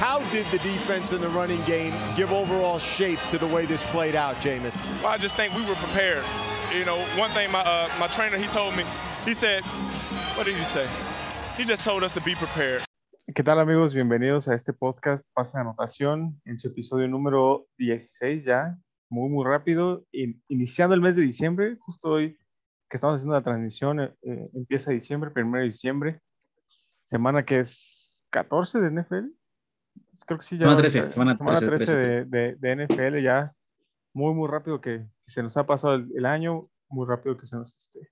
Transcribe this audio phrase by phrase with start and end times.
[0.00, 3.84] How did the defense and the running game give overall shape to the way this
[3.92, 4.74] played out, Jameis?
[5.02, 6.24] Well, I just think we were prepared.
[6.72, 8.84] You know, one thing my uh, my trainer he told me,
[9.26, 9.62] he said,
[10.36, 10.86] what did he say?
[11.58, 12.82] He just told us to be prepared.
[13.34, 13.92] ¿Qué tal amigos?
[13.92, 18.76] Bienvenidos a este podcast Pasa de Anotación en su episodio número 16 ya,
[19.10, 22.38] muy muy rápido, in- iniciando el mes de diciembre, justo hoy
[22.88, 26.20] que estamos haciendo la transmisión, eh, eh, empieza diciembre, primero de diciembre,
[27.04, 29.26] semana que es 14 de NFL,
[30.30, 30.64] creo que sí, ya.
[30.66, 32.26] Semana 13, ahorita- semana 13, 13 de, 13.
[32.30, 33.52] de- de NFL, ya
[34.14, 37.56] muy muy rápido que se nos ha pasado el, el año, muy rápido que se
[37.56, 38.08] nos, este,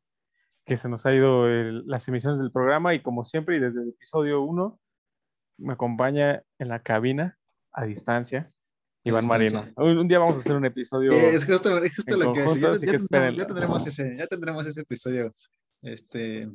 [0.66, 3.83] que se nos ha ido el- las emisiones del programa y como siempre y desde
[3.83, 4.79] el episodio 1
[5.59, 7.38] me acompaña en la cabina
[7.73, 8.52] a distancia
[9.05, 9.27] Iván.
[9.27, 9.65] Marino.
[9.77, 11.12] Un, un día vamos a hacer un episodio.
[11.12, 14.16] Eh, es justo, es justo lo que conjunto, ya, ya que tendremos, ya tendremos ese,
[14.19, 15.32] ya tendremos ese episodio
[15.82, 16.48] este,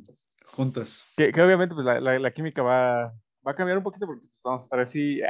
[0.46, 1.04] juntos.
[1.16, 3.06] Que, que obviamente pues, la, la- la química va,
[3.46, 5.20] va a cambiar un poquito porque pues, vamos a estar así.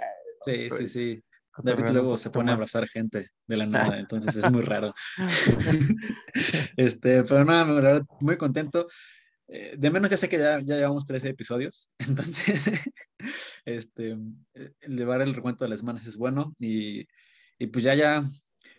[0.44, 1.24] Sí, sí, sí.
[1.50, 4.92] cotorreando David luego se pone a abrazar gente de la nada, entonces es muy raro.
[6.76, 8.86] Este, pero nada, la verdad, muy contento.
[9.46, 12.80] Eh, de menos ya sé que ya, ya llevamos 13 episodios, entonces
[13.66, 14.16] este,
[14.54, 17.06] eh, llevar el recuento de las semanas es bueno y,
[17.58, 18.24] y pues ya ya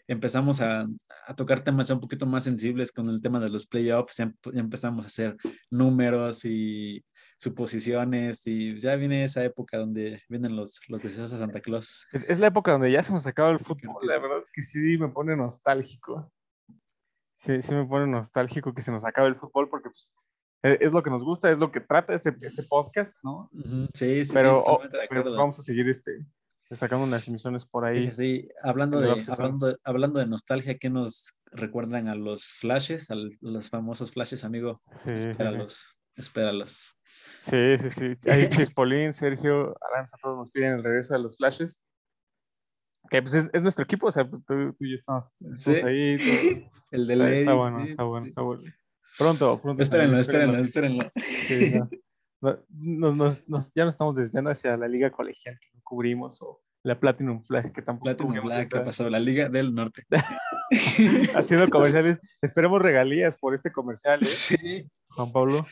[0.08, 0.88] empezamos a,
[1.28, 4.34] a tocar temas ya un poquito más sensibles con el tema de los playoffs, ya,
[4.54, 5.36] ya empezamos a hacer
[5.70, 7.04] números y
[7.38, 12.08] suposiciones y ya viene esa época donde vienen los, los deseos a Santa Claus.
[12.14, 14.06] Es, es la época donde ya se nos acaba el fútbol.
[14.06, 16.32] La verdad es que sí me pone nostálgico.
[17.36, 20.14] Sí, sí me pone nostálgico que se nos acabe el fútbol porque pues,
[20.64, 23.50] eh, es lo que nos gusta, es lo que trata este, este podcast, ¿no?
[23.94, 25.38] Sí, sí, Pero, sí, oh, pero acuerdo.
[25.38, 26.26] vamos a seguir este,
[26.72, 28.02] sacando unas emisiones por ahí.
[28.04, 28.50] Sí, sí.
[28.64, 33.70] Hablando de, hablando, de- hablando de nostalgia, ¿qué nos recuerdan a los flashes, a los
[33.70, 34.82] famosos flashes, amigo?
[34.98, 35.30] Sí, sí, sí.
[35.30, 36.96] Espéralos, espéralos.
[37.44, 38.30] Sí, sí, sí.
[38.30, 41.80] Ahí Chispolín, Sergio, Aranza, todos nos piden el regreso de los flashes.
[43.10, 45.72] Que pues es, es nuestro equipo, o sea, tú, tú y yo estamos, estamos Sí.
[45.86, 46.18] ahí.
[46.72, 46.72] todo.
[46.92, 47.36] El de Lady.
[47.40, 48.64] está bueno, está bueno, está bueno.
[49.18, 49.82] Pronto, pronto.
[49.82, 50.58] Espérenlo, espérenlo.
[50.58, 51.80] espérenlo, espérenlo.
[51.86, 51.90] No.
[52.70, 56.42] No, nos- nos- nos- ya nos estamos desviando hacia la liga colegial que no cubrimos
[56.42, 59.10] o la Platinum Flag que tampoco Platinum Flag, ¿qué esa- pasó?
[59.10, 60.04] La Liga del Norte.
[61.36, 62.20] haciendo comerciales.
[62.42, 64.26] Esperemos regalías por este comercial, ¿eh?
[64.26, 64.90] Sí.
[65.10, 65.66] Juan Pablo.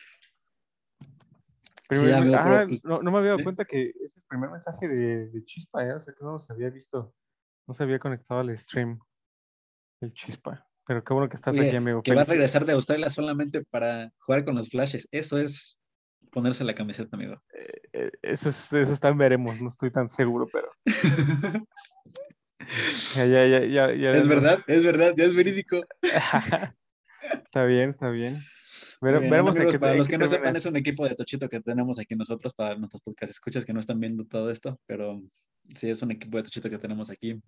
[1.89, 4.87] Sí, pero, ah, pues, no, no me había dado cuenta que es el primer mensaje
[4.87, 5.93] de, de Chispa, ¿eh?
[5.93, 7.13] O sea, que no nos había visto,
[7.67, 8.99] no se había conectado al stream
[10.01, 10.65] el Chispa.
[10.87, 12.01] Pero qué bueno que estás Oye, aquí, amigo.
[12.01, 15.07] que va a regresar de Australia solamente para jugar con los flashes.
[15.11, 15.79] Eso es
[16.31, 17.41] ponerse la camiseta, amigo.
[17.93, 20.69] eh, Eso, es, eso está en veremos, no estoy tan seguro, pero
[23.15, 25.85] ya, ya, ya, ya, ya es verdad, es verdad, ya es verídico.
[27.45, 28.41] está bien, está bien.
[29.01, 31.49] Vere- bien, veremos amigos, qué- para los que no sepan, es un equipo de Tochito
[31.49, 35.21] que tenemos aquí nosotros para nuestros podcast escuchas que no están viendo todo esto, pero
[35.75, 37.39] sí es un equipo de Tochito que tenemos aquí.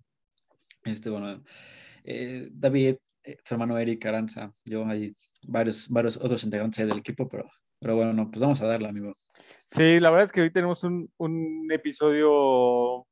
[0.84, 1.42] Este, bueno,
[2.04, 5.14] eh, David, eh, su hermano Eric, Aranza, yo hay
[5.48, 7.48] varios, varios otros integrantes del equipo, pero,
[7.80, 9.14] pero bueno, no, pues vamos a darle, amigo.
[9.68, 13.06] Sí, la verdad es que hoy tenemos un, un episodio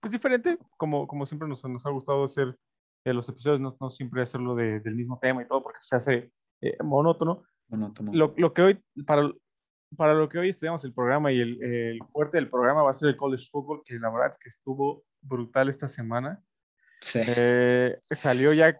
[0.00, 2.56] pues diferente, como, como siempre nos, nos ha gustado hacer
[3.04, 5.96] eh, los episodios, no, no siempre hacerlo de- del mismo tema y todo, porque se
[5.96, 7.42] hace eh, monótono.
[7.94, 8.12] Tomo.
[8.14, 9.30] Lo, lo que hoy, para,
[9.96, 12.94] para lo que hoy estudiamos el programa y el, el fuerte del programa va a
[12.94, 16.42] ser el college football, que la verdad es que estuvo brutal esta semana.
[17.00, 17.20] Sí.
[17.26, 18.78] Eh, salió ya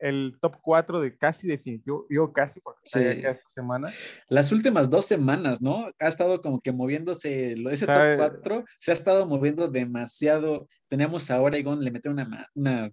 [0.00, 3.00] el, top 4 de casi definitivo, digo casi porque Sí.
[3.04, 3.92] esta semana.
[4.28, 5.86] Las últimas dos semanas, ¿no?
[5.98, 10.68] Ha estado como que moviéndose, ese top 4 se ha estado moviendo demasiado.
[10.88, 12.90] Teníamos a Oregon, le metió una, una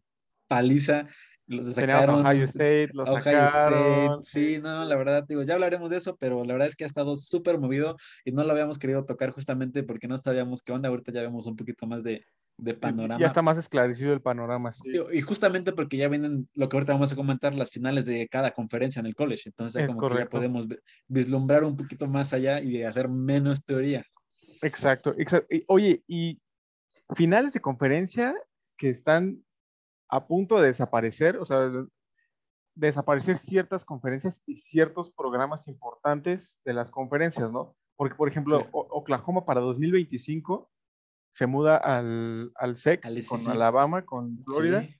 [0.47, 1.07] paliza,
[1.47, 2.25] los sacaron.
[2.25, 4.19] Ohio State, los Ohio sacaron.
[4.21, 6.83] State, sí, no, la verdad, digo, ya hablaremos de eso, pero la verdad es que
[6.83, 7.95] ha estado súper movido
[8.25, 10.89] y no lo habíamos querido tocar justamente porque no sabíamos qué onda.
[10.89, 12.25] Ahorita ya vemos un poquito más de,
[12.57, 13.19] de panorama.
[13.19, 14.89] Ya está más esclarecido el panorama, sí.
[15.13, 18.51] Y justamente porque ya vienen lo que ahorita vamos a comentar, las finales de cada
[18.51, 19.43] conferencia en el college.
[19.49, 23.63] Entonces, ya como que ya podemos vi- vislumbrar un poquito más allá y hacer menos
[23.63, 24.03] teoría.
[24.63, 25.47] Exacto, exacto.
[25.67, 26.41] Oye, y
[27.15, 28.35] finales de conferencia
[28.75, 29.43] que están
[30.09, 31.85] a punto de desaparecer, o sea, de-
[32.75, 37.75] desaparecer ciertas conferencias y ciertos programas importantes de las conferencias, ¿no?
[37.95, 38.65] Porque, por ejemplo, Sí.
[38.71, 40.69] Oklahoma para 2025
[41.37, 43.49] se muda al, al SEC Al con SEC.
[43.53, 44.81] Alabama, con Florida.
[44.81, 44.95] Sí,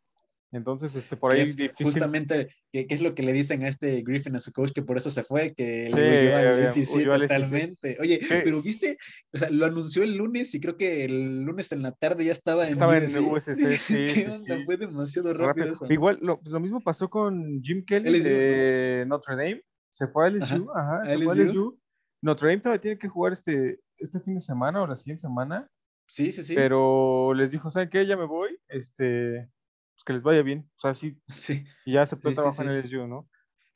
[0.51, 4.01] Entonces, este, por ahí es justamente, que, que es lo que le dicen a este
[4.03, 7.05] Griffin, a su coach, que por eso se fue, que Sí, le al SEC.
[7.05, 7.97] totalmente.
[7.99, 8.35] Oye, Sí.
[8.43, 8.97] pero viste,
[9.33, 12.31] o sea, lo anunció el lunes y creo que el lunes en la tarde ya
[12.33, 13.19] estaba en Estaba en USC.
[13.19, 14.57] USC, sí, ¿Qué sí, onda?
[14.57, 14.63] sí.
[14.65, 15.73] Fue demasiado rápido, rápido.
[15.73, 15.85] eso.
[15.89, 19.63] Igual, lo, pues lo mismo pasó con Jim Kelly LSU, de Notre Dame.
[19.89, 21.43] Se fue a LSU, ajá, a se fue a LSU.
[21.51, 21.79] LSU.
[22.21, 25.67] Notre Dame todavía tiene que jugar este, este fin de semana o la siguiente semana.
[26.07, 26.55] Sí, sí, sí.
[26.55, 28.05] Pero les dijo, ¿saben qué?
[28.05, 29.49] Ya me voy, este,
[29.93, 30.69] pues que les vaya bien.
[30.77, 32.73] O sea, sí, Sí, y ya aceptó Sí, sí, trabajo en sí.
[32.75, 33.29] el SU, ¿no?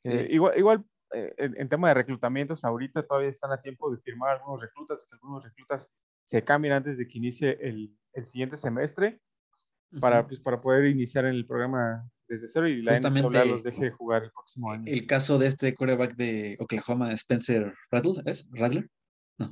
[0.04, 0.10] Sí.
[0.10, 0.84] Eh, igual, igual
[1.14, 5.04] eh, en, en tema de reclutamientos, ahorita todavía están a tiempo de firmar algunos reclutas,
[5.08, 5.90] que algunos reclutas
[6.24, 9.20] se cambien antes de que inicie el, el siguiente semestre
[10.00, 10.28] para, Ujú.
[10.28, 14.24] pues, para poder iniciar en el programa desde cero y la Justamente- los deje jugar
[14.24, 14.84] el próximo año.
[14.86, 18.48] El caso de este quarterback de Oklahoma, Spencer Rattler, ¿es?
[18.50, 18.88] Rattler,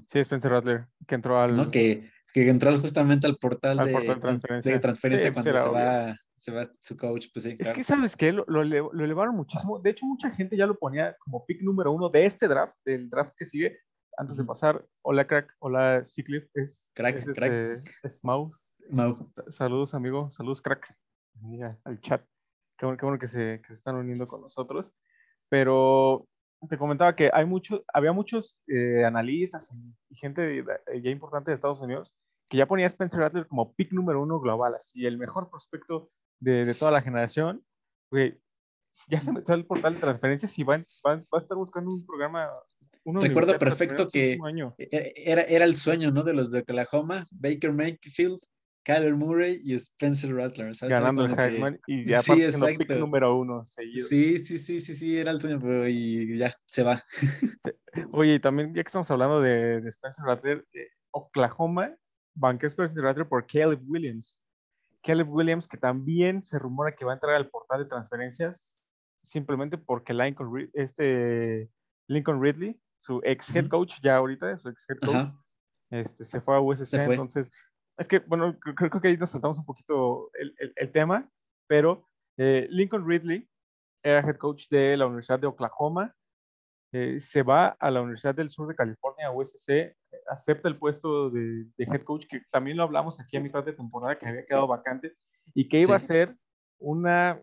[0.09, 1.55] Sí, Spencer Rattler, que entró al...
[1.57, 1.71] ¿no?
[1.71, 4.73] Que, que entró justamente al portal, Al de, portal transferencia.
[4.73, 7.75] de transferencia Sí, pues cuando se va, se va su coach, pues sí, Es claro.
[7.75, 8.33] que, ¿sabes qué?
[8.33, 9.79] Lo, lo ele- lo elevaron muchísimo.
[9.79, 13.09] De hecho, mucha gente ya lo ponía como pick número uno de este draft, del
[13.11, 13.79] draft que sigue.
[14.17, 17.53] Antes de pasar, hola crack, hola Cyclip, es, Crack, es, crack.
[17.53, 18.51] este, es Mau.
[18.91, 19.33] Mau.
[19.49, 20.95] Saludos, amigo, saludos crack.
[21.41, 22.23] Mira, al chat.
[22.77, 24.93] Qué bueno, qué bueno que, se, que se están uniendo con nosotros.
[25.49, 26.27] Pero
[26.69, 29.71] te comentaba que hay mucho, había muchos eh, analistas
[30.09, 32.15] y, gente de- de- ya importante de Estados Unidos
[32.49, 36.11] que ya ponía a Spencer Rattler como pick número uno global, así el mejor prospecto
[36.41, 37.65] de, de toda la generación.
[38.11, 38.41] Güey,
[39.09, 42.05] ya se metió al portal de transferencias y va, va, va a estar buscando un
[42.05, 42.51] programa.
[43.29, 44.75] Recuerdo perfecto que año.
[44.79, 46.25] e- era, era el sueño, ¿no?
[46.25, 48.41] De los de Oklahoma, Baker Mayfield,
[48.95, 50.97] Kyler Murray y Spencer Rattler, ¿sabes?
[50.97, 52.99] Ganando el que- Heisman y ya Sí, siendo pick exacto.
[53.01, 54.07] número uno seguido.
[54.09, 57.03] Sí, sí, sí, sí, sí, era el sueño, pero y ya, se va.
[58.13, 61.95] Oye, y también ya que estamos hablando de, de Spencer Rattler, eh, Oklahoma
[62.35, 64.41] banqueó a Spencer Rattler por Caleb Williams.
[65.03, 68.79] Caleb Williams, que también se rumora que va a entrar al portal de transferencias
[69.23, 71.71] simplemente porque Lincoln, este,
[72.07, 75.29] Lincoln Ridley, su ex head coach ya ahorita, su ex head coach,
[75.91, 77.15] este, se fue a USC, fue.
[77.15, 77.51] entonces,
[78.01, 81.29] es que, bueno, creo, creo que ahí nos saltamos un poquito el, el- el tema,
[81.69, 82.07] pero
[82.39, 83.49] eh, Lincoln Ridley
[84.03, 86.15] era head coach de la Universidad de Oklahoma,
[86.93, 89.95] eh, se va a la Universidad del Sur de California, USC,
[90.29, 93.75] acepta el puesto de, de head coach, que también lo hablamos aquí a mitad de
[93.75, 95.15] temporada, que había quedado vacante,
[95.55, 96.05] y que iba Sí.
[96.05, 96.37] a ser
[96.79, 97.41] una,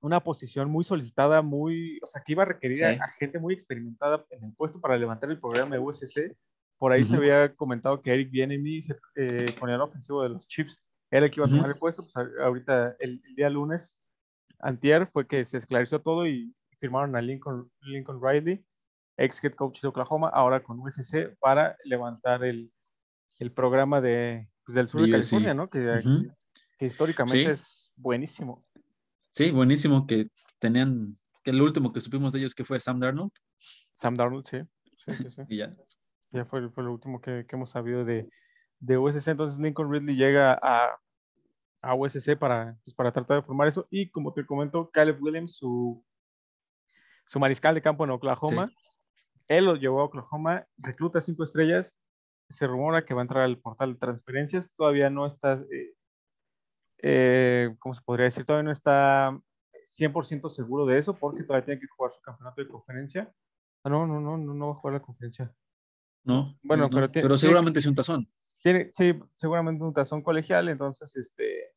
[0.00, 4.24] una posición muy solicitada, muy, o sea, que iba a requerir a, gente muy experimentada
[4.30, 6.34] en el puesto para levantar el programa de USC.
[6.80, 7.18] Por ahí se Ujú.
[7.18, 8.82] había comentado que Eric Bieniemy,
[9.14, 10.80] eh, con el ofensivo de los Chiefs,
[11.10, 12.08] era el que iba a tomar el puesto.
[12.10, 14.00] Pues ahorita, el, el día lunes,
[14.60, 18.64] antier, fue que se esclareció todo y firmaron a Lincoln, Lincoln Riley,
[19.18, 22.72] ex head coach de Oklahoma, ahora con USC, para levantar el,
[23.40, 25.10] el programa de, pues, del sur de.
[25.10, 25.68] California, ¿no?
[25.68, 26.02] Que,
[26.80, 27.52] históricamente Sí.
[27.52, 28.58] es buenísimo.
[29.32, 33.32] Sí, buenísimo que tenían, que el último que supimos de ellos que fue Sam Darnold
[33.96, 34.60] Sam Darnold, sí.
[35.04, 35.42] Sí, sí, sí.
[35.50, 35.76] y ya.
[36.32, 38.28] Ya fue, fue lo último que, que hemos sabido de,
[38.78, 39.28] de USC.
[39.28, 40.98] Entonces Lincoln Ridley llega a,
[41.82, 43.86] a USC para, pues, para tratar de formar eso.
[43.90, 46.04] Y como te comento, Caleb Williams, su,
[47.26, 48.70] su mariscal de campo en Oklahoma,
[49.48, 51.96] él lo llevó a Oklahoma, recluta cinco estrellas.
[52.48, 54.72] Se rumora que va a entrar al portal de transferencias.
[54.76, 55.94] Todavía no está, eh,
[56.98, 58.44] eh, ¿cómo se podría decir?
[58.44, 59.38] Todavía no está
[59.96, 63.32] 100% seguro de eso porque todavía tiene que jugar su campeonato de conferencia.
[63.82, 65.52] Ah, no, no, no, no, no va a jugar la conferencia.
[66.24, 68.30] No, Bueno, pues no, pero tiene- seguramente es un tazón.
[68.62, 71.72] Tiene, sí, seguramente un tazón colegial, entonces, este,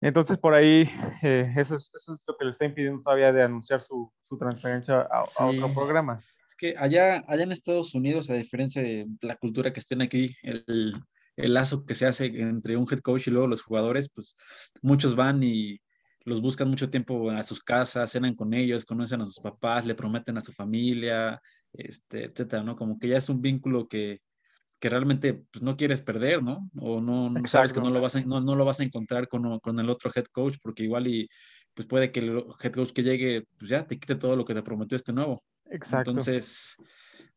[0.00, 0.88] entonces por ahí,
[1.22, 4.36] eh, eso, es, eso es lo que le está impidiendo todavía de anunciar su, su
[4.36, 6.22] transferencia a, a otro programa.
[6.48, 10.36] Es que allá, allá en Estados Unidos, a diferencia de la cultura que estén aquí,
[10.42, 10.92] el,
[11.36, 14.36] el lazo que se hace entre un head coach y luego los jugadores, pues
[14.82, 15.80] muchos van y
[16.24, 19.94] los buscan mucho tiempo a sus casas, cenan con ellos, conocen a sus papás, le
[19.96, 21.40] prometen a su familia,
[21.72, 22.76] este, etcétera, ¿no?
[22.76, 24.20] Como que ya es un vínculo que,
[24.80, 26.68] que realmente pues, no quieres perder, ¿no?
[26.76, 29.28] O no, no sabes que no lo, vas a, no, no lo vas a encontrar
[29.28, 31.28] con, con el otro head coach, porque igual y
[31.74, 34.54] pues puede que el head coach que llegue, pues ya te quite todo lo que
[34.54, 35.42] te prometió este nuevo.
[35.66, 36.10] Exacto.
[36.10, 36.74] Entonces,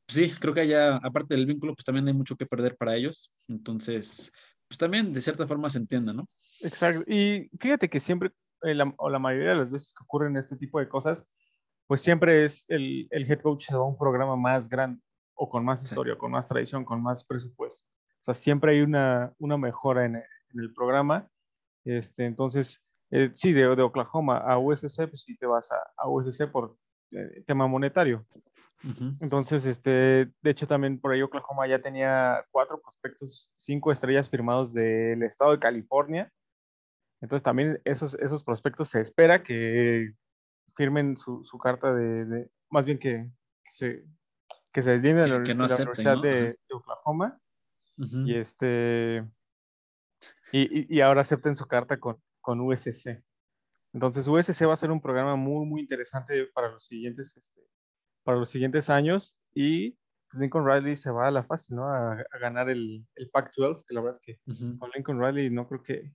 [0.05, 2.95] pues sí, creo que allá, aparte del vínculo, pues también hay mucho que perder para
[2.95, 3.31] ellos.
[3.47, 4.31] Entonces,
[4.67, 6.27] pues también de cierta forma se entiende, ¿no?
[6.61, 7.03] Exacto.
[7.07, 8.31] Y fíjate que siempre,
[8.63, 11.25] eh, la, o la mayoría de las veces que ocurren este tipo de cosas,
[11.87, 15.01] pues siempre es el, el head coach se va a un programa más grande
[15.35, 15.85] o con más Sí.
[15.85, 17.83] historia, con más tradición, con más presupuesto.
[18.21, 21.27] O sea, siempre hay una, una mejora en, en el programa.
[21.83, 26.07] Este, entonces, eh, sí, de, de Oklahoma a USC, pues sí te vas a, a
[26.09, 26.75] USC por
[27.11, 28.25] eh, tema monetario.
[29.19, 29.89] Entonces, este,
[30.41, 35.51] de hecho, también por ahí Oklahoma ya tenía cuatro prospectos, cinco estrellas firmados del estado
[35.51, 36.31] de California.
[37.21, 40.13] Entonces, también esos, esos prospectos se espera que
[40.75, 43.29] firmen su, su carta de, de- más bien que,
[43.63, 44.05] que se,
[44.71, 46.21] que se deslinden de la, Que- no de la acepten, Universidad ¿no?
[46.21, 47.39] de, Oklahoma
[48.27, 49.25] y este
[50.51, 53.23] y, y- ahora acepten su carta con, con USC.
[53.93, 57.61] Entonces USC va a ser un programa muy muy interesante para los siguientes este,
[58.23, 59.97] para los siguientes años y
[60.33, 61.87] Lincoln Riley se va a la fácil, ¿no?
[61.87, 64.41] A, a ganar el, el Pac-12, que la verdad es que
[64.77, 66.13] con Lincoln Riley no creo que,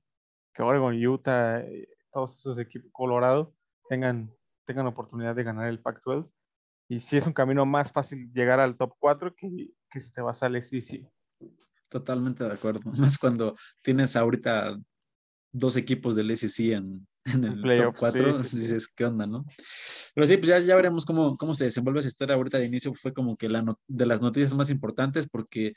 [0.53, 3.55] que Oregon, Utah, eh, todos esos equipos, Colorado,
[3.89, 4.31] tengan,
[4.71, 6.31] tengan oportunidad de ganar el Pac-12.
[6.89, 10.21] Y sí es un camino más fácil llegar al top 4 que, que si te
[10.21, 11.09] vas al SEC.
[11.89, 12.81] Totalmente de acuerdo.
[12.99, 14.77] Más cuando tienes ahorita
[15.53, 18.59] dos equipos del SEC en, en el top playoffs, 4, sí, sí, sí.
[18.63, 19.45] dices, ¿qué onda, no?
[20.15, 22.37] Pero sí, pues ya, ya veremos cómo, cómo se desenvuelve esa historia.
[22.37, 25.73] Ahorita de inicio fue como que la no- de las noticias más importantes porque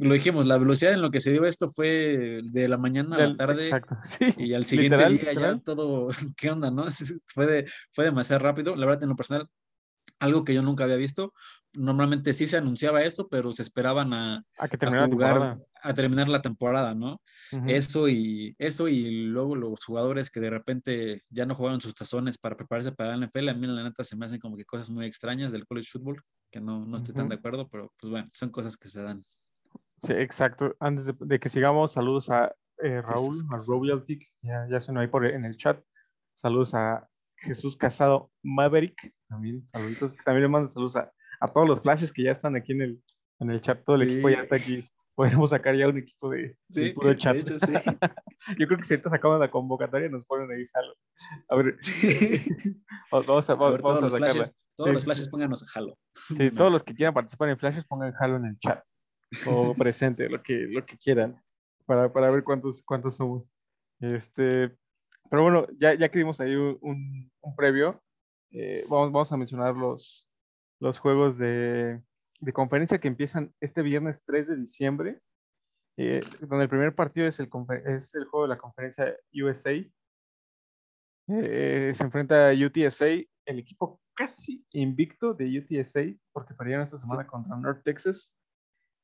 [0.00, 3.18] lo dijimos, la velocidad en lo que se dio esto fue de la mañana a
[3.28, 4.34] la tarde Exacto, sí.
[4.36, 5.62] y al siguiente Literal, día ya literal.
[5.64, 6.84] todo, ¿qué onda, no?
[7.34, 8.76] Fue, de- fue demasiado rápido.
[8.76, 9.48] La verdad, en lo personal,
[10.20, 11.32] algo que yo nunca había visto.
[11.74, 16.28] Normalmente sí se anunciaba esto, pero se esperaban a, A que a jugar, a terminar
[16.28, 17.20] la temporada, ¿no?
[17.52, 17.68] Ujú.
[17.68, 22.38] Eso y eso y luego los jugadores que de repente ya no jugaron sus tazones
[22.38, 24.90] para prepararse para la NFL, a mí la neta se me hacen como que cosas
[24.90, 26.16] muy extrañas del college football,
[26.50, 27.30] que no, no estoy tan Ujú.
[27.30, 29.24] de acuerdo, pero pues bueno, son cosas que se dan.
[29.98, 30.74] Sí, exacto.
[30.80, 35.02] Antes de, de que sigamos, saludos a eh, Raúl, a que ya, ya se nos
[35.02, 35.82] ahí por en el chat.
[36.34, 40.16] Saludos a Jesús Casado Maverick, también saluditos.
[40.24, 43.02] También le mando saludos a, a todos los flashes que ya están aquí en el,
[43.40, 43.84] en el chat.
[43.84, 44.82] Todo el equipo ya está aquí.
[45.14, 46.56] Podremos sacar ya un equipo de,
[46.92, 47.36] puro de chat.
[47.36, 47.72] hecho, sí.
[48.58, 50.94] Yo creo que si ahorita sacamos la convocatoria nos ponen ahí jalo.
[51.48, 51.76] A ver,
[53.12, 55.96] vamos a, A ver, vamos todos los flashes, todos los flashes pónganos a jalo.
[56.14, 58.84] Sí, todos los que quieran participar en flashes pongan jalo en el chat
[59.46, 61.42] o presente, lo que, lo que quieran,
[61.86, 63.50] para, para ver cuántos, cuántos somos.
[64.00, 64.76] Este,
[65.30, 68.02] pero bueno, ya, ya que dimos ahí un, un- previo,
[68.50, 70.28] eh, vamos, vamos a mencionar los,
[70.80, 72.02] los juegos de,
[72.40, 75.20] de conferencia que empiezan este viernes 3 de diciembre,
[75.96, 77.48] eh, donde el primer partido es el,
[77.86, 79.72] es el juego de la conferencia USA.
[81.28, 83.06] Eh, se enfrenta a UTSA,
[83.46, 86.00] el equipo casi invicto de UTSA,
[86.32, 88.34] porque perdieron esta semana contra North Texas.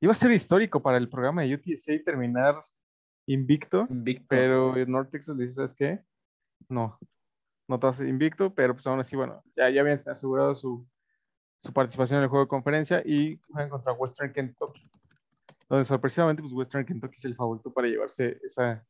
[0.02, 2.56] Iba a ser histórico para el programa de UTSA terminar
[3.26, 4.26] invicto, Invicto.
[4.28, 6.00] pero North Texas le dice, ¿sabes qué?
[6.68, 6.98] No,
[7.68, 10.86] no te vas invicto, pero pues aún así, bueno, ya, ya habían asegurado su,
[11.58, 14.82] su participación en el juego de conferencia y juegan contra Western Kentucky,
[15.68, 18.84] donde sorpresivamente pues Western Kentucky es el favorito para llevarse esa,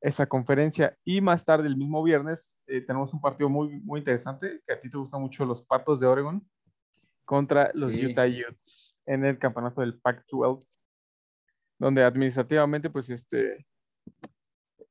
[0.00, 0.98] esa conferencia.
[1.04, 4.80] Y más tarde, el mismo viernes, eh, tenemos un partido muy, muy interesante, que a
[4.80, 6.44] ti te gustan mucho los Patos de Oregon,
[7.32, 8.04] contra los Sí.
[8.04, 10.66] Utah Utes en el campeonato del Pac-12,
[11.78, 13.66] donde administrativamente, pues este,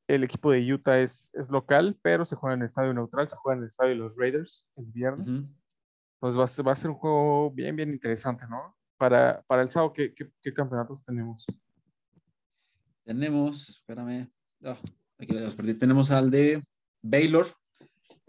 [0.07, 3.35] el equipo de Utah es, es local, pero se juega en el estadio neutral, se
[3.35, 5.29] juega en el estadio de los Raiders el viernes.
[6.19, 8.75] Pues va a ser, va a ser un juego bien, bien interesante, ¿no?
[8.97, 11.45] Para, para el sábado, ¿qué, qué, qué campeonatos tenemos?
[13.03, 14.31] Tenemos, espérame,
[14.63, 14.79] ah,
[15.19, 15.75] aquí los perdí.
[15.75, 16.59] Tenemos al de
[17.03, 17.45] Baylor,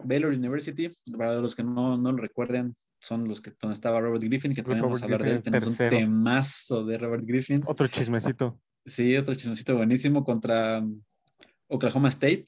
[0.03, 0.91] Baylor University.
[1.17, 4.63] Para los que no, no lo recuerden, son los que donde estaba Robert Griffin, que
[4.63, 5.33] también vamos a hablar de él.
[5.41, 7.61] Griffin, Tenemos un temazo de Robert Griffin.
[7.65, 8.59] Otro chismecito.
[8.85, 11.01] Sí, otro chismecito buenísimo contra um,
[11.67, 12.47] Oklahoma State,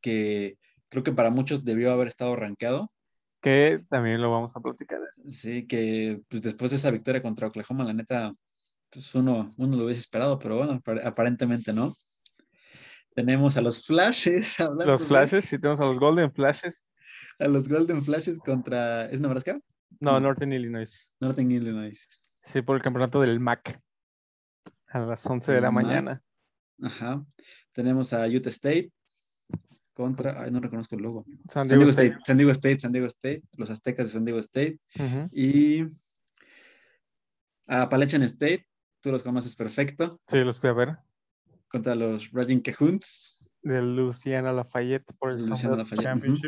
[0.00, 2.90] que creo que para muchos debió haber estado rankeado.
[3.40, 5.00] que también lo vamos a platicar.
[5.28, 8.32] Sí, que pues, después de esa victoria contra Oklahoma, la neta,
[8.90, 11.92] pues uno, uno lo hubiese esperado, pero bueno, apar- aparentemente no.
[13.14, 16.86] Tenemos a los Flashes, hablando Los de- Flashes, si tenemos a los Golden Flashes.
[17.38, 19.60] a los Golden Flashes contra, ¿es Nebraska?
[20.00, 20.20] No, No.
[20.20, 21.10] Northern Illinois.
[21.20, 22.06] Northern Illinois.
[22.44, 23.80] Sí, por el campeonato del MAC.
[24.88, 25.84] A las 11 de la MAC.
[25.86, 26.22] mañana.
[26.82, 27.24] Ajá.
[27.72, 28.92] Tenemos a Utah State
[29.94, 31.24] contra, ay, no reconozco el logo.
[31.48, 32.08] San San Diego Diego State.
[32.08, 34.78] State, San Diego State, San Diego State, los aztecas de San Diego State.
[35.32, 35.82] Y
[37.66, 38.66] a Appalachian State,
[39.00, 40.98] tú los conoces perfecto, Sí, los fui a ver.
[41.68, 43.50] contra los Raging Cajuns.
[43.62, 46.38] De Luciana Lafayette por el Luciana Lafayette, ujú.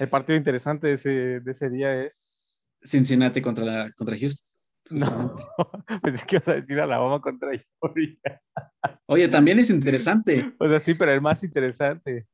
[0.00, 2.64] El partido interesante de ese, de ese día es.
[2.82, 4.50] Cincinnati contra, la, contra Houston.
[4.88, 5.36] No,
[6.02, 8.40] pensé que ibas a decir Alabama contra Georgia.
[9.04, 10.50] Oye, también es interesante.
[10.58, 12.26] O sea, sí, pero el más interesante.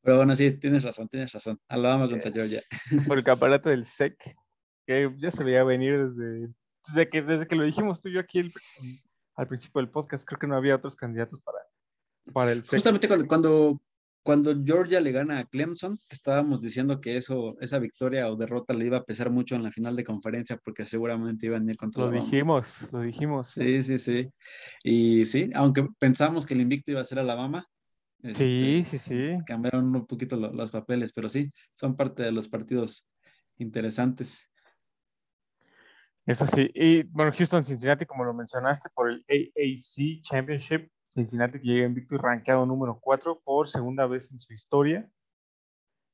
[0.00, 1.60] Pero bueno, sí, tienes razón, tienes razón.
[1.68, 2.62] Alabama contra Georgia.
[3.06, 4.16] Por el campeonato del SEC.
[4.86, 6.48] Que ya se veía venir desde,
[6.86, 8.52] desde, que, desde que lo dijimos tú y yo aquí el-
[9.34, 10.24] al principio del podcast.
[10.24, 11.58] Creo que no había otros candidatos para,
[12.32, 12.70] para el SEC.
[12.72, 13.82] Justamente cuando, cuando,
[14.26, 18.74] cuando Georgia le gana a Clemson, que estábamos diciendo que eso, esa victoria o derrota
[18.74, 21.76] le iba a pesar mucho en la final de conferencia porque seguramente iban a ir
[21.76, 23.52] contra Lo dijimos, lo dijimos.
[23.54, 24.28] Sí, sí, sí.
[24.82, 27.66] Y sí, aunque pensamos que el invicto iba a ser Alabama.
[28.20, 29.38] Sí, este, sí, sí.
[29.46, 33.06] Cambiaron un poquito lo- los papeles, pero sí, son parte de los partidos
[33.58, 34.44] interesantes.
[36.26, 36.68] Eso sí.
[36.74, 40.90] Y bueno, Houston, Cincinnati, como lo mencionaste, por el AAC Championship.
[41.16, 45.10] Cincinnati que llega invicto y rankeado número 4 por segunda vez en su historia.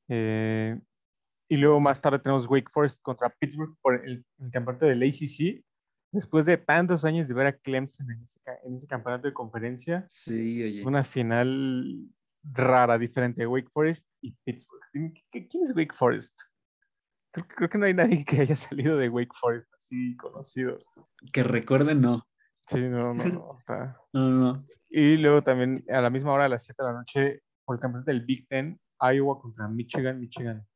[0.08, 0.80] Eh,
[1.48, 5.64] y luego más tarde tenemos Wake Forest contra Pittsburgh por el, el campeonato del ACC.
[6.12, 9.34] Después de tantos años de ver a Clemson en ese, ca- en ese campeonato de
[9.34, 10.84] conferencia, Sí, oye.
[10.86, 12.08] una final
[12.44, 14.82] rara, diferente de Wake Forest y Pittsburgh.
[14.92, 16.38] Dime, ¿qué- ¿Quién es Wake Forest?
[17.32, 20.78] Creo, que- creo que no hay nadie que haya salido de Wake Forest así conocido.
[21.32, 22.18] Que recuerden, no.
[22.68, 23.40] Sí, no, no, no.
[23.50, 24.66] o sea, No, no.
[24.88, 27.80] Y luego también a la misma hora, a las 7 de la noche, por el
[27.80, 30.20] campeonato del Big Ten, Iowa contra Michigan.
[30.20, 30.66] Michigan.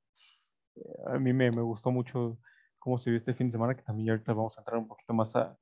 [0.76, 2.38] Eh, A mí me, me gustó mucho
[2.78, 4.88] cómo se vio este fin de semana, que también ya ahorita vamos a entrar un
[4.88, 5.56] poquito más a,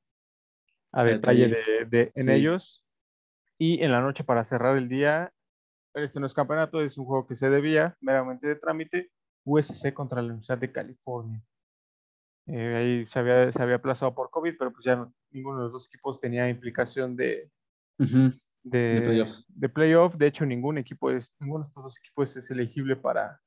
[0.92, 1.84] a detalle detalle.
[1.90, 2.32] de, de- en Sí.
[2.32, 2.86] ellos.
[3.58, 5.32] Y en la noche, para cerrar el día,
[5.94, 9.10] este no es campeonato, es un juego que se debía meramente de trámite,
[9.44, 11.42] USC contra la Universidad de California.
[12.46, 15.62] Eh, ahí se había, se había aplazado por COVID, pero pues ya no- ninguno de
[15.64, 17.50] los dos equipos tenía implicación de,
[17.98, 18.30] Ujú.
[18.62, 19.40] de, playoff.
[19.48, 20.14] de playoff.
[20.16, 23.40] De hecho, ningún equipo es, ninguno de estos dos equipos es elegible para,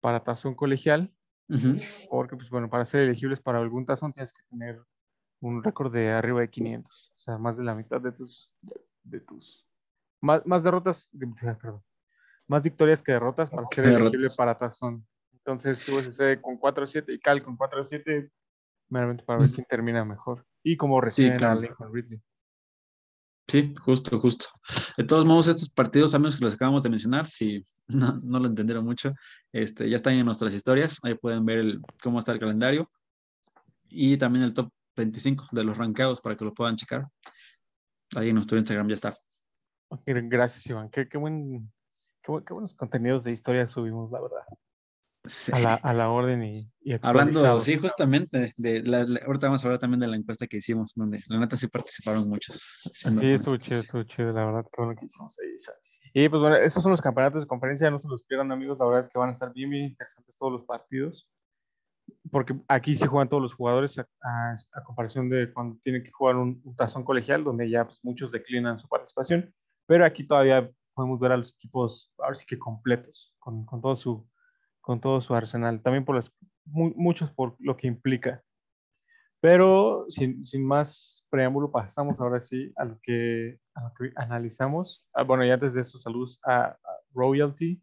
[0.00, 1.12] para tazón colegial,
[2.10, 4.80] porque, pues bueno, para ser elegibles para algún tazón tienes que tener
[5.40, 8.52] un récord de arriba de 500, o sea, más de la mitad de tus,
[9.02, 9.66] de tus,
[10.20, 11.26] más, más derrotas, de-
[11.60, 11.82] perdón,
[12.46, 15.06] más victorias que derrotas para ser elegible para tazón.
[15.48, 18.30] Entonces, USC con 4-7 y Cal con 4-7,
[18.90, 20.44] meramente para ver quién termina mejor.
[20.62, 21.60] Y como reciben a claro.
[21.62, 22.20] Lincoln Ridley.
[23.48, 24.44] Sí, justo, justo.
[24.98, 28.40] De todos modos, estos partidos, a menos que los acabamos de mencionar, si no, no
[28.40, 29.14] lo entendieron mucho,
[29.50, 30.98] este, ya están en nuestras historias.
[31.02, 32.84] Ahí pueden ver el- cómo está el calendario
[33.88, 37.06] y también el top 25 de los rankeados para que lo puedan checar.
[38.16, 39.14] Ahí en nuestro Instagram ya está.
[40.04, 40.90] Gracias, Iván.
[40.90, 41.72] Qué, qué buen,
[42.22, 44.42] qué, qué buenos contenidos de historia subimos, la verdad.
[45.28, 45.52] Sí.
[45.54, 49.62] A la, a la orden y, y Hablando, sí, justamente, de la, la- ahorita vamos
[49.62, 52.56] a hablar también de la encuesta que hicimos, donde la neta sí participaron muchos.
[52.94, 55.54] Sí, estuvo chido, estuvo chido, la verdad, qué bueno que hicimos ahí.
[56.14, 58.86] Y pues bueno, esos son los campeonatos de conferencia, no se los pierdan amigos, la
[58.86, 61.28] verdad es que van a estar bien, bien interesantes todos los partidos,
[62.30, 66.10] porque aquí se juegan todos los jugadores a, a- a comparación de cuando tienen que
[66.10, 69.54] jugar un, un tazón colegial, donde ya pues, muchos declinan su participación,
[69.86, 73.94] pero aquí todavía podemos ver a los equipos, ahora sí que completos, con, con todo
[73.94, 74.26] su
[74.88, 76.32] con todo su arsenal, también por las,
[76.64, 78.42] mu- muchos por lo que implica.
[79.38, 85.06] Pero sin, sin más preámbulo, pasamos ahora sí a lo que, a lo que analizamos.
[85.12, 86.78] Ah, bueno, y antes de eso, saludos a, a
[87.12, 87.82] Royalty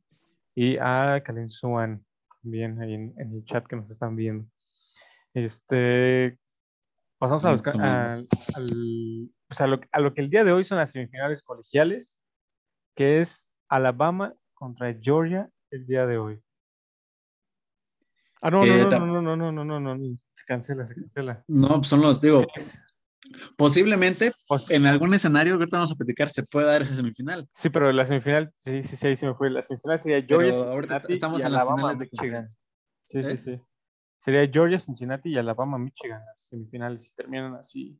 [0.55, 2.03] y a Kalensuan,
[2.41, 4.49] también ahí en, en el chat que nos están viendo.
[5.35, 6.39] Este,
[7.19, 8.05] pasamos a, los a-
[8.55, 12.17] al- pues a lo, a lo que el día de hoy son las semifinales colegiales,
[12.95, 16.41] que es Alabama contra Georgia el día de hoy.
[18.45, 20.93] Ah, no, no, Eh, no, no, no, no, no, no, no, no, se cancela, se
[20.93, 21.43] cancela.
[21.47, 22.77] No, pues son los, digo, Sí,
[23.57, 27.49] posiblemente Pues- en algún escenario que ahorita vamos a platicar se puede dar esa semifinal.
[27.55, 29.49] Sí, pero la semifinal, sí, sí, sí, ahí se me fue.
[29.49, 32.45] La semifinal sería Georgia, Pero ahorita Cincinnati estamos en las Alabama, finales de Michigan.
[32.45, 32.59] conferencia.
[33.05, 33.37] Sí, sí, ¿Eh?
[33.37, 33.61] sí.
[34.19, 37.99] Sería Georgia, Cincinnati y Alabama, Michigan, las semifinales, si terminan así,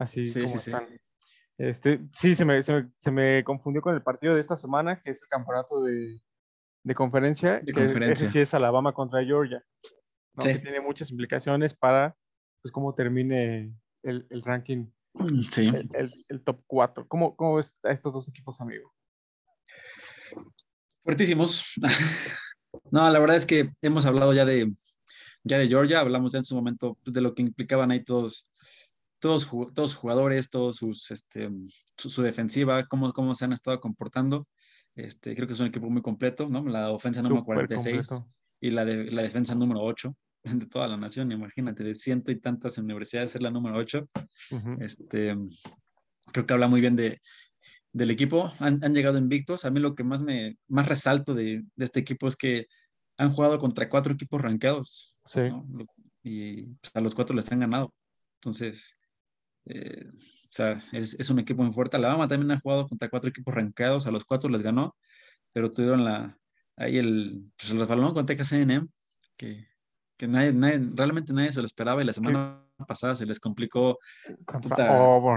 [0.00, 0.70] así Sí, como sí, sí.
[0.72, 1.00] están.
[1.56, 5.00] Este, sí, se me, se, me, se me confundió con el partido de esta semana,
[5.00, 6.20] que es el campeonato de,
[6.82, 8.12] de conferencia, De que conferencia.
[8.26, 9.62] ese sí es Alabama contra Georgia,
[10.34, 10.42] ¿no?
[10.42, 10.52] Sí.
[10.54, 12.16] que tiene muchas implicaciones para
[12.62, 14.86] pues, cómo termine el, el ranking,
[15.48, 15.66] Sí.
[15.68, 17.06] el, el- el top 4.
[17.08, 18.92] ¿Cómo, ¿Cómo ves a estos dos equipos, amigo?
[21.04, 21.74] Fuertísimos.
[22.92, 24.72] No, la verdad es que hemos hablado ya de,
[25.42, 28.52] ya de Georgia, hablamos ya en su momento pues, de lo que implicaban ahí todos,
[29.20, 31.50] todos, todos jugadores, todos sus, este,
[31.96, 34.46] su, su defensiva, cómo, cómo se han estado comportando.
[34.94, 36.64] Este, creo que es un equipo muy completo, ¿no?
[36.64, 38.32] La ofensa número Súper 46 completo.
[38.60, 41.32] y la, de, la defensa número 8 de toda la nación.
[41.32, 44.06] Imagínate, de ciento y tantas universidades ser la número 8.
[44.52, 44.76] Ujú.
[44.80, 45.36] Este,
[46.32, 47.20] creo que habla muy bien de,
[47.92, 48.52] del equipo.
[48.58, 49.64] Han, han llegado invictos.
[49.64, 52.66] A mí lo que más me más resalto de, de este equipo es que
[53.16, 55.16] han jugado contra cuatro equipos rankeados.
[55.26, 55.42] Sí.
[55.42, 55.66] ¿no?
[56.22, 57.94] Y pues, a los cuatro les han ganado.
[58.40, 58.94] Entonces,
[59.66, 60.08] eh,
[60.50, 61.96] o sea, es, es un equipo muy fuerte.
[61.96, 64.06] Alabama también ha jugado contra cuatro equipos rankeados.
[64.08, 64.96] A los cuatro les ganó,
[65.52, 66.36] pero tuvieron la,
[66.76, 68.86] ahí el, pues, el resbalón con Texas A&M,
[69.36, 69.68] que,
[70.16, 73.98] que nadie, nadie, realmente nadie se lo esperaba y la semana pasada se les complicó
[74.44, 74.88] puta,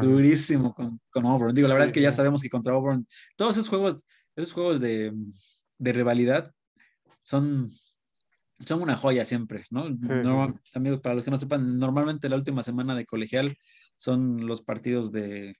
[0.01, 1.53] durísimo con, con Auburn.
[1.53, 2.17] Digo, la verdad Sí, es que ya sí.
[2.17, 4.03] sabemos que contra Auburn, todos esos juegos,
[4.35, 5.13] esos juegos de,
[5.77, 6.51] de rivalidad
[7.21, 7.69] son,
[8.65, 9.89] son una joya siempre, ¿no?
[9.89, 13.55] No- Amigos, para los que no sepan, normalmente la última semana de colegial
[14.03, 15.55] son los partidos de,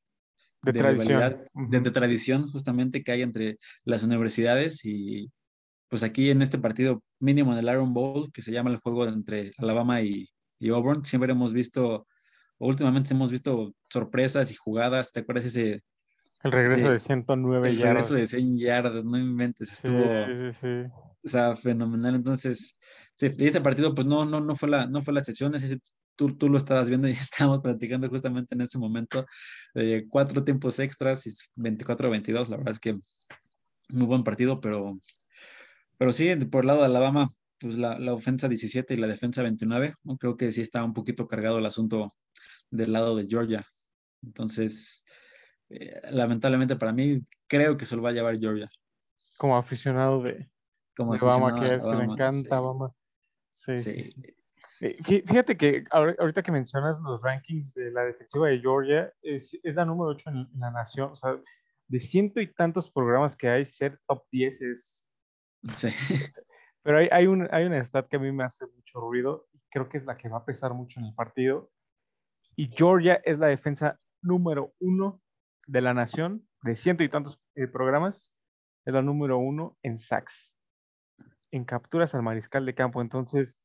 [0.63, 1.45] de, de tradición.
[1.69, 5.29] de, de tradición justamente que hay entre las universidades y
[5.89, 9.06] pues aquí en este partido mínimo en el Iron Bowl, que se llama el juego
[9.08, 10.27] entre Alabama y,
[10.60, 12.08] y Auburn, siempre hemos visto,
[12.58, 15.82] últimamente hemos visto sorpresas y jugadas, ¿te acuerdas ese,
[16.43, 16.93] El regreso Sí.
[16.93, 18.10] de 109 El yardas.
[18.10, 20.03] regreso de 100 yardas, no inventes, Sí, estuvo,
[20.53, 20.91] sí, sí.
[21.23, 22.15] o sea, fenomenal.
[22.15, 22.77] Entonces,
[23.15, 25.53] sí, este partido, pues no, no, no fue la, no fue la excepción.
[25.56, 25.79] Ese,
[26.15, 29.26] tú, tú lo estabas viendo y estábamos platicando justamente en ese momento.
[29.76, 32.49] eh, cuatro tiempos extras y 24-22.
[32.49, 32.97] La verdad es que
[33.89, 34.99] muy buen partido, pero,
[35.97, 39.43] pero sí, por el lado de Alabama, pues la, la ofensa 17 y la defensa
[39.43, 39.95] 29.
[40.04, 40.17] ¿no?
[40.17, 42.10] Creo que sí está un poquito cargado el asunto
[42.69, 43.63] del lado de Georgia.
[44.21, 45.04] Entonces,
[45.69, 48.69] eh, lamentablemente para mí, creo que se lo va a llevar Georgia.
[49.38, 50.49] Como aficionado de,
[50.95, 52.62] Como de Obama, aficionado que, es, que le encanta
[53.52, 54.36] sí, sí, sí.
[54.84, 59.58] Eh, fí- Fíjate que ahorita que mencionas los rankings de la defensiva de Georgia, es,
[59.63, 61.12] es la número 8 en, en la nación.
[61.12, 61.39] O sea,
[61.88, 65.06] de ciento y tantos programas que hay, ser top 10 es...
[65.76, 65.88] Sí.
[66.84, 69.62] Pero hay, hay, un, hay una stat que a mí me hace mucho ruido y
[69.72, 71.72] creo que es la que va a pesar mucho en el partido.
[72.58, 75.22] Y Georgia es la defensa número uno
[75.65, 78.34] de la nación, de ciento y tantos eh, programas,
[78.86, 80.58] es la número uno en sacks,
[81.52, 83.02] en capturas al mariscal de campo.
[83.02, 83.58] Entonces,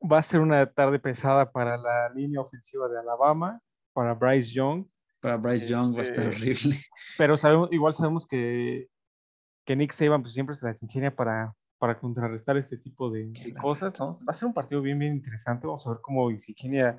[0.00, 3.60] va a ser una tarde pesada para la línea ofensiva de Alabama,
[3.92, 4.86] para Bryce Young,
[5.20, 6.78] Para Bryce Young va a estar Este, horrible.
[7.18, 8.88] pero sabemos, igual sabemos que,
[9.64, 13.98] que Nick Saban pues, siempre se las ingenia para, para contrarrestar este tipo de, cosas.
[13.98, 14.12] ¿no?
[14.18, 15.66] Va a ser un partido bien, bien interesante.
[15.66, 16.96] Vamos a ver cómo se ingenia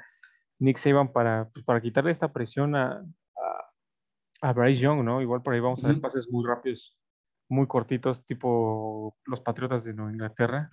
[0.60, 3.05] Nick Saban para, pues, para quitarle esta presión a,
[4.41, 5.21] a, a Bryce Young, ¿no?
[5.21, 6.97] Igual por ahí vamos a ver pases muy rápidos,
[7.47, 10.71] muy cortitos, tipo los Patriotas de Nueva Inglaterra.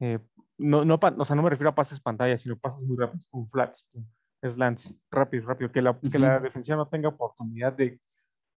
[0.00, 0.18] Eh,
[0.58, 3.48] no, no, o sea, no me refiero a pases pantalla, sino pases muy rápidos, con
[3.48, 4.04] flats, pum,
[4.42, 8.00] slants, rápido, rápido, que la, que la defensiva no tenga oportunidad de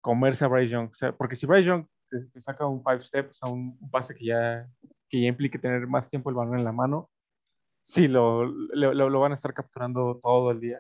[0.02, 0.90] comerse a Bryce Young.
[0.92, 3.78] O sea, porque si Bryce Young te, te saca un five step, o sea, un,
[3.80, 4.68] un pase que ya,
[5.10, 7.10] que ya implique tener más tiempo el balón en la mano,
[7.84, 10.80] sí, lo, lo, lo- lo van a estar capturando todo el día.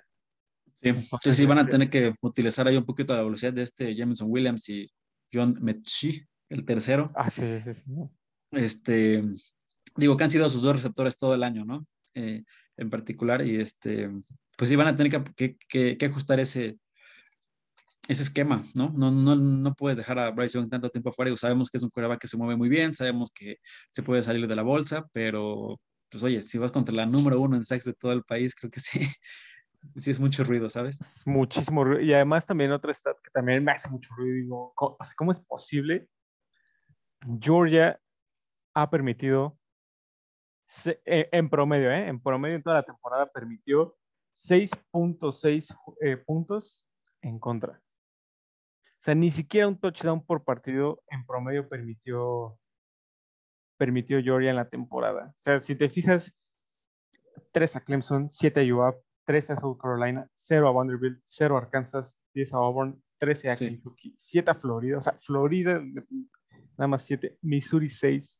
[0.75, 3.95] Sí, Entonces, sí, van a tener que utilizar ahí un poquito la velocidad de este
[3.95, 4.91] Jameson Williams y
[5.31, 7.11] John Mechie, el tercero.
[7.13, 7.91] Ah, sí, sí, sí.
[8.51, 9.21] Este,
[9.95, 11.85] digo que han sido sus dos receptores todo el año, ¿no?
[12.13, 12.43] Eh,
[12.77, 14.09] en particular, y este,
[14.57, 16.77] pues sí van a tener que, que- que- que ajustar ese,
[18.07, 18.89] ese esquema, ¿no?
[18.89, 21.29] No, no, no puedes dejar a Bryce Young tanto tiempo afuera.
[21.29, 23.57] Digo, sabemos que es un quarterback que se mueve muy bien, sabemos que
[23.89, 27.55] se puede salir de la bolsa, pero pues oye, si vas contra la número uno
[27.55, 28.99] en sacks de todo el país, creo que sí,
[29.95, 30.99] sí es mucho ruido, ¿sabes?
[30.99, 32.01] Es muchísimo ruido.
[32.01, 34.35] Y además también otra stat que también me hace mucho ruido.
[34.35, 36.07] Digo, co- o sea, ¿cómo es posible?
[37.39, 37.99] Georgia
[38.73, 39.57] ha permitido,
[40.71, 42.07] se- eh, en promedio, ¿eh?
[42.07, 43.97] en promedio en toda la temporada permitió
[44.33, 46.85] 6.6 eh, puntos
[47.21, 47.81] en contra.
[47.83, 52.57] O sea, ni siquiera un touchdown por partido en promedio permitió,
[53.77, 55.33] permitió Georgia en la temporada.
[55.37, 56.33] O sea, si te fijas,
[57.51, 61.61] 3 a Clemson, 7 a UAP, 13 a South Carolina, 0 a Vanderbilt, 0 a
[61.61, 63.65] Arkansas, 10 a Auburn, 13 a Sí.
[63.67, 65.81] Kentucky, 7 a Florida, o sea, Florida
[66.77, 68.39] nada más 7, Missouri 6,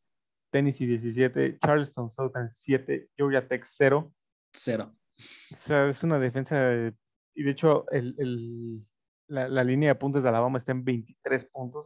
[0.52, 4.14] Tennessee 17, Charleston Southern 7, Georgia Tech 0.
[4.54, 4.92] Cero.
[5.18, 6.94] O sea, es una defensa, de-
[7.34, 8.86] y de hecho el, el-
[9.28, 11.86] la, la línea de puntos de Alabama está en 23 puntos.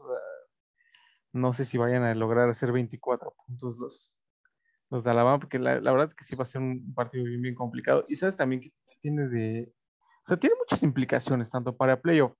[1.34, 4.15] no sé si vayan a lograr hacer 24 puntos los,
[4.89, 7.25] los de Alabama, porque la, la verdad es que sí va a ser un partido
[7.25, 8.06] bien, bien complicado.
[8.08, 9.73] Y sabes también que tiene de,
[10.23, 12.34] o sea, tiene muchas implicaciones, tanto para playoff,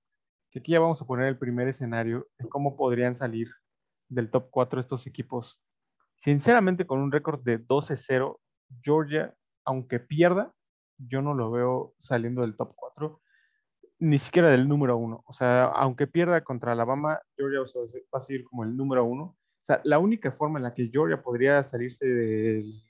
[0.50, 3.48] que aquí ya vamos a poner el primer escenario de cómo podrían salir
[4.08, 5.62] del top 4 estos equipos.
[6.16, 8.38] Sinceramente, con un récord de 12-0,
[8.82, 10.52] Georgia, aunque pierda,
[10.98, 13.20] yo no lo veo saliendo del top 4,
[13.98, 15.22] ni siquiera del número 1.
[15.26, 17.82] O sea, aunque pierda contra Alabama, Georgia o sea,
[18.14, 19.22] va a seguir como el número 1.
[19.22, 22.82] O sea, la única forma en la que Georgia podría salirse del,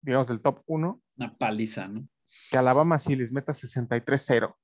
[0.00, 2.08] digamos, del top 1, Una paliza, ¿no?
[2.50, 4.54] que Alabama sí les meta 63-0,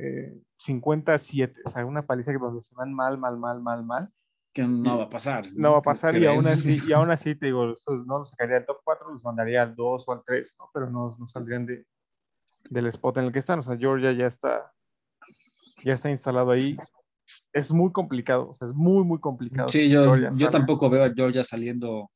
[0.00, 4.12] eh, 57, o sea, una paliza que donde se van mal, mal, mal, mal, mal.
[4.58, 5.44] Que no va a pasar.
[5.54, 7.74] No va a pasar y aún así, y aún así te digo,
[8.06, 10.68] no los sacaría del top 4, los mandaría al 2 o al 3, ¿no?
[10.74, 11.86] pero no, no saldrían de,
[12.68, 13.60] del spot en el que están.
[13.60, 14.72] O sea, Georgia ya está,
[15.84, 16.76] ya está instalado ahí.
[17.52, 19.68] Es muy complicado, o sea, es muy, muy complicado.
[19.68, 22.10] Sí, yo, Georgia yo tampoco veo a Georgia saliendo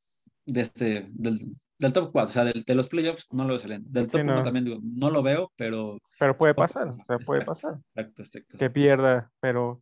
[0.44, 3.58] de este, del, del top 4, o sea, del- de los playoffs no lo veo
[3.60, 3.88] saliendo.
[3.88, 4.42] Del Sí, top 1 no.
[4.42, 7.46] también digo, no lo veo, pero Pero puede pasar, o sea, puede Exacto.
[7.68, 7.80] pasar.
[7.94, 8.58] exacto, exacto.
[8.58, 9.80] Que pierda, pero,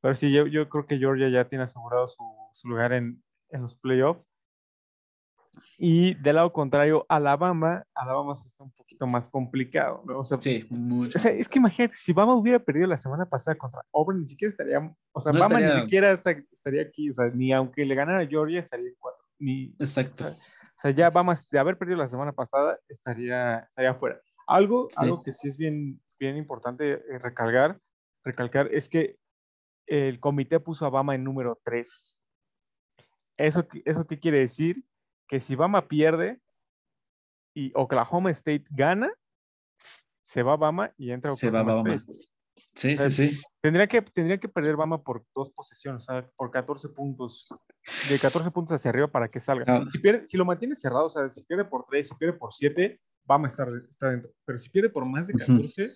[0.00, 2.22] pero sí, yo, yo creo que Georgia ya tiene asegurado su,
[2.54, 4.26] su lugar en, en los playoffs.
[5.78, 10.20] Y del lado contrario, Alabama, Alabama está un poquito más complicado, ¿no?
[10.20, 11.18] O sea, Sí, mucho.
[11.18, 14.28] O sea, es que imagínate, si Bama hubiera perdido la semana pasada contra Auburn, ni
[14.28, 17.52] siquiera estaría, o sea, No Bama ni estaría- siquiera esta- estaría aquí, o sea, ni
[17.52, 20.26] aunque le ganara a Georgia estaría en cuatro, ni, Exacto.
[20.26, 24.20] o sea, ya Bama de haber perdido la semana pasada estaría, estaría fuera.
[24.46, 24.96] Algo, Sí.
[25.04, 27.78] algo que sí es bien, bien importante eh, recalcar,
[28.24, 29.16] recalcar es que
[29.90, 32.16] el comité puso a Bama en número 3.
[33.36, 34.84] ¿Eso, ¿Eso qué quiere decir?
[35.26, 36.40] Que si Bama pierde
[37.54, 39.12] y Oklahoma State gana,
[40.22, 41.94] se va Bama y entra Se va Oklahoma Bama.
[41.96, 42.18] State.
[42.74, 43.42] Sí, sea, sí, sí.
[43.60, 47.48] Tendría que, tendría que perder Bama por dos posesiones, o sea, por 14 puntos.
[48.08, 49.64] De 14 puntos hacia arriba para que salga.
[49.66, 49.84] Ah.
[49.90, 52.52] Si, pierde- si lo mantiene cerrado, o sea, si pierde por 3, si pierde por
[52.54, 54.30] 7, Bama está, está dentro.
[54.44, 55.38] Pero si pierde por más de Ujú.
[55.62, 55.88] 14,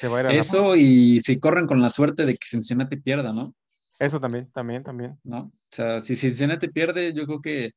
[0.00, 2.46] se va a ir a la Eso y si corren con la suerte de que
[2.46, 3.54] Cincinnati pierda, ¿no?
[3.98, 5.18] Eso también, también, también.
[5.22, 5.38] ¿No?
[5.38, 7.72] O sea, si Cincinnati pierde, yo creo que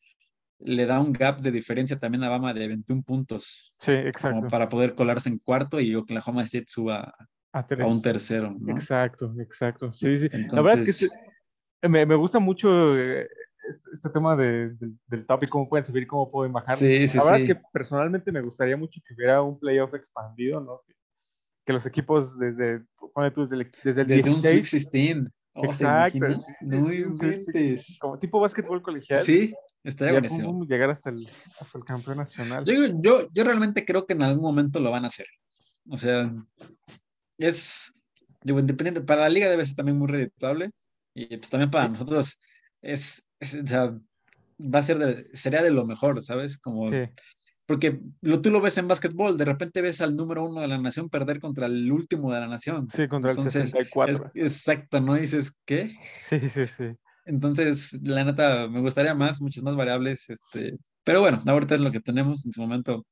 [0.60, 4.48] le da un gap de diferencia también a Bama de 21 puntos, Sí, como exacto.
[4.48, 7.14] para poder colarse en cuarto y Oklahoma State suba
[7.54, 8.72] A a un tercero, ¿no?
[8.72, 9.92] Exacto, exacto.
[9.94, 10.30] Sí, sí.
[10.52, 11.10] la verdad es
[11.82, 13.28] que me, me gusta mucho eh,
[13.70, 16.76] este, este tema de- del- del top y cómo pueden subir, cómo pueden bajar.
[16.76, 17.44] sí, sí, la verdad sí.
[17.44, 20.82] es que personalmente me gustaría mucho que hubiera un playoff expandido, ¿no?
[20.88, 20.94] Que,
[21.68, 22.80] que los equipos desde,
[23.36, 25.18] tú, desde el, desde el Desde un Sweet 16, 16.
[25.54, 27.98] Oh, ¿te Exacto, No inventes.
[28.00, 29.54] como tipo básquetbol colegial, Sí,
[29.84, 30.50] estaría buenísimo.
[30.52, 31.18] pum, pum, llegar hasta el,
[31.60, 32.64] hasta el campeón nacional.
[32.64, 35.26] Yo, yo, yo realmente creo que en algún momento lo van a hacer.
[35.90, 36.34] O sea,
[37.38, 37.92] es,
[38.44, 40.72] digo, independiente, para la liga debe ser también muy redituable
[41.14, 42.40] y pues también para nosotros
[42.82, 43.92] es, es, o sea,
[44.60, 46.58] va a ser, de- sería de lo mejor, ¿sabes?
[46.58, 46.96] Como, Sí,
[47.68, 50.78] porque lo, tú lo ves en básquetbol, de repente ves al número uno de la
[50.78, 52.88] nación perder contra el último de la nación.
[52.92, 54.32] sí, contra el Entonces, 64.
[54.34, 55.18] Es, exacto, ¿no?
[55.18, 55.94] Y dices, ¿qué?
[56.30, 56.86] Sí, sí, sí.
[57.26, 61.92] Entonces, la neta, me gustaría más, muchas más variables, este, pero bueno, ahorita es lo
[61.92, 63.06] que tenemos, en su momento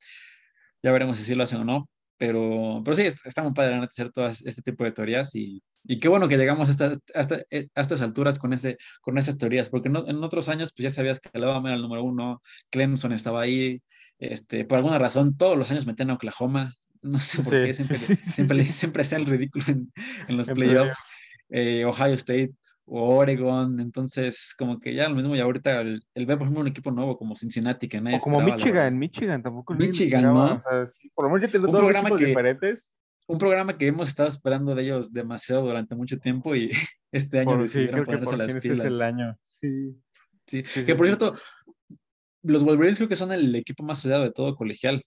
[0.81, 3.75] ya veremos si sí lo hacen o no, pero, pero sí, est- está muy padre
[3.75, 7.67] hacer todas este tipo de teorías y, y qué bueno que llegamos hasta, hasta, eh,
[7.75, 10.89] a estas alturas con, ese, con esas teorías, porque no- en otros años pues ya
[10.89, 13.81] sabías que Alabama era el número uno, Clemson estaba ahí,
[14.19, 17.73] este, por alguna razón todos los años metían a Oklahoma, no sé por Sí, qué,
[17.73, 19.91] siempre, siempre, siempre el ridículo en,
[20.27, 21.03] en los En playoffs,
[21.49, 22.51] eh, Ohio State
[22.87, 26.61] o Oregon, entonces como que ya lo mismo y ahorita el, el ver por ejemplo
[26.61, 28.55] un equipo nuevo como Cincinnati que nadie O como la.
[28.55, 29.73] Michigan, Michigan tampoco.
[29.73, 30.55] Michigan, ¿no?
[30.55, 32.91] O sea, sí, por lo menos ya dos programa equipos que- diferentes.
[33.27, 36.69] un programa que hemos estado esperando de ellos demasiado durante mucho tiempo y
[37.11, 39.01] este año Por, sí, decidieron que ponerse las este es el pilas.
[39.01, 39.37] año.
[39.45, 39.95] Sí.
[40.47, 41.09] Sí, Sí, que sí, por sí.
[41.15, 41.33] cierto,
[42.43, 45.01] los Wolverines creo que son el equipo más odiado de todo colegial.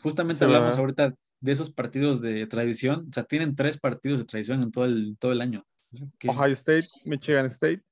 [0.00, 4.24] Justamente Sí, hablamos ahorita de esos partidos de tradición, o sea, tienen tres partidos de
[4.24, 5.64] tradición en todo el, todo el año.
[6.18, 7.82] Que- Ohio State, Michigan State,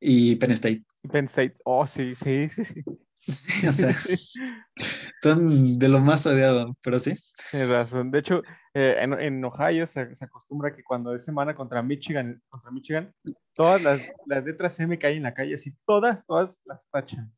[0.00, 0.84] Y Penn State.
[1.10, 1.54] Penn State.
[1.64, 2.64] Oh, sí, sí, sí.
[2.64, 2.82] sí.
[3.68, 3.94] o sea,
[5.22, 7.14] son de lo más odiado, pero sí.
[7.50, 8.10] Tienes razón.
[8.10, 8.42] De hecho,
[8.74, 13.14] eh, en, en Ohio se, se acostumbra que cuando es semana contra Michigan, contra Michigan,
[13.54, 17.32] todas las, las letras M caen en la calle, así todas, todas las tachan.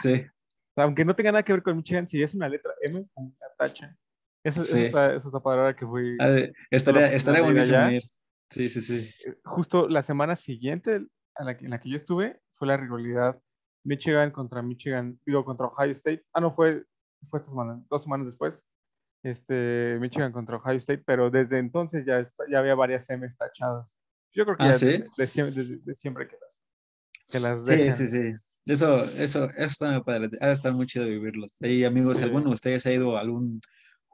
[0.00, 0.12] Sí.
[0.14, 3.04] O sea, aunque no tenga nada que ver con Michigan, si es una letra M,
[3.16, 3.96] la tachan.
[4.44, 4.84] Eso, eso Sí.
[4.84, 6.16] está, eso está ahora que fui.
[6.18, 8.02] De- estaría, estaría buenísimo ir.
[8.50, 9.10] Sí, sí, sí.
[9.44, 13.40] Justo la semana siguiente a la, que- en la que yo estuve fue la rivalidad
[13.84, 16.24] Michigan contra Michigan, digo, contra Ohio State.
[16.32, 16.84] Ah, no, fue,
[17.30, 18.64] fue esta semana, dos semanas después.
[19.22, 23.94] Este, Michigan contra Ohio State, pero desde entonces ya, está- ya había varias M tachadas.
[24.32, 24.86] Yo creo que Ah, ya ¿sí?
[24.86, 26.62] de, de siem- de- de siempre que las,
[27.28, 28.32] que las Sí, sí, sí.
[28.66, 30.28] Eso, eso, eso está muy padre.
[30.40, 31.56] Ha de estar muy chido vivirlos.
[31.62, 32.24] Y amigos, Sí.
[32.24, 33.60] ¿alguno de ustedes ha ido a algún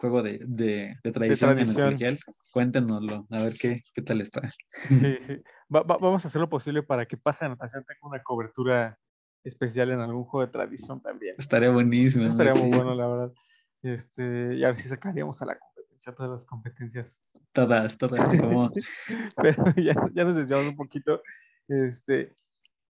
[0.02, 1.86] juego de, de, de tradición el tradición.
[1.86, 2.18] colegial?
[2.52, 4.50] Cuéntenoslo, a ver qué, qué tal está.
[4.50, 5.42] Sí, sí.
[5.74, 8.98] Va- va- vamos a hacer lo posible para que Pase Anotación tenga una cobertura
[9.44, 11.36] especial en algún juego de tradición también.
[11.38, 12.26] Estaría buenísimo.
[12.26, 12.74] Estaría muy sí.
[12.76, 13.32] bueno, la verdad.
[13.82, 17.20] Este, y a ver si sacaríamos a la competencia todas las competencias.
[17.52, 18.28] Todas, todas.
[18.40, 18.68] Como,
[19.40, 21.22] Pero ya, ya nos desviamos un poquito.
[21.68, 22.34] Este,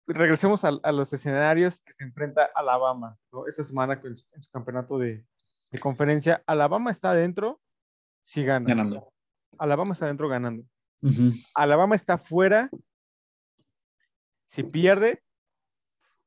[0.07, 3.47] regresemos a, a los escenarios que se enfrenta Alabama ¿no?
[3.47, 5.25] esta semana su- en su campeonato de,
[5.71, 6.43] de conferencia.
[6.47, 7.61] Alabama está adentro
[8.23, 8.65] si gana.
[8.67, 9.11] ganando.
[9.57, 10.63] Alabama está adentro ganando.
[11.55, 12.69] Alabama está fuera
[14.45, 15.23] si pierde.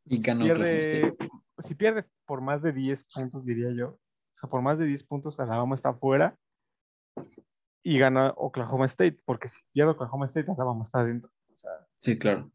[0.04, 1.16] Y ganó Oklahoma pierde
[1.62, 3.88] si pierde por más de 10 puntos, diría yo.
[3.90, 3.98] O
[4.34, 6.38] sea, por más de 10 puntos, Alabama está fuera
[7.82, 11.30] y gana Oklahoma State, porque si pierde Oklahoma State, Alabama está adentro.
[11.52, 12.50] O sea, Sí, claro.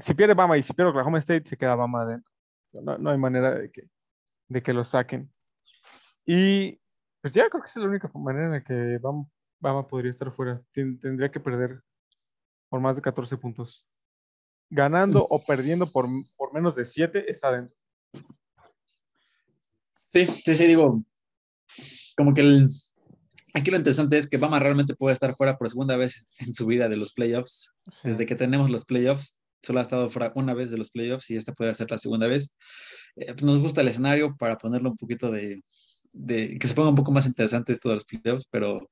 [0.00, 2.30] si pierde Bama y si pierde Oklahoma State, se queda Bama adentro.
[2.72, 3.88] No, no hay manera de que,
[4.48, 5.32] de que lo saquen.
[6.30, 6.78] Y
[7.22, 9.26] pues ya creo que esa es la única manera en la que Bama,
[9.60, 10.62] Bama podría estar fuera.
[10.72, 11.82] Tendría que perder
[12.68, 13.86] por más de 14 puntos.
[14.68, 17.74] Ganando o perdiendo por, por menos de 7, está adentro.
[20.08, 21.02] Sí, sí, sí, digo,
[22.14, 22.68] como que el,
[23.54, 26.66] aquí lo interesante es que Bama realmente puede estar fuera por segunda vez en su
[26.66, 27.72] vida de los playoffs.
[27.90, 28.08] Sí.
[28.08, 31.36] Desde que tenemos los playoffs, solo ha estado fuera una vez de los playoffs y
[31.36, 32.54] esta puede ser la segunda vez.
[33.16, 35.62] Eh, pues nos gusta el escenario para ponerlo un poquito de,
[36.12, 38.88] de- que se ponga un poco más interesante esto de los playoffs, pero,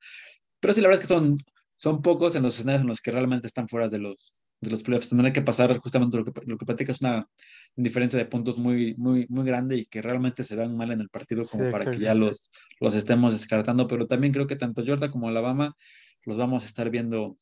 [0.61, 1.37] pero sí, la verdad es que son
[1.79, 4.83] son pocos en los escenarios en los que realmente están fuera de los, de los
[4.83, 5.11] playoffs.
[5.11, 7.29] Tendrá que pasar justamente lo que, lo que platica es una
[7.74, 11.11] diferencia de puntos muy, muy, muy grande y que realmente se vean mal en el
[11.11, 12.50] partido como Sí, para que ya los,
[12.81, 13.87] los estemos descartando.
[13.88, 15.76] Pero también creo que tanto Georgia como Alabama
[16.24, 17.37] los vamos a estar viendo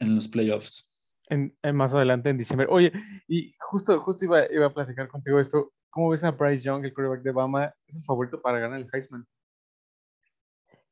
[0.00, 0.90] en los playoffs.
[1.28, 2.66] En, en más adelante en diciembre.
[2.68, 2.92] Oye,
[3.28, 5.72] y justo, justo iba, iba a platicar contigo esto.
[5.92, 7.74] ¿Cómo ves a Bryce Young, el quarterback de Bama?
[7.86, 9.26] Es el favorito para ganar el Heisman.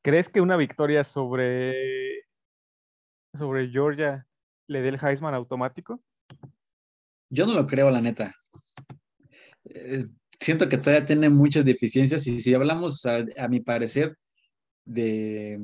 [0.02, 2.26] ¿Crees que una victoria sobre,
[3.32, 4.26] sobre Georgia
[4.66, 6.02] le dé el Heisman automático?
[7.30, 8.34] Yo no lo creo, la neta.
[9.64, 10.04] Eh,
[10.38, 14.18] siento que todavía tiene muchas deficiencias y si hablamos, a, a mi parecer,
[14.84, 15.60] de,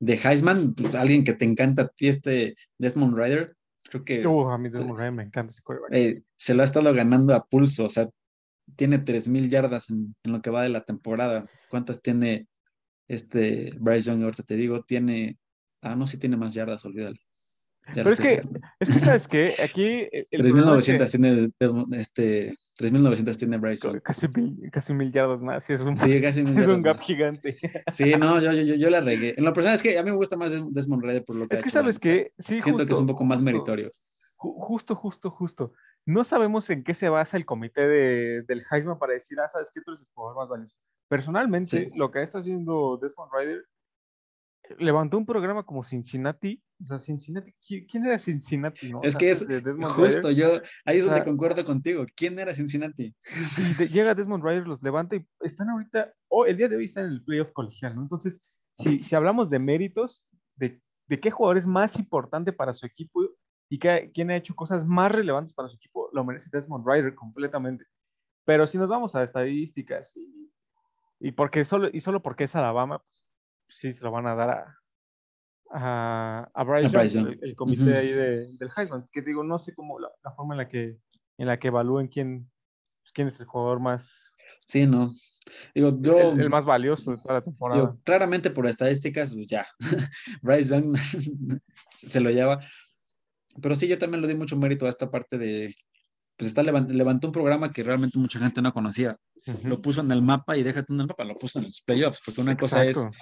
[0.00, 4.48] de Heisman, pues, alguien que te encanta a ti, este Desmond Ryder, creo que Uh,
[4.50, 7.88] a mí Ridder me encanta ese eh, se lo ha estado ganando a pulso, o
[7.88, 8.08] sea,
[8.76, 11.44] tiene 3.000 yardas en, en lo que va de la temporada.
[11.68, 12.48] ¿Cuántas tiene
[13.08, 14.24] este Bryce Young?
[14.24, 15.38] Ahorita te digo, tiene,
[15.82, 17.16] ah, no, sí tiene más yardas, olvídalo.
[17.88, 18.42] Ya Pero es que,
[18.80, 19.54] es que, ¿sabes qué?
[19.62, 21.50] Aquí el- el problema es que 3.900 tiene,
[22.00, 24.00] este, 3.900 tiene Bryce Young.
[24.00, 24.26] casi
[24.72, 25.64] casi mil yardas más.
[25.64, 27.04] Sí, es un, Sí, casi mil es un gap más.
[27.04, 27.54] gigante.
[27.92, 29.34] Sí, no, yo, yo, yo, yo la regué.
[29.36, 31.46] En lo personal es que a mí me gusta más Des- Desmond Ryder por lo
[31.46, 32.32] que Es ha que, hecho, ¿sabes qué?
[32.38, 33.44] Sí, Siento que es justo, un poco más justo.
[33.52, 33.90] meritorio.
[34.36, 35.72] Ju- Justo, justo, justo.
[36.06, 39.70] No sabemos en qué se basa el comité de, del Heisman para decir, ah, sabes
[39.72, 40.74] que tú eres el jugador más valioso.
[41.08, 41.98] Personalmente, Sí.
[41.98, 43.62] lo que está haciendo Desmond Ryder,
[44.78, 46.62] levantó un programa como Cincinnati.
[46.84, 48.90] O sea, Cincinnati, ¿qui- ¿quién era Cincinnati?
[48.90, 49.00] No?
[49.02, 49.46] Es que es
[49.96, 52.04] justo, yo, ahí es donde concuerdo contigo.
[52.14, 53.14] ¿Quién era Cincinnati?
[53.80, 57.06] y llega Desmond Ryder, los levanta y están ahorita, o el día de hoy están
[57.06, 58.02] en el playoff colegial, ¿no?
[58.02, 62.84] Entonces, si, si hablamos de méritos, de, de qué jugador es más importante para su
[62.84, 63.22] equipo
[63.70, 67.14] y qué- quién ha hecho cosas más relevantes para su equipo, lo merece Desmond Ryder
[67.14, 67.86] completamente.
[68.44, 70.52] Pero si nos vamos a estadísticas y,
[71.18, 73.22] y porque solo, y solo porque es Alabama, pues,
[73.80, 74.78] sí se lo van a dar a,
[75.72, 77.38] a, a Bryce, Bryce Young, Young.
[77.42, 77.92] el, el comité Ujú.
[77.94, 80.98] ahí de- del Heisman, que digo, no sé cómo la, la forma en la que
[81.36, 82.48] en la que evalúen quién,
[83.02, 84.30] pues, quién es el jugador más
[84.66, 85.10] Sí, no.
[85.74, 87.80] Digo, yo, el, el más valioso de toda la temporada.
[87.80, 89.66] digo, claramente por estadísticas, pues ya.
[90.42, 90.96] Bryce Young
[91.96, 92.60] se lo lleva.
[93.60, 95.74] Pero sí, yo también le doy mucho mérito a esta parte de.
[96.36, 99.16] Pues está levan- levantó un programa que realmente mucha gente no conocía.
[99.46, 99.68] Ujú.
[99.68, 102.20] Lo puso en el mapa y déjate en el mapa, lo puso en los playoffs,
[102.24, 103.16] porque una cosa es Exacto.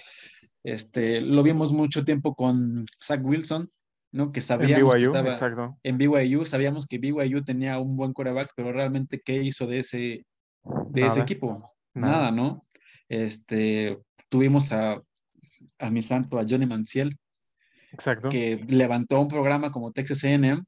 [0.64, 3.68] Este, lo vimos mucho tiempo con Zach Wilson,
[4.12, 4.30] ¿no?
[4.32, 5.78] Que En sabíamos que BYU, estaba exacto.
[5.82, 10.24] en BYU, sabíamos que BYU tenía un buen coreback, pero realmente, ¿qué hizo de ese,
[10.90, 11.72] de ese equipo?
[11.94, 12.12] nada.
[12.12, 12.62] Nada, ¿no?
[13.08, 13.98] Este,
[14.28, 15.00] tuvimos a,
[15.78, 17.16] a mi santo, a Johnny Manciel,
[17.92, 18.28] Exacto.
[18.28, 20.62] que levantó un programa como Texas A&M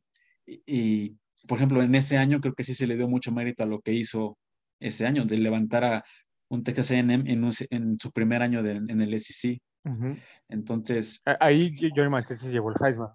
[0.46, 1.16] y, y,
[1.48, 3.80] por ejemplo, en ese año creo que sí se le dio mucho mérito a lo
[3.80, 4.36] que hizo
[4.80, 6.04] ese año, de levantar a
[6.50, 9.58] un Texas A&M en, en su primer año de- en el SEC.
[10.48, 13.10] Entonces, Ahí Johnny Manziel se llevó el Heisman.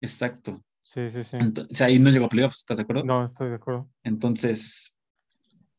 [0.00, 0.62] exacto.
[0.82, 1.36] Sí, sí, sí.
[1.38, 3.04] Entonces, ahí no llegó a playoffs, ¿estás de acuerdo?
[3.04, 3.88] No, estoy de acuerdo.
[4.02, 4.96] Entonces,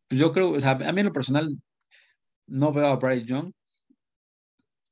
[0.08, 1.62] pues yo creo, o sea, a mí en lo personal
[2.48, 3.52] no veo a Bryce Young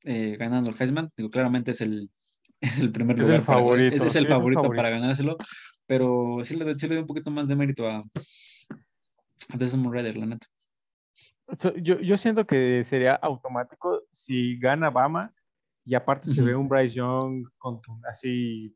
[0.05, 1.09] eh, ganando el Heisman.
[1.17, 2.09] Digo, claramente es el,
[2.61, 3.39] es el primer Es lugar.
[3.39, 4.77] el para- favorito, es, es el es el favorito favorito.
[4.77, 5.37] para ganárselo,
[5.87, 7.97] pero sí le, doy- sí le doy un poquito más de mérito a,
[9.49, 10.47] a Desmond Ryder, la neta.
[11.57, 15.33] So, yo, yo siento que sería automático si gana Bama
[15.85, 18.75] y aparte se ve un Bryce Young con, así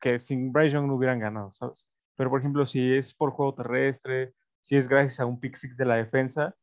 [0.00, 1.88] que sin Bryce Young no hubieran ganado, ¿sabes?
[2.16, 5.76] Pero por ejemplo, si es por juego terrestre, si es gracias a un pick six
[5.76, 6.54] de la defensa,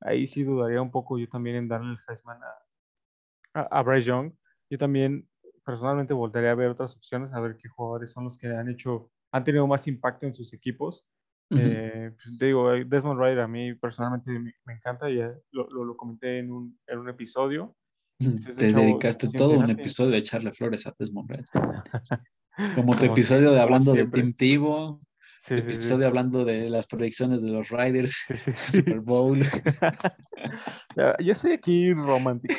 [0.00, 4.08] ahí sí dudaría un poco yo también en darle el Heisman a, a, a Bryce
[4.08, 4.32] Young.
[4.70, 5.28] Yo también
[5.64, 9.10] personalmente volvería a ver otras opciones, a ver qué jugadores son los que han hecho,
[9.32, 11.06] han tenido más impacto en sus equipos.
[11.50, 15.84] Eh, pues, te digo, Desmond Ryder a mí personalmente me, me encanta, ya lo, lo,
[15.84, 17.76] lo comenté en un, en un episodio.
[18.18, 21.44] Te chavo, dedicaste de todo un episodio a echarle flores a Desmond Ryder.
[22.74, 24.06] Como tu episodio de hablando de.
[24.06, 25.00] Tim Tebow,
[25.38, 25.74] Sí, tu sí, sí.
[25.74, 28.16] episodio hablando de las proyecciones de los Riders.
[28.72, 29.40] Super Bowl.
[31.22, 32.54] Yo soy aquí romántico,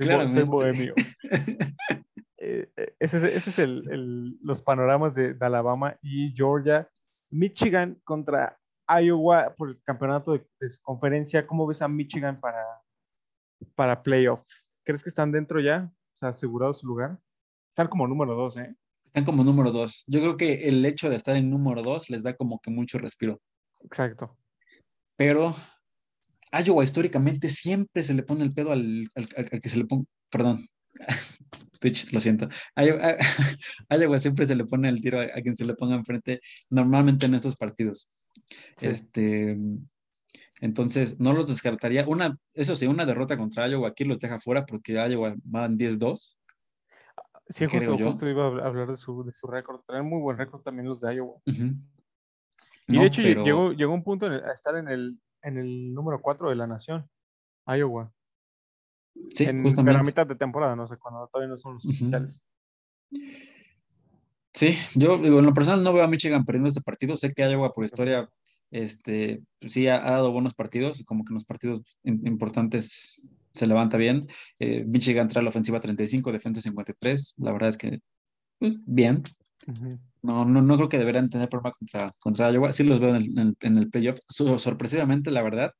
[0.00, 0.94] soy, bohemio.
[2.38, 6.88] Eh, eh, ese es, ese es el, el- los panoramas de, de Alabama y Georgia.
[7.30, 8.56] Michigan contra
[8.88, 11.46] Iowa por el campeonato de, de su conferencia.
[11.46, 12.64] ¿Cómo ves a Michigan para,
[13.74, 14.42] para playoff?
[14.86, 15.92] ¿Crees que están dentro ya?
[16.14, 17.18] O sea, asegurado su lugar.
[17.70, 18.74] Están como número dos, ¿eh?
[19.04, 20.04] Están como número dos.
[20.06, 22.96] Yo creo que el hecho de estar en número dos les da como que mucho
[22.98, 23.40] respiro.
[23.82, 24.38] Exacto.
[25.16, 25.54] Pero
[26.52, 29.86] Iowa históricamente siempre se le pone el pedo al, al- al- al que se le
[29.86, 30.66] pone, perdón,
[31.80, 32.48] Twitch, lo siento.
[32.76, 33.16] Iowa,
[33.90, 37.26] Iowa siempre se le pone el tiro a, a quien se le ponga enfrente, normalmente
[37.26, 38.10] en estos partidos.
[38.78, 38.86] Sí.
[38.86, 39.56] Este,
[40.60, 42.04] entonces, no los descartaría.
[42.06, 46.38] Una, eso sí, una derrota contra Iowa aquí los deja fuera porque Iowa van 10-2.
[47.48, 49.80] Sí, justo, justo iba a hablar de su, de su récord.
[49.86, 51.34] Traen muy buen récord también los de Iowa.
[51.44, 55.18] Y No, de hecho pero- llegó, llegó un punto en el- a estar en el,
[55.42, 57.08] en el número 4 de la nación,
[57.66, 58.12] Iowa.
[59.34, 60.02] Sí, en, justamente.
[60.04, 62.40] mitad de temporada, no sé, cuando todavía no son los oficiales.
[64.52, 67.16] Sí, yo digo, en lo personal no veo a Michigan perdiendo este partido.
[67.16, 68.28] Sé que Iowa por historia,
[68.70, 73.22] este, pues sí ha, ha dado buenos partidos, como que en los partidos im- importantes
[73.52, 74.26] se levanta bien.
[74.58, 77.34] Eh, Michigan trae la ofensiva 35, defensa 53.
[77.38, 78.00] La verdad es que,
[78.58, 79.22] pues, bien.
[79.66, 79.98] Ujú.
[80.22, 82.72] No, no, no creo que deberían tener problema contra, contra Iowa.
[82.72, 84.18] Sí los veo en el, en el- en el playoff.
[84.28, 85.72] Sorpresivamente, la verdad,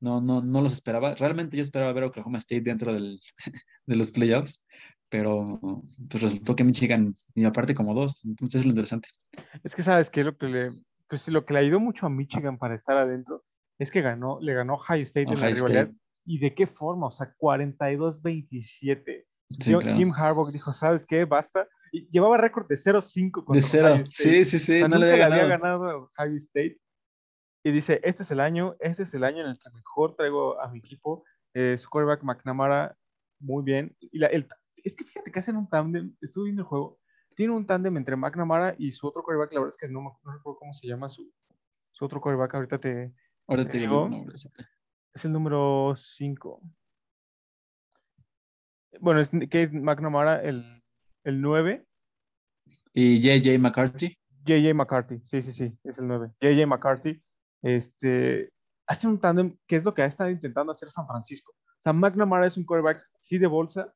[0.00, 1.14] no, no, no los esperaba.
[1.14, 3.18] Realmente yo esperaba ver a Oklahoma State dentro del,
[3.86, 4.62] de los playoffs,
[5.08, 5.60] pero
[6.08, 9.08] pues resultó que Michigan, y aparte como dos, entonces es lo interesante.
[9.64, 10.70] Es que sabes que lo que le,
[11.10, 13.44] pues lo que le ayudó mucho a Michigan para estar adentro
[13.78, 15.82] es que ganó, le ganó Ohio State en la rivalidad.
[15.82, 15.96] State.
[16.24, 17.08] ¿Y de qué forma?
[17.08, 19.24] O sea, 42-27.
[19.50, 19.96] Sí, claro.
[19.96, 21.24] Jim Harbaugh dijo, ¿sabes qué?
[21.24, 21.68] Basta.
[21.92, 23.86] Y llevaba récord de 0-5 contra De cero.
[23.94, 24.44] Ohio State.
[24.44, 25.80] Sí, sí, O sí, sea, no le nunca había le había ganado.
[25.80, 26.78] ganado a Ohio State.
[27.64, 30.60] Y dice, este es el año, este es el año en el que mejor traigo
[30.60, 31.24] a mi equipo.
[31.54, 32.96] Eh, su quarterback McNamara,
[33.40, 33.96] muy bien.
[34.00, 34.46] Y la- el-
[34.76, 36.98] es que fíjate que hacen un tándem, estuve viendo el juego,
[37.34, 40.32] tiene un tándem entre McNamara y su otro quarterback, la verdad es que no, no
[40.32, 41.32] recuerdo cómo se llama su,
[41.90, 43.14] su otro quarterback, ahorita te...
[43.46, 44.04] Ahora te te digo.
[44.06, 44.34] el nombre.
[45.12, 46.62] Es el número 5.
[49.00, 50.82] Bueno, es Kate McNamara, el,
[51.24, 51.86] el 9.
[52.92, 54.16] Y JJ McCarthy.
[54.44, 56.30] JJ McCarthy, sí, sí, sí, es el 9.
[56.40, 57.22] JJ McCarthy,
[57.62, 58.52] este,
[58.86, 61.52] hace un tándem que es lo que ha estado intentando hacer San Francisco.
[61.52, 63.92] O sea, McNamara es un quarterback, sí, de bolsa,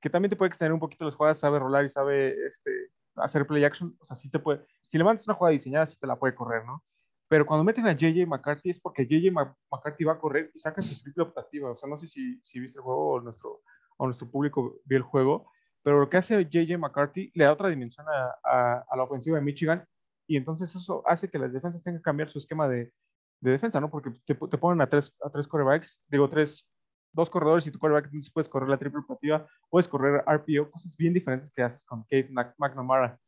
[0.00, 2.70] que también te puede extender un poquito las jugadas, sabe rolar y sabe este,
[3.16, 3.96] hacer play action.
[4.00, 6.34] O sea, sí te puede, si le mandas una jugada diseñada, sí te la puede
[6.34, 6.84] correr, ¿no?
[7.28, 9.30] Pero cuando meten a JJ McCarthy es porque JJ
[9.70, 11.70] McCarthy va a correr y saca su triple optativa.
[11.70, 13.60] O sea, no sé si, si viste el juego o nuestro,
[13.98, 15.50] o nuestro público vio el juego,
[15.82, 19.36] pero lo que hace JJ McCarthy le da otra dimensión a, a- a la ofensiva
[19.38, 19.84] de Michigan
[20.26, 22.92] y entonces eso hace que las defensas tengan que cambiar su esquema de,
[23.40, 23.90] de defensa, ¿no?
[23.90, 26.68] Porque te, te ponen a tres, a tres quarterbacks, digo, tres,
[27.12, 30.96] dos corredores y tu quarterback entonces puedes correr la triple optativa, puedes correr RPO, cosas
[30.96, 33.18] bien diferentes que haces con Kate McNamara.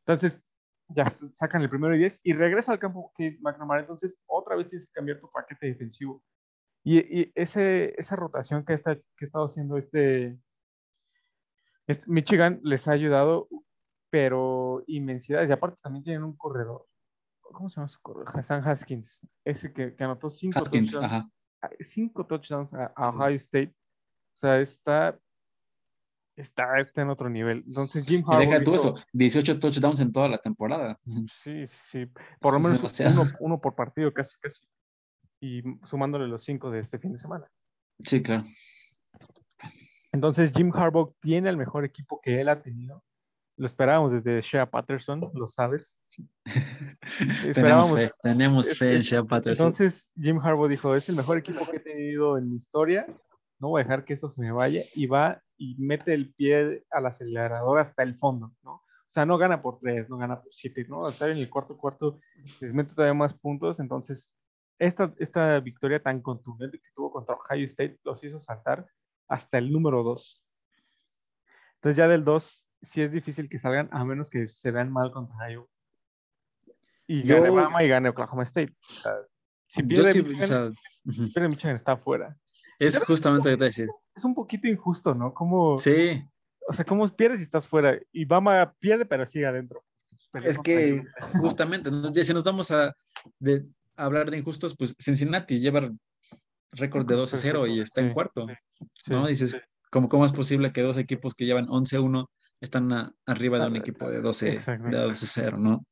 [0.00, 0.44] Entonces,
[0.88, 4.68] ya sacan el primero y 10 y regresa al campo Kate McNamara, entonces otra vez
[4.68, 6.22] tienes que cambiar tu paquete defensivo.
[6.82, 10.38] Y, y ese, esa rotación que, está, que ha estado haciendo este,
[11.86, 13.48] este Michigan les ha ayudado,
[14.10, 15.50] pero inmensidades.
[15.50, 16.86] Y aparte también tienen un corredor.
[17.40, 18.30] ¿Cómo se llama su corredor?
[18.34, 19.20] Hassan Haskins.
[19.44, 21.30] Ese que, que anotó cinco Haskins, touchdowns, ajá.
[21.80, 23.74] Cinco touchdowns a, a Ohio State.
[24.34, 25.18] O sea, está,
[26.36, 27.64] está, está en otro nivel.
[27.66, 30.98] Entonces, Jim Y deja Harbaugh tú eso, 18 touchdowns en toda la temporada.
[31.42, 32.06] Sí, sí.
[32.40, 34.62] Por lo menos uno, uno por partido, casi, casi.
[35.40, 37.46] Y sumándole los cinco de este fin de semana.
[38.04, 38.44] Sí, claro.
[40.12, 43.04] Entonces, Jim Harbaugh tiene el mejor equipo que él ha tenido.
[43.58, 45.98] Lo esperábamos desde Shea Patterson, lo sabes.
[47.52, 49.66] Tenemos fe, tenemos fe en Shea Patterson.
[49.66, 53.04] Entonces, Jim Harbaugh dijo, es el mejor equipo que he tenido en mi historia.
[53.58, 54.82] No voy a dejar que eso se me vaya.
[54.94, 58.74] Y va y mete el pie al acelerador hasta el fondo, ¿no?
[58.74, 61.08] O sea, no gana por tres, no gana por siete, ¿no?
[61.08, 62.20] Estar en el cuarto cuarto
[62.60, 63.80] les mete todavía más puntos.
[63.80, 64.36] Entonces,
[64.78, 68.86] esta, esta victoria tan contundente que tuvo contra Ohio State los hizo saltar
[69.26, 70.44] hasta el número dos.
[71.74, 75.10] Entonces, ya del dos, sí es difícil que salgan, a menos que se vean mal
[75.12, 75.66] contra Iowa.
[77.06, 78.72] Y Yo- gane Bama y gane Oklahoma State.
[78.86, 79.12] O sea,
[79.66, 80.72] si pierde, sí, Michigan, o sea,
[81.12, 82.36] si pierde Michigan está afuera.
[82.78, 83.88] es justamente lo que te decir.
[84.14, 85.32] Es un poquito injusto, ¿no?
[85.34, 86.22] Como, Sí,
[86.68, 87.98] o sea, ¿cómo pierdes y estás fuera?
[88.12, 89.84] Y Bama pierde, pero sigue adentro.
[90.34, 91.02] Es que
[91.40, 92.12] justamente, ¿no?
[92.12, 92.94] Si nos vamos a,
[93.38, 93.64] de,
[93.96, 95.90] a hablar de injustos, pues Cincinnati lleva
[96.72, 99.26] récord de 2 a 0 y está en cuarto, sí, ¿no?
[99.26, 99.58] Dices,
[99.90, 102.28] ¿cómo, ¿cómo es posible que dos equipos que llevan 11-1
[102.60, 105.86] están a- arriba de un equipo de 12, exacto, de 12 0, ¿no?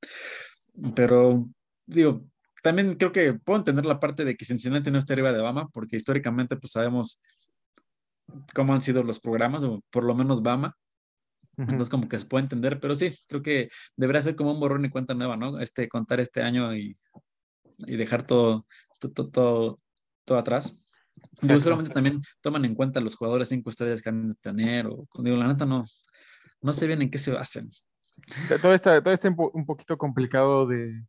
[0.95, 1.49] Pero,
[1.87, 2.25] digo,
[2.63, 5.69] también creo que puedo entender la parte de que Cincinnati no esté arriba de Bama,
[5.69, 7.21] porque históricamente pues sabemos
[8.55, 10.77] cómo han sido los programas, o por lo menos Bama,
[11.71, 14.85] entonces como que se puede entender, pero sí, creo que debería ser como un borrón
[14.85, 15.59] y cuenta nueva, ¿no?
[15.61, 16.95] Este, contar este año y,
[17.87, 18.67] y dejar todo,
[19.01, 19.81] to- to- todo,
[20.25, 20.77] todo, atrás.
[21.41, 25.07] Digo, solamente también toman en cuenta los jugadores cinco estrellas que han de tener, o
[25.23, 25.85] digo, la neta no,
[26.63, 27.69] no sé bien en qué se basan.
[28.63, 31.03] Todo está, todo está un po- un poquito complicado de,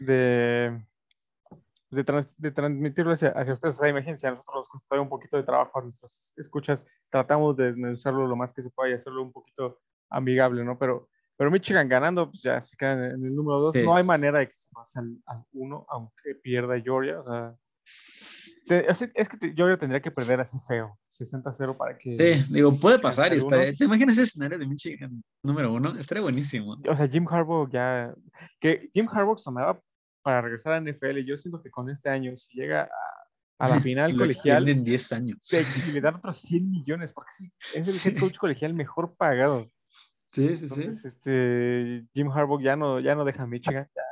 [0.00, 0.82] de,
[1.90, 3.76] de, trans- de transmitirlo hacia, hacia ustedes.
[3.76, 6.86] O sea, imagínense, a nosotros nos costó un poquito de trabajo a nuestras escuchas.
[7.10, 10.78] Tratamos de desmenuzarlo lo más que se pueda y hacerlo un poquito amigable, ¿no?
[10.78, 13.74] Pero, pero Michigan ganando, pues ya se queda en, en el número dos.
[13.74, 13.84] Sí.
[13.84, 17.20] No hay manera de que se pase al, al uno, aunque pierda Georgia.
[17.20, 17.54] O sea,
[18.78, 22.16] es que te- yo tendría que perder así feo, 60-0 para que...
[22.16, 23.32] Sí, digo, puede pasar.
[23.32, 23.76] y está- 31.
[23.78, 25.96] ¿Te imaginas ese escenario de Michigan número uno?
[25.98, 26.76] Estaría buenísimo.
[26.88, 28.14] O sea, Jim Harbaugh ya...
[28.60, 29.80] Que Jim Harbaugh sonaba
[30.22, 31.18] para regresar a NFL.
[31.26, 32.82] Yo siento que con este año, si llega
[33.58, 35.38] a, a la final colegial, extienden 10 años.
[35.40, 39.70] se- y le dan otros 100 millones, porque sí, es el coach colegial mejor pagado.
[40.32, 40.80] Sí, sí, sí.
[40.82, 44.02] Entonces, este, Jim Harbaugh ya no, ya no deja Michigan, ya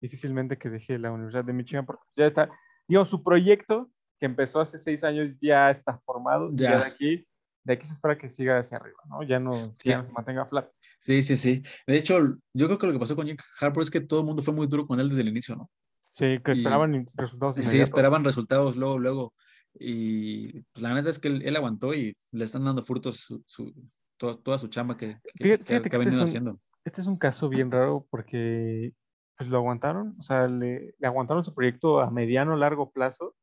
[0.00, 2.48] difícilmente que deje la Universidad de Michigan, porque ya está,
[2.90, 6.78] digamos, su proyecto que empezó hace seis años ya está formado, ya, Ya.
[6.80, 7.26] de aquí,
[7.64, 9.22] de aquí se espera que siga hacia arriba, ¿no?
[9.22, 9.88] Ya no, Sí.
[9.90, 10.68] ya no se mantenga flat.
[11.00, 11.62] Sí, sí, sí.
[11.86, 12.18] De hecho,
[12.52, 14.52] yo creo que lo que pasó con Jim Harbaugh es que todo el mundo fue
[14.52, 15.70] muy duro con él desde el inicio, ¿no?
[16.10, 17.88] Sí, que esperaban resultados Sí, inmediatos.
[17.88, 19.34] esperaban resultados luego, luego.
[19.78, 23.42] Y pues, la neta es que él, él aguantó y le están dando frutos su,
[23.46, 23.72] su-
[24.18, 26.10] to- toda su chamba que, que- Fíjate- que ha- fíjate que ha que este venido
[26.10, 26.58] es un- haciendo.
[26.84, 28.92] Este es un caso bien raro porque
[29.40, 33.34] pues lo aguantaron, o sea, le, le aguantaron su proyecto a mediano, largo plazo,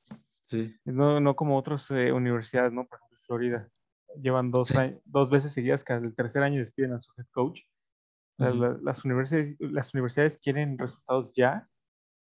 [0.45, 2.85] Sí, no, no como otras eh, universidades, ¿no?
[2.85, 3.67] Por ejemplo, Florida.
[4.21, 4.77] Llevan dos, Sí.
[4.77, 7.61] años- dos veces seguidas que al tercer año despiden a su head coach.
[8.37, 8.61] O sea, Ujú.
[8.61, 11.67] la- las, universidades, las universidades quieren resultados ya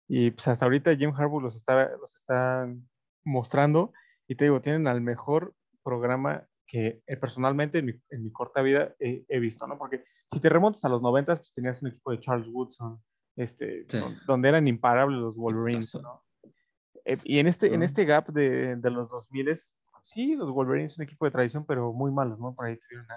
[0.07, 2.69] y pues hasta ahorita Jim Harbaugh los está, los está
[3.25, 3.95] mostrando
[4.29, 8.61] y te digo, tienen al mejor programa que eh, personalmente en mi, en mi corta
[8.61, 9.79] vida he, he visto, ¿no?
[9.79, 13.03] Porque si te remontas a los 90, pues tenías un equipo de Charles Woodson,
[13.37, 13.99] este, Sí.
[14.27, 15.95] donde eran imparables los Wolverines.
[16.03, 16.23] ¿no?
[17.05, 17.85] Eh, y en este, en Ujú.
[17.85, 19.49] este gap de, de los 2000,
[20.05, 22.55] sí, los Wolverines son un equipo de tradición, pero muy malos, ¿no?
[22.55, 23.15] Por ahí tuvieron a,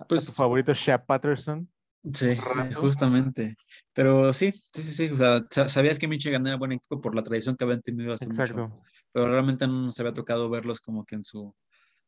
[0.00, 1.68] a Pues- tu favorito Shaq Patterson.
[2.12, 2.80] sí, rato.
[2.80, 3.56] justamente.
[3.92, 5.10] Pero sí, sí, sí, sí.
[5.12, 8.12] O sea, sa- sabías que Michigan era buen equipo por la tradición que habían tenido
[8.12, 8.42] hace mucho.
[8.42, 8.82] Exacto.
[9.12, 11.54] Pero realmente no nos había tocado verlos como que en su,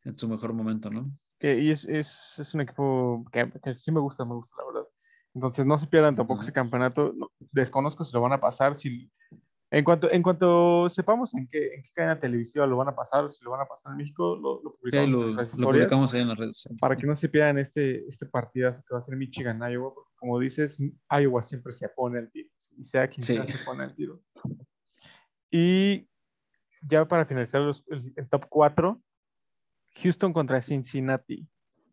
[0.04, 1.10] en su mejor momento, ¿no?
[1.40, 4.88] Y es, es, es un equipo que, que sí me gusta, me gusta, la verdad.
[5.34, 7.12] Entonces no se pierdan tampoco ese campeonato.
[7.16, 8.74] No, desconozco si lo van a pasar.
[8.76, 9.10] Si,
[9.70, 13.28] en, cuanto, en cuanto sepamos en qué, en qué cadena televisiva lo van a pasar,
[13.32, 16.20] si lo van a pasar en México, lo, lo Sí, publicamos en lo publicamos ahí
[16.20, 16.80] en las redes sociales.
[16.80, 19.92] para que no se pierdan este, este partidazo que va a ser Michigan, Iowa.
[19.92, 20.78] Porque como dices,
[21.10, 22.48] Iowa siempre se pone al tiro.
[22.76, 23.34] Y sea quien Sí.
[23.34, 24.20] sea, se pone al tiro.
[25.50, 26.08] Y
[26.82, 29.00] ya para finalizar los- el, el top 4,
[30.02, 31.46] Houston contra Cincinnati,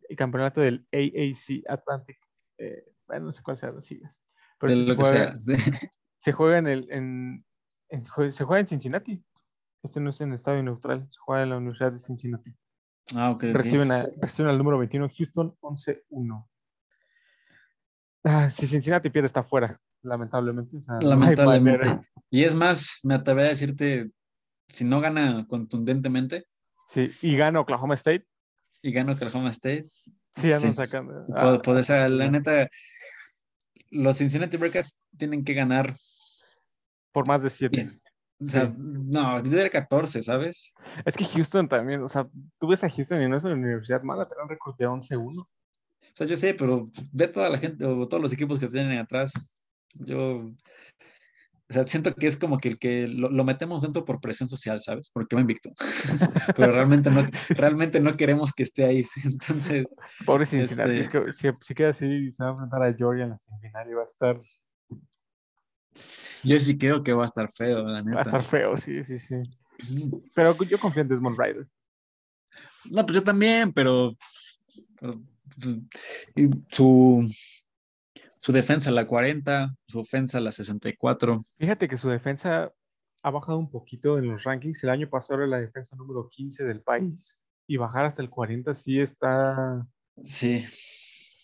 [0.10, 2.18] el campeonato del AAC Atlantic.
[2.58, 4.22] eh, bueno, no sé cuáles sean las siglas.
[4.60, 5.58] Pero De este lo que se, juega, sea.
[5.58, 5.72] sí.
[6.18, 7.46] se juega en el en,
[7.90, 9.24] en- jue- se juega en Cincinnati.
[9.84, 12.54] Este no es en estadio neutral, se juega en la Universidad de Cincinnati.
[13.16, 13.44] Ah, ok.
[13.52, 16.48] Reciben, a- reciben al número 21 Houston 11-1.
[18.24, 20.78] Ah, si Cincinnati pierde está fuera, lamentablemente.
[20.78, 22.00] o sea, Lamentablemente.
[22.30, 24.12] Y es más, me atrevería a decirte,
[24.70, 26.46] si no gana contundentemente
[26.88, 28.26] Sí, y gana Oklahoma State.
[28.84, 29.86] y gana Oklahoma State,
[30.36, 30.68] Sí, ya Sí.
[30.68, 31.10] no sacan.
[31.36, 32.70] ah, puede ser, la neta,
[33.92, 35.96] los Cincinnati Bearcats tienen que ganar,
[37.12, 37.76] Por más de 7.
[37.76, 37.92] Bien.
[38.42, 38.74] o sea, Sí.
[38.78, 40.74] no, yo diría 14, ¿sabes?
[41.06, 42.28] Es que Houston también, o sea,
[42.58, 45.42] tú ves a Houston y no es una universidad mala, te dan récord de 11-1.
[45.42, 45.48] O
[46.16, 49.34] sea, yo sé, pero ve toda la gente o todos los equipos que tienen atrás.
[49.94, 50.50] Yo,
[51.72, 54.50] o sea, siento que es como que el que lo, lo metemos dentro por presión
[54.50, 55.10] social, ¿sabes?
[55.14, 55.72] Porque va invicto.
[56.58, 59.06] pero realmente no, realmente no queremos que esté ahí.
[59.24, 59.86] Entonces,
[60.26, 63.24] Pobre Cincinnati, Este- es que si, si queda así, se va a enfrentar a Georgia
[63.24, 64.38] en la semifinal y va a estar,
[66.44, 69.18] yo sí creo que va a estar feo, la va a estar feo, sí, sí,
[69.18, 69.36] sí.
[70.36, 71.68] Pero yo confío en Desmond Ryder.
[72.90, 74.18] No, pues yo también, pero,
[75.00, 75.22] pero,
[76.36, 77.26] pues, su,
[78.44, 81.44] su defensa la 40, su ofensa la 64.
[81.58, 82.74] Fíjate que su defensa
[83.22, 84.84] ha bajado un poquito en los rankings.
[84.84, 87.40] El año pasado era la defensa número 15 del país.
[87.68, 89.86] Y bajar hasta el 40 sí está.
[90.20, 90.66] Sí,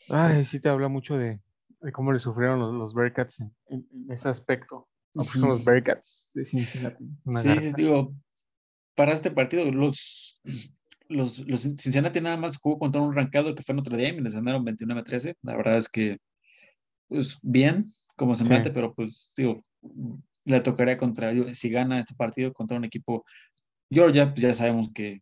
[0.09, 1.39] Ay, sí te habla mucho de,
[1.81, 4.87] de cómo le sufrieron los, los Bearcats en, en- en ese aspecto.
[5.13, 7.05] No, pues son los Bearcats de Cincinnati.
[7.05, 7.77] sí, garza.
[7.77, 8.15] digo,
[8.95, 10.41] para este partido, los,
[11.09, 14.33] los, los Cincinnati nada más jugó contra un rancado que fue Notre Dame y les
[14.33, 15.35] ganaron 29 a 13.
[15.43, 16.17] La verdad es que,
[17.07, 17.85] pues, bien,
[18.15, 18.49] como se Sí.
[18.49, 19.61] mete, pero pues, digo,
[20.45, 23.25] le tocaría contra, si gana este partido contra un equipo,
[23.89, 25.21] Georgia, pues ya sabemos que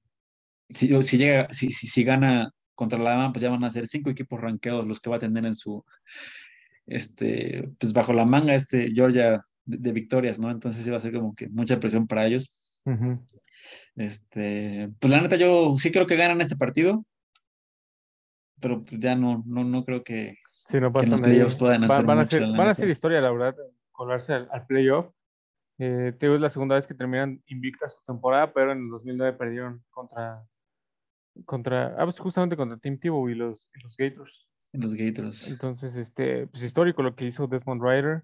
[0.70, 3.88] si, si llega, si, si, si gana contra la Alabama, pues ya van a ser
[3.88, 5.84] cinco equipos rankeados los que va a tener en su,
[6.88, 10.50] este, pues bajo la manga este Georgia de, de victorias, ¿no?
[10.52, 12.54] Entonces va a ser como que mucha presión para ellos.
[13.96, 17.06] Este, pues la neta yo sí creo que ganan este partido,
[18.60, 22.06] pero pues ya no, no, no creo que, Sí, no que los playoffs puedan hacer
[22.06, 23.56] van, a mucho, hacer, la van a hacer historia, la verdad,
[23.92, 25.12] colarse al, al playoff.
[25.78, 28.90] Eh, te digo, es la segunda vez que terminan invictas su temporada, pero en el
[28.90, 30.44] 2009 perdieron contra,
[31.46, 34.50] contra ah, pues justamente contra Team Tebow y los, y los Gators.
[34.72, 35.50] Los Gators.
[35.50, 38.24] Entonces, este, pues histórico lo que hizo Desmond Ryder.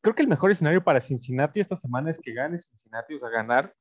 [0.00, 3.28] Creo que el mejor escenario para Cincinnati esta semana es que gane Cincinnati, o sea,
[3.28, 3.74] ganar.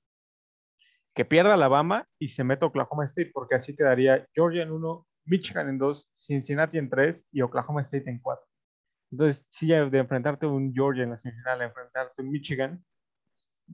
[1.14, 5.70] que pierda Alabama y se meta Oklahoma State, porque así quedaría Georgia en uno, Michigan
[5.70, 8.46] en dos, Cincinnati en tres y Oklahoma State en cuatro.
[9.12, 12.32] Entonces, si ya de enfrentarte a un Georgia en la semifinal, a enfrentarte a un
[12.32, 12.86] Michigan,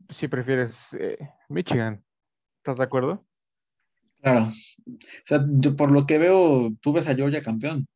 [0.10, 1.18] si prefieres eh,
[1.50, 2.04] Michigan.
[2.58, 3.26] ¿Estás de acuerdo?
[4.22, 4.44] Claro.
[4.44, 4.52] O
[5.26, 7.88] sea, yo por lo que veo, tú ves a Georgia campeón.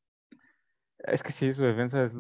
[1.00, 2.12] Es que sí, su defensa es...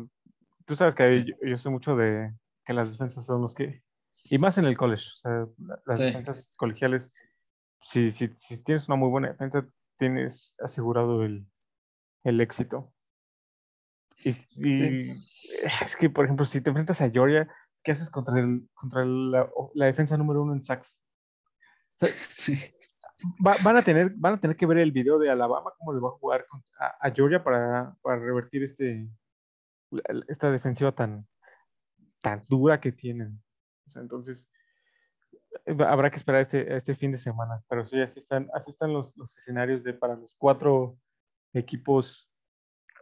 [0.65, 1.25] Tú sabes que Sí.
[1.25, 2.31] yo, yo sé mucho de
[2.65, 3.83] que las defensas son los que...
[4.29, 5.05] Y más en el college.
[5.13, 6.03] O sea, la- las Sí.
[6.05, 7.11] defensas colegiales,
[7.81, 9.67] si, si, si tienes una muy buena defensa,
[9.98, 11.48] tienes asegurado el,
[12.24, 12.93] el éxito.
[14.24, 15.10] Y, y
[15.84, 17.48] es que, por ejemplo, si te enfrentas a Georgia,
[17.84, 21.02] ¿qué haces contra, el, contra la, la defensa número uno en sacks?
[22.30, 22.60] Sí.
[23.46, 26.02] Va- van, a tener, van a tener que ver el video de Alabama, cómo le
[26.02, 26.46] va a jugar
[26.80, 29.08] a, a Georgia para, para revertir este,
[30.28, 31.26] esta defensiva tan,
[32.22, 33.41] tan dura que tienen.
[33.88, 34.50] O sea, entonces,
[35.88, 37.64] habrá que esperar este, este fin de semana.
[37.70, 40.97] Pero sí, así están, así están los, los escenarios de, para los cuatro
[41.53, 42.30] equipos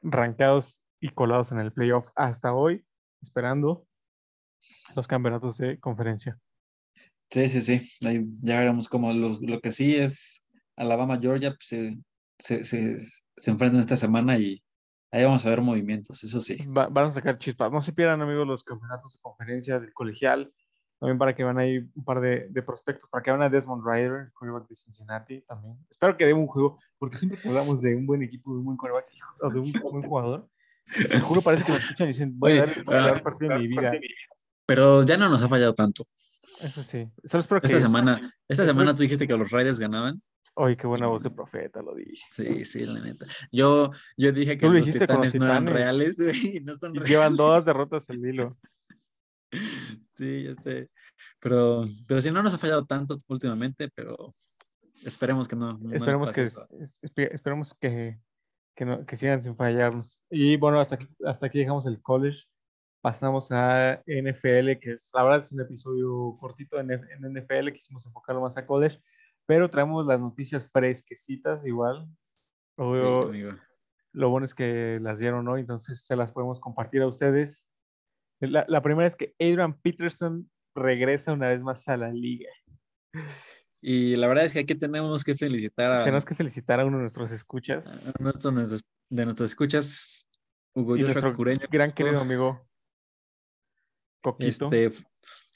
[0.02, 2.86] rankeados y colados en el playoff hasta hoy,
[3.22, 3.88] esperando
[4.96, 6.40] los campeonatos de conferencia.
[7.30, 7.90] Sí, sí, sí.
[8.06, 11.98] Ahí ya veremos cómo lo, lo que sí es Alabama, Georgia, pues, se,
[12.40, 13.00] se, se,
[13.36, 14.64] se enfrentan esta semana y
[15.12, 16.58] ahí vamos a ver movimientos, eso sí.
[16.68, 17.72] Va- van a sacar chispas.
[17.72, 20.54] No se pierdan, amigos, los campeonatos de conferencia del colegial.
[21.04, 23.86] También para que van ahí un par de, de prospectos, para que van a Desmond
[23.86, 25.78] Ryder, el quarterback de Cincinnati también.
[25.90, 28.64] Espero que dé un juego, porque siempre que hablamos de un buen equipo, de un
[28.64, 29.08] buen quarterback
[29.42, 30.48] o de un buen jugador,
[30.96, 33.22] te juro parece que me escuchan y dicen, voy a Oye, dar el mejor ah,
[33.22, 33.92] partido de mi vida.
[34.66, 36.06] Pero ya no nos ha fallado tanto.
[36.62, 37.06] Eso sí.
[37.26, 37.68] Solo espero que...
[37.68, 40.22] Esta semana, esta semana tú dijiste que los Raiders ganaban.
[40.56, 42.24] Oye, qué buena voz de profeta, lo dije.
[42.30, 43.26] Sí, sí, la neta.
[43.52, 45.74] Yo, yo dije que los con los titanes no eran Titanes.
[45.74, 47.10] reales, güey, no están reales.
[47.10, 48.48] llevan dos derrotas al hilo.
[50.14, 50.90] Sí, ya sé.
[51.40, 54.36] Pero, pero sí, no nos ha fallado tanto últimamente, pero
[55.04, 55.74] esperemos que no.
[55.80, 56.44] no Esperemos que,
[57.34, 58.20] esperemos que,
[58.76, 60.22] que, no- que sigan sin fallarnos.
[60.30, 62.44] Y bueno, hasta aquí, hasta aquí dejamos el college.
[63.02, 68.06] Pasamos a NFL, que es, la verdad es un episodio cortito en, en NFL, quisimos
[68.06, 69.00] enfocarlo más a college,
[69.48, 72.06] pero traemos las noticias fresquecitas igual.
[72.06, 73.52] Sí, Obvio, amigo.
[74.14, 77.70] lo bueno es que las dieron hoy, entonces se las podemos compartir a ustedes.
[78.48, 82.50] La, la primera es que Adrian Peterson regresa una vez más a la liga.
[83.82, 86.98] Y la verdad es que aquí tenemos que felicitar a, Tenemos que felicitar a uno
[86.98, 90.30] de nuestros escuchas a nuestro- nuestros- de nuestras escuchas,
[90.74, 91.68] Hugo y nuestro Cureño.
[91.70, 92.66] gran querido amigo
[94.22, 94.70] Coquito.
[94.72, 94.92] Este,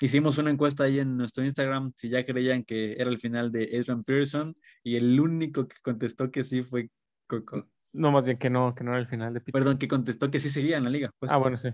[0.01, 3.63] hicimos una encuesta ahí en nuestro Instagram si ya creían que era el final de
[3.79, 6.89] Adrian Pearson y el único que contestó que sí fue
[7.27, 7.67] Coco.
[7.93, 9.53] No, más bien que no, que no era el final de Peter.
[9.53, 11.09] Perdón, que contestó que sí seguía en la liga.
[11.17, 11.69] Pues, Ah, bueno, sí.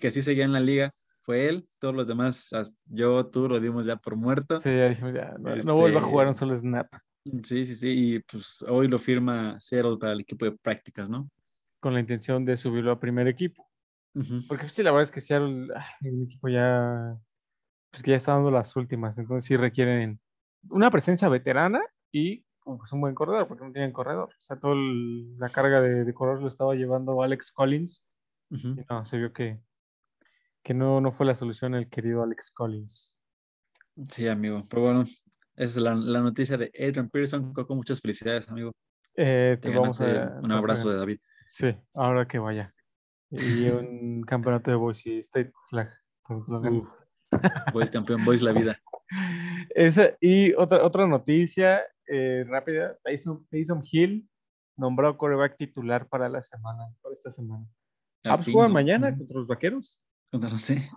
[0.00, 0.90] Que sí seguía en la liga.
[1.20, 2.50] Fue él, todos los demás,
[2.84, 4.60] yo, tú, lo dimos ya por muerto.
[4.60, 6.88] Sí, ya dijimos, ya, no, no vuelve a jugar un Este- solo snap
[7.42, 11.30] Sí, sí, sí, y pues hoy lo firma Seattle para el equipo de prácticas, ¿no?
[11.84, 13.68] con la intención de subirlo a primer equipo.
[14.48, 17.14] Porque sí, la verdad es que Seattle, ah, el equipo ya,
[17.90, 20.18] pues que ya está dando las últimas, entonces sí requieren
[20.70, 24.30] una presencia veterana y pues, un buen corredor, porque no tienen corredor.
[24.30, 28.02] O sea, toda la carga de, de corredor lo estaba llevando Alex Collins
[28.48, 29.60] y no, se vio que,
[30.64, 33.14] que no, no fue la solución el querido Alex Collins.
[34.08, 34.66] Sí, amigo.
[34.68, 35.04] Pero bueno,
[35.56, 37.52] es la, la noticia de Adrian Pearson.
[37.52, 38.72] Coco, muchas felicidades, amigo.
[39.14, 40.96] Eh, Te te vamos a, un abrazo de.
[40.96, 41.18] David.
[41.46, 42.74] Sí, ahora que vaya.
[43.30, 45.90] Y un campeonato de Boise State Flag.
[47.72, 48.76] Boys campeón, Boys la vida.
[49.74, 54.28] Esa, y otra, otra noticia eh, rápida, Tyson, Tyson Hill
[54.76, 57.66] nombrado quarterback titular para la semana, para esta semana.
[58.26, 58.68] Ah, pues ¿no?
[58.68, 60.00] mañana contra los vaqueros.
[60.38, 60.90] No sé.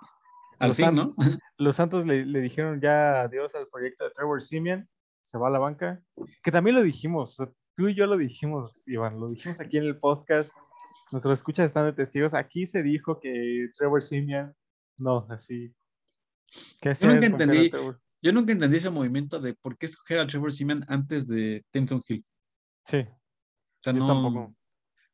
[0.59, 1.09] Al Los fin, ¿no?
[1.11, 1.39] Santos.
[1.57, 4.89] Los Santos le, le dijeron ya adiós al proyecto de Trevor Simeon,
[5.23, 6.01] se va a la banca,
[6.43, 9.77] que también lo dijimos, o sea, tú y yo lo dijimos, Iván, lo dijimos aquí
[9.77, 10.51] en el podcast,
[11.11, 14.55] nuestros escuchas están de testigos, aquí se dijo que Trevor Simeon,
[14.97, 15.73] no, así.
[16.81, 17.71] ¿Qué hacía nunca entendí.
[18.21, 22.01] Yo nunca entendí ese movimiento de por qué escoger a Trevor Seaman antes de Taysom
[22.07, 22.25] Hill.
[22.85, 24.55] Sí, O sea, yo no, tampoco.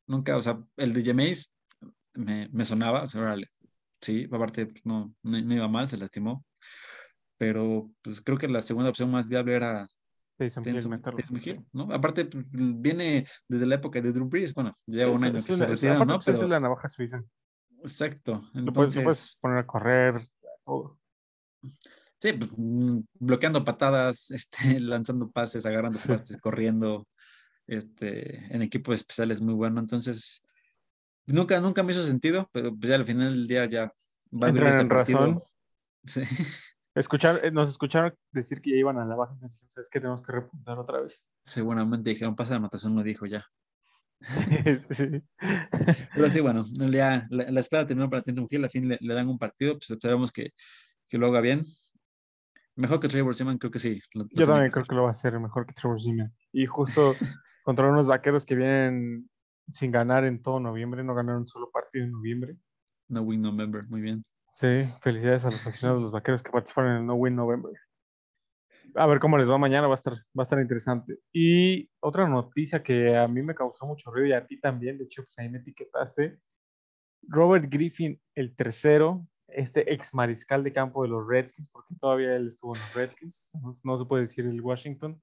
[0.07, 1.53] nunca, o sea, el de Jameis
[2.13, 3.49] me, me sonaba, o sea, órale,
[4.03, 6.45] sí, aparte pues, no, no, no iba mal, se lastimó,
[7.37, 9.87] pero pues creo que la segunda opción más viable era
[10.37, 11.91] Taysom Hill, ¿no?
[11.93, 15.53] Aparte, pues, viene desde la época de Drew Brees, bueno, lleva un Es- año que
[15.53, 16.15] una- se retira, ¿no?
[16.17, 17.23] pues, Pero, es la navaja suiza.
[17.79, 20.27] exacto, Lo puedes, entonces, lo puedes poner a correr,
[20.65, 20.99] todo.
[22.17, 24.31] sí, pues, mm, bloqueando patadas,
[24.75, 26.07] este, lanzando pases, agarrando Sí.
[26.07, 27.07] pases, corriendo,
[27.67, 30.43] este, en equipos especiales muy bueno, entonces,
[31.25, 33.93] nunca, nunca me hizo sentido, pero pues ya al final del día ya
[34.31, 35.19] va a Entran este en partido.
[35.19, 35.43] razón.
[36.05, 36.21] Sí.
[36.95, 40.33] Escuchar, eh, nos escucharon decir que ya iban a la baja, es que tenemos que
[40.33, 41.25] repuntar otra vez.
[41.41, 43.45] Seguramente dijeron, pasa de anotación, lo dijo ya.
[44.91, 45.21] sí.
[46.13, 49.13] Pero sí, bueno, ya la, la espera terminó para Tennessee Hill, al fin le, le
[49.13, 50.51] dan un partido, pues esperamos que,
[51.07, 51.63] que lo haga bien.
[52.75, 53.99] Mejor que Trevor Seaman, creo que sí.
[54.13, 54.87] lo- lo Yo también que creo hacer.
[54.89, 56.33] que lo va a hacer mejor que Trevor Simeon.
[56.51, 57.15] Y justo
[57.63, 59.29] contra unos vaqueros que vienen
[59.71, 62.57] sin ganar en todo noviembre, no ganaron un solo partido en noviembre.
[63.07, 64.23] No Win November, muy bien.
[64.53, 67.73] Sí, felicidades a los aficionados de los vaqueros que participaron en el No Win November.
[68.95, 71.17] A ver cómo les va mañana, va a estar, va a estar interesante.
[71.31, 75.05] Y otra noticia que a mí me causó mucho ruido y a ti también, de
[75.05, 76.39] hecho, pues ahí me etiquetaste.
[77.23, 82.47] Robert Griffin, el tercero, este ex mariscal de campo de los Redskins, porque todavía él
[82.47, 85.21] estuvo en los Redskins, no, no se puede decir el Washington,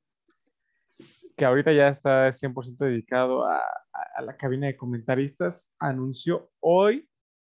[1.40, 7.08] que ahorita ya está 100% dedicado a, a- a la cabina de comentaristas, anunció hoy,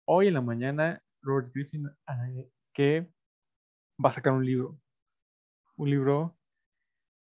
[0.08, 3.12] hoy en la mañana, Robert Griffin, eh, que
[4.04, 4.80] va a sacar un libro.
[5.76, 6.38] Un libro.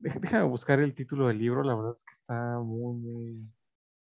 [0.01, 3.49] Déjame buscar el título del libro, la verdad es que está muy, muy.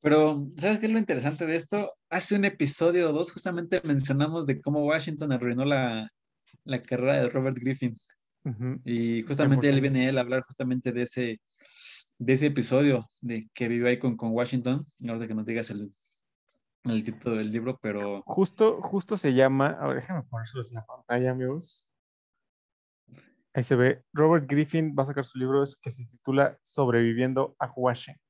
[0.02, 1.94] Pero, ¿sabes qué es lo interesante de esto?
[2.10, 6.10] Hace un episodio o dos justamente mencionamos de cómo Washington arruinó la,
[6.64, 7.94] la carrera de Robert Griffin.
[8.84, 9.80] Y justamente él 100%.
[9.82, 11.40] viene él a hablar justamente de ese,
[12.18, 14.84] de ese episodio de que vivió ahí con, con Washington.
[14.98, 15.94] Y ahora que nos digas el,
[16.84, 19.76] el título del libro, pero Justo, justo se llama.
[19.80, 21.86] A ver, déjame ponérselos en la pantalla, amigos.
[23.54, 24.02] Ahí se ve.
[24.12, 28.22] Robert Griffin va a sacar su libro que se titula Sobreviviendo a Washington.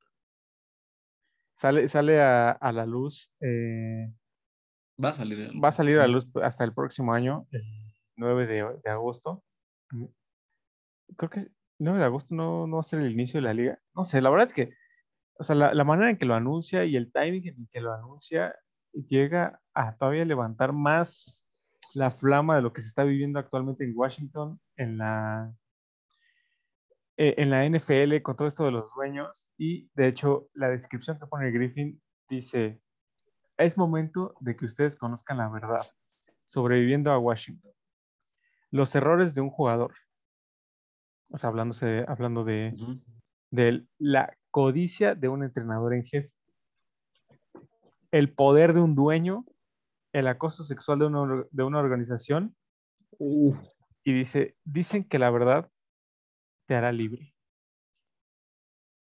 [1.54, 3.32] Sale, sale a, a la luz.
[3.40, 4.12] eh,
[5.02, 5.50] va a salir.
[5.62, 7.64] va a salir a la luz hasta el próximo año, el
[8.16, 9.42] 9 de, de agosto.
[11.16, 11.48] Creo que
[11.78, 13.78] 9 de agosto no, no va a ser el inicio de la liga.
[13.94, 14.72] No sé, la verdad es que,
[15.38, 17.92] o sea, la, la manera en que lo anuncia y el timing en que lo
[17.92, 18.54] anuncia
[18.92, 21.48] llega a todavía levantar más
[21.94, 25.52] la flama de lo que se está viviendo actualmente en Washington, en la,
[27.16, 29.50] eh, en la NFL, con todo esto de los dueños.
[29.56, 32.80] Y de hecho, la descripción que pone Griffin dice,
[33.56, 35.84] es momento de que ustedes conozcan la verdad,
[36.44, 37.72] sobreviviendo a Washington.
[38.70, 39.94] Los errores de un jugador.
[41.30, 42.72] O sea, hablándose, hablando de,
[43.50, 46.32] de la codicia de un entrenador en jefe.
[48.10, 49.44] El poder de un dueño,
[50.12, 52.56] el acoso sexual de una, de una organización.
[53.18, 55.70] Y dice, dicen que la verdad
[56.66, 57.34] te hará libre.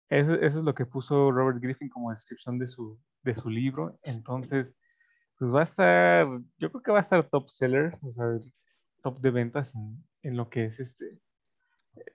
[0.08, 3.98] Eso, eso es lo que puso Robert Griffin como descripción de su, de su libro.
[4.04, 4.74] Entonces,
[5.38, 6.26] pues va a estar,
[6.58, 8.26] yo creo que va a estar top seller, o sea,
[9.02, 11.20] top de ventas en, en lo que es este,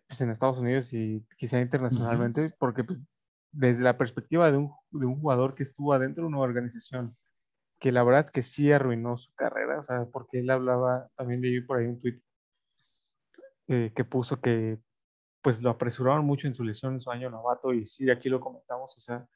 [0.08, 3.00] pues en Estados Unidos y quizá internacionalmente, porque pues,
[3.52, 7.18] desde la perspectiva de un, de un jugador que estuvo adentro de una organización,
[7.80, 11.62] que la verdad que sí arruinó su carrera, o sea, porque él hablaba, también leí
[11.62, 12.22] por ahí un tweet
[13.68, 14.80] eh, que puso que
[15.42, 18.40] pues lo apresuraron mucho en su lesión en su año novato y sí, aquí lo
[18.40, 19.28] comentamos, o sea,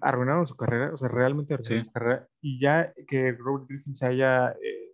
[0.00, 1.88] arruinaron su carrera, o sea, realmente arruinaron Sí.
[1.88, 4.91] su carrera y ya que Robert Griffin se haya eh,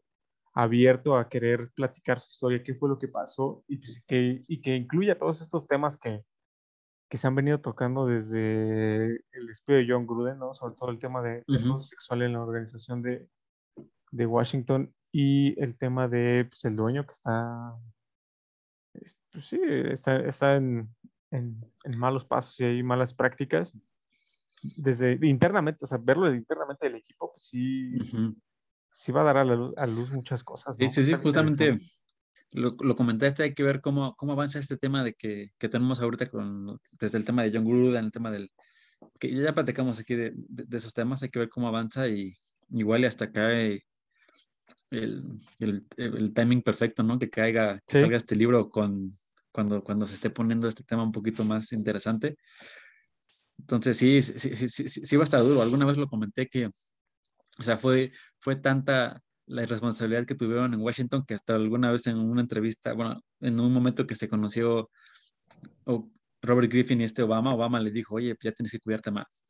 [0.60, 4.60] abierto a querer platicar su historia, qué fue lo que pasó y, pues, que, y
[4.60, 6.24] que incluya todos estos temas que,
[7.08, 10.52] que se han venido tocando desde el despido de John Gruden, ¿no?
[10.54, 11.58] Sobre todo el tema de, Ujú.
[11.74, 13.28] acoso sexual en la organización de,
[14.10, 17.76] de Washington y el tema de pues, el dueño que está,
[18.94, 20.88] es- pues sí, está, está en,
[21.30, 23.72] en- en malos pasos y hay malas prácticas.
[24.76, 27.94] Desde internamente, o sea, verlo internamente del equipo, pues sí.
[28.98, 30.76] Sí va a dar a la luz, a luz muchas cosas.
[30.76, 30.90] Sí, ¿no?
[30.90, 31.78] sí, sí, justamente
[32.50, 36.00] lo, lo comentaste, hay que ver cómo, cómo avanza este tema de que, que tenemos
[36.00, 38.50] ahorita con, desde el tema de John Gruden, el tema del,
[39.20, 42.34] que ya platicamos aquí de, de- de esos temas, hay que ver cómo avanza y
[42.70, 43.82] igual y hasta cae
[44.90, 47.18] el, el, el timing perfecto, ¿no?
[47.18, 48.00] Que caiga, que Sí.
[48.02, 49.16] salga este libro con,
[49.52, 52.36] cuando, cuando se esté poniendo este tema un poquito más interesante.
[53.58, 55.60] Entonces sí, sí, sí, sí, sí, sí va a estar duro.
[55.62, 56.70] Alguna vez lo comenté que,
[57.58, 62.06] o sea, fue, fue tanta la irresponsabilidad que tuvieron en Washington que hasta alguna vez
[62.06, 64.90] en una entrevista, bueno, en un momento que se conoció
[66.42, 69.44] Robert Griffin y este Obama, Obama le dijo, oye, ya tienes que cuidarte más.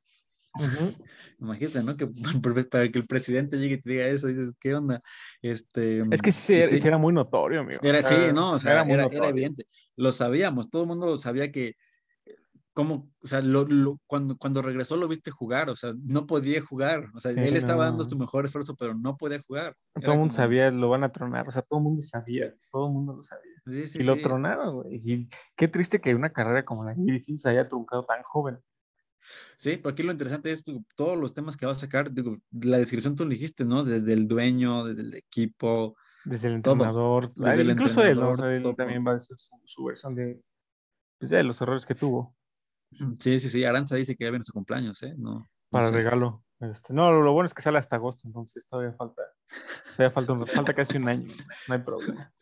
[0.54, 0.92] Ujú.
[1.40, 1.96] Imagínate, ¿no?
[1.96, 2.06] Que
[2.70, 5.00] para que el presidente llegue y te diga eso, dices, ¿qué onda?
[5.42, 7.80] Este, Es que sí, era- sí, era muy notorio, amigo.
[7.82, 9.28] era, sí, no, o sea, era, era notorio.
[9.30, 9.64] evidente.
[9.96, 11.74] Lo sabíamos, todo el mundo sabía que,
[12.78, 16.62] como, o sea, lo, lo- cuando, cuando regresó lo viste jugar, o sea, no podía
[16.62, 19.74] jugar, o sea, Sí, él estaba dando su mejor esfuerzo, pero no podía jugar.
[20.00, 22.54] Todo el mundo como- sabía, lo van a tronar, o sea, todo el mundo sabía,
[22.70, 23.50] todo el mundo lo sabía.
[23.66, 24.94] Sí, sí, y lo tronaron, güey.
[25.02, 28.60] Y qué triste que una carrera como la Griffin se haya truncado tan joven.
[29.56, 32.36] Sí, pero aquí lo interesante es digo, todos los temas que va a sacar, digo,
[32.52, 33.82] la descripción tú lo dijiste, ¿no?
[33.82, 38.22] Desde el dueño, desde el equipo, Desde el entrenador, Desde el incluso él.
[38.22, 40.40] O sea, él también va a decir su, su versión de,
[41.18, 42.38] pues, ya de los errores que tuvo
[43.18, 43.64] Sí, sí, sí.
[43.64, 45.14] Aranza dice que ya viene su cumpleaños, ¿eh?
[45.16, 45.34] No.
[45.34, 45.93] no para sé.
[45.93, 46.45] regalo.
[46.61, 49.22] Este, no, lo, lo bueno es que sale hasta agosto, entonces todavía falta,
[49.97, 51.32] todavía falta, casi un año,
[51.68, 52.32] no hay problema.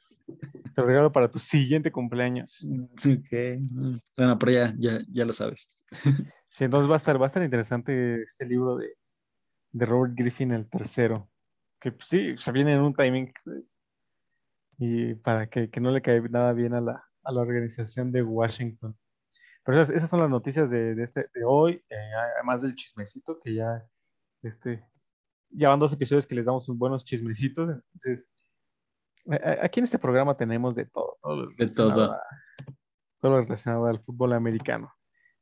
[0.75, 2.67] Te regalo para tu siguiente cumpleaños.
[2.67, 3.61] Ok.
[3.61, 3.99] mm.
[4.17, 5.85] Bueno, pero ya, ya, ya lo sabes.
[6.49, 8.97] Sí, entonces va a estar, va a estar interesante este libro de,
[9.73, 11.29] de Robert Griffin, el tercero.
[11.79, 13.31] Que pues, sí, o sea, viene en un timing
[14.79, 18.23] y para que, que no le cae nada bien a la, a la organización de
[18.23, 18.97] Washington.
[19.67, 23.39] Pero esas, esas son las noticias de, de este, de hoy, eh, además del chismecito,
[23.41, 23.85] que ya,
[24.43, 24.89] este,
[25.51, 27.69] ya van dos episodios que les damos unos buenos chismecitos.
[27.95, 28.25] Entonces,
[29.29, 32.05] a- a- aquí en este programa tenemos de todo, todo De todo.
[32.13, 32.23] a-
[33.21, 34.93] todo lo relacionado al fútbol americano.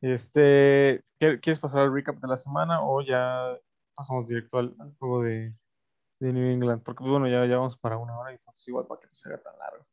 [0.01, 3.59] Este, ¿quie- ¿quieres pasar al recap de la semana o ya
[3.95, 5.55] pasamos directo al, al juego de,
[6.21, 6.83] de New England?
[6.83, 9.15] Porque pues, bueno, ya, ya vamos para una hora y entonces igual para que no
[9.15, 9.87] se haga tan largo.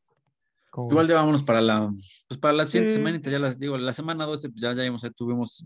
[0.71, 1.91] ¿Cómo Igual ya vámonos para la,
[2.27, 2.97] pues para la siguiente Sí.
[2.99, 5.65] semanita, ya la, digo, la semana 12 pues ya, ya vimos, tuvimos,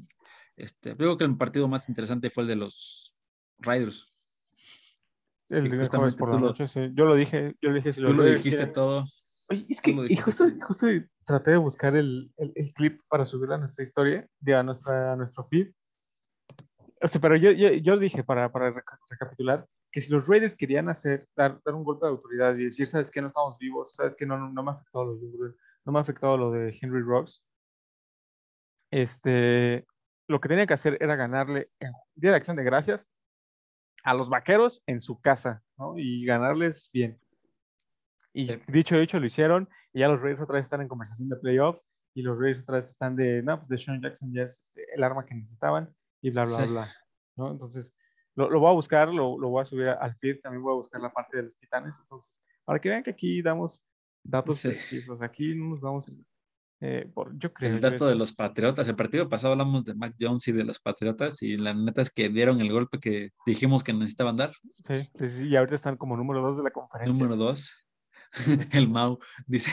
[0.58, 3.14] este, digo que el partido más interesante fue el de los
[3.60, 4.08] Riders.
[5.48, 6.80] El de jueves por la lo- noche, sí.
[6.94, 7.94] Yo lo dije, yo lo dije.
[7.94, 9.06] Si Tú lo Raiders dijiste quieren- todo.
[9.48, 10.88] Oye, es que lo y justo, justo
[11.28, 15.14] traté de buscar el, el, el clip para subir a nuestra historia, de, a, nuestra,
[15.14, 15.68] a nuestro feed.
[17.00, 20.58] O sea, pero yo, yo, yo dije, para, para reca- recapitular, que si los Raiders
[20.58, 23.96] querían hacer, dar, dar un golpe de autoridad y decir, sabes que no estamos vivos,
[23.96, 25.54] sabes que no, no, no me ha afectado lo de,
[25.86, 27.42] no me ha afectado lo de Henry Rocks,
[28.92, 29.86] este,
[30.28, 33.08] lo que tenía que hacer era ganarle en Día de Acción de Gracias
[34.04, 35.98] a los vaqueros en su casa, ¿no?
[35.98, 37.18] Y ganarles bien.
[38.34, 38.62] Y Sí.
[38.68, 41.80] dicho hecho, lo hicieron, y ya los Raiders otra vez están en conversación de playoff,
[42.14, 44.94] y los Raiders otra vez están de, no, pues de Sean Jackson ya es este,
[44.94, 46.72] el arma que necesitaban, y bla, bla, Sí.
[46.74, 46.94] bla,
[47.38, 47.52] ¿no?
[47.52, 47.96] Entonces,
[48.36, 50.78] lo, lo voy a buscar, lo, lo voy a subir al feed, también voy a
[50.78, 53.82] buscar la parte de los titanes, entonces, para que vean que aquí damos
[54.24, 54.70] datos Sí.
[54.70, 56.18] precisos, aquí no nos vamos,
[56.82, 57.72] eh, por, yo creo.
[57.72, 58.88] El dato de los Patriotas.
[58.88, 62.12] El partido pasado hablamos de Mac Jones y de los Patriotas y la neta es
[62.12, 64.52] que dieron el golpe que dijimos que necesitaban dar.
[64.88, 67.14] Sí, sí, sí, y ahorita están como número dos de la conferencia.
[67.14, 67.72] Número dos.
[68.74, 69.72] El Mau dice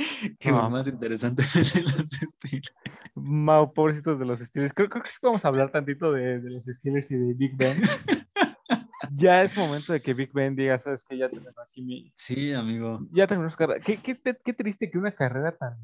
[0.38, 0.70] que No.
[0.70, 1.42] más interesante
[1.74, 2.74] de los Steelers.
[3.14, 4.72] Mau, pobrecitos de los Steelers.
[4.72, 7.56] Creo, creo que sí vamos a hablar tantito de, de los Steelers y de Big
[7.56, 7.76] Ben.
[9.12, 12.12] ya es momento de que Big Ben diga, sabes que ya terminó aquí mi.
[12.14, 13.00] Sí, amigo.
[13.12, 13.80] Ya terminó su carrera.
[13.80, 15.76] Qué, qué, qué triste que una carrera tan,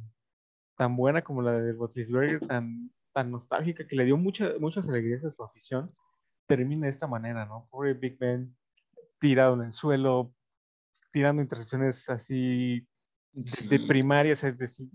[0.77, 5.25] tan buena como la de Roethlisberger, tan, tan nostálgica, que le dio mucha, muchas alegrías
[5.25, 5.93] a su afición,
[6.47, 7.69] termine de esta manera, ¿no?
[7.71, 8.57] Pobre Big Ben
[9.19, 10.33] tirado en el suelo,
[11.12, 12.87] tirando intercepciones así
[13.45, 13.68] Sí.
[13.68, 14.89] de primarias, es decir.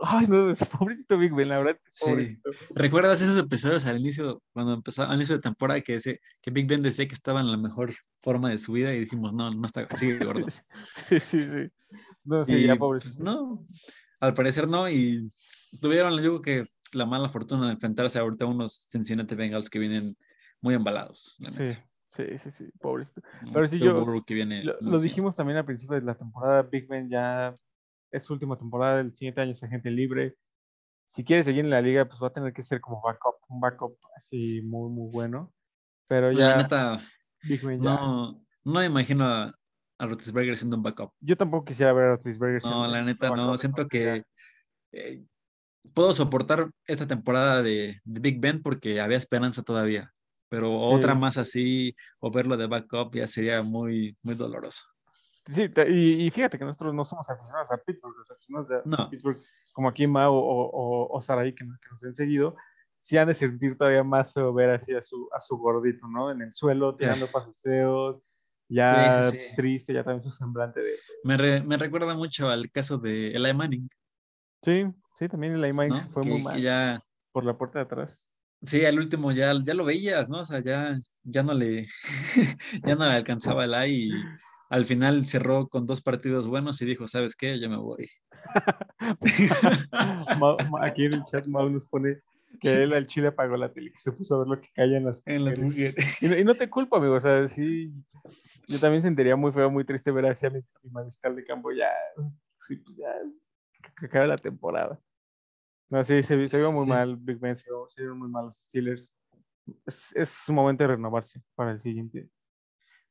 [0.00, 2.38] Ay, no, es pobrecito Big Ben, la verdad, Sí.
[2.74, 6.66] ¿Recuerdas esos episodios al inicio, cuando empezaba, al inicio de temporada, que, decía, que Big
[6.66, 9.66] Ben decía que estaba en la mejor forma de su vida y dijimos, no, no
[9.66, 10.46] está, sigue gordo.
[10.74, 11.70] Sí, sí, sí.
[12.24, 13.24] No, sí, y ya pues pobrecito.
[13.24, 13.66] no,
[14.20, 15.30] al parecer no, y
[15.82, 19.78] tuvieron, les digo que la mala fortuna de enfrentarse ahorita a unos Cincinnati Bengals que
[19.78, 20.16] vienen
[20.62, 21.36] muy embalados.
[21.40, 21.72] la Sí,
[22.08, 23.20] sí, sí, sí, pobrecito.
[23.52, 26.62] pero sí, Joe yo- que viene Lo, lo dijimos también al principio de la temporada,
[26.62, 27.54] Big Ben ya
[28.16, 30.36] es su última temporada, el siguiente año es agente libre.
[31.06, 33.60] Si quiere seguir en la liga, pues va a tener que ser como backup, un
[33.60, 35.52] backup así muy, muy bueno.
[36.08, 37.00] Pero ya La neta,
[37.48, 37.78] ya.
[37.78, 39.54] no, no me imagino a,
[39.98, 41.12] a Roethlisberger siendo un backup.
[41.20, 43.56] Yo tampoco quisiera ver a Roethlisberger No, siendo la un neta, no.
[43.56, 44.22] Siento que
[44.92, 45.24] eh,
[45.94, 50.10] puedo soportar esta temporada de, de Big Ben porque había esperanza todavía.
[50.48, 51.20] Pero otra Sí.
[51.20, 54.84] más así, o verlo de backup, ya sería muy, muy doloroso.
[55.46, 59.10] Ya- Sí, y, y fíjate que nosotros no somos aficionados a Pittsburgh, los aficionados No.
[59.10, 59.38] Pittsburgh,
[59.72, 62.56] como aquí Mao o, o, o Saraí, que, nos- que nos han seguido,
[63.00, 66.30] sí han de sentir todavía más feo ver así a su, a su gordito, ¿no?
[66.30, 68.22] En el suelo, tirando pases feos,
[68.68, 69.36] ya Sí, sí, sí.
[69.38, 70.94] pues, triste, ya también su semblante de...
[71.24, 73.88] Me, re- me recuerda mucho al caso de Eli Manning,
[74.62, 74.84] Sí,
[75.18, 76.00] sí, también el IMAX ¿no?
[76.12, 77.00] fue que, muy mal ya,
[77.32, 78.32] por la puerta de atrás.
[78.62, 80.38] sí, al último ya, ya lo veías, ¿no?
[80.38, 81.86] O sea, ya, ya no le,
[82.82, 84.10] ya no le alcanzaba el y
[84.70, 87.60] al final cerró con dos partidos buenos y dijo, ¿sabes qué?
[87.60, 88.08] Yo me voy.
[90.82, 92.20] Aquí en el chat Mau nos pone
[92.60, 94.98] que él al chile apagó la tele, que se puso a ver lo que caía
[94.98, 96.22] en las En las mujeres.
[96.22, 97.92] Y no, y no te culpo, amigo, o sea, sí,
[98.68, 101.72] yo también sentiría muy feo, muy triste ver así a mi, mi mariscal de campo
[101.72, 101.90] ya,
[102.66, 103.12] sí, pues ya,
[103.98, 105.00] que, acabe la temporada.
[105.90, 106.90] No, sí, se, se vio muy Sí.
[106.90, 109.12] mal Big Ben, se vio, se vieron muy mal los Steelers.
[109.86, 112.28] Es, es un momento de renovarse para el siguiente,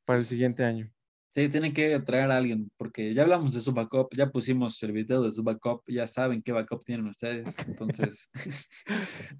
[0.05, 0.91] para el siguiente año.
[1.35, 4.91] Sí, tienen que traer a alguien, porque ya hablamos de su backup, ya pusimos el
[4.91, 8.29] video de su backup, ya saben qué backup tienen ustedes, entonces,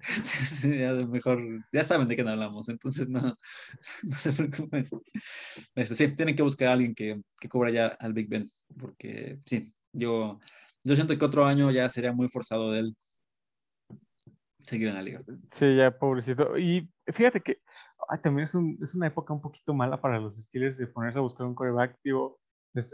[0.08, 1.40] este, ya mejor,
[1.72, 3.20] ya saben de qué hablamos, entonces no,
[4.02, 4.88] no se preocupen.
[5.76, 9.38] Este, sí, tienen que buscar a alguien que, que cubra ya al Big Ben, porque
[9.46, 10.40] sí, yo,
[10.82, 12.96] yo siento que otro año ya sería muy forzado de él
[14.64, 15.20] seguir en la liga.
[15.52, 16.58] Sí, ya, pobrecito.
[16.58, 17.58] Y fíjate que
[18.22, 21.22] también es, un, es, una época un poquito mala para los Steelers de ponerse a
[21.22, 21.98] buscar un coreback.
[22.02, 22.40] Digo,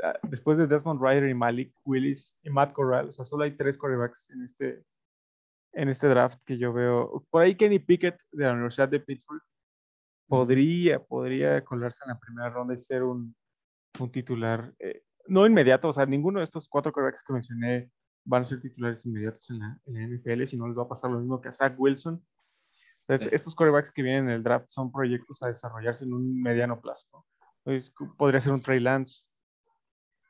[0.03, 3.57] ah, después de Desmond Ryder y Malik Willis y Matt Corral, o sea, solo hay
[3.57, 4.85] tres corebacks en este,
[5.73, 7.25] en este draft que yo veo.
[7.31, 9.43] Por ahí Kenny Pickett de la Universidad de Pittsburgh
[10.29, 13.35] podría, podría colarse en la primera ronda y ser un,
[13.99, 14.73] un titular.
[14.79, 17.91] Eh, no inmediato, o sea, ninguno de estos cuatro corebacks que mencioné
[18.25, 20.89] van a ser titulares inmediatos en la, en la NFL, si no les va a
[20.89, 22.23] pasar lo mismo que a Zach Wilson.
[23.11, 26.81] Este, estos corebacks que vienen en el draft son proyectos a desarrollarse en un mediano
[26.81, 27.27] plazo.
[27.65, 29.25] Entonces, podría ser un Trey Lance.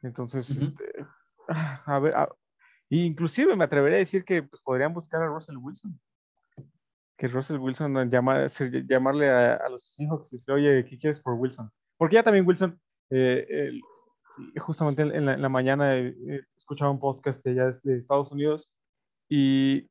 [0.03, 1.07] Entonces, este,
[1.49, 2.15] a ver,
[2.89, 6.01] inclusive me atrevería a decir que pues, podrían buscar a Russell Wilson.
[7.19, 8.47] Que Russell Wilson llama,
[8.89, 11.71] llamarle a, los Seahawks y decir, oye, ¿qué quieres por Wilson?
[11.99, 13.79] Porque ya también Wilson, eh,
[14.59, 18.73] justamente en la, mañana eh, eh, escuchaba un podcast de, allá de Estados Unidos
[19.29, 19.87] y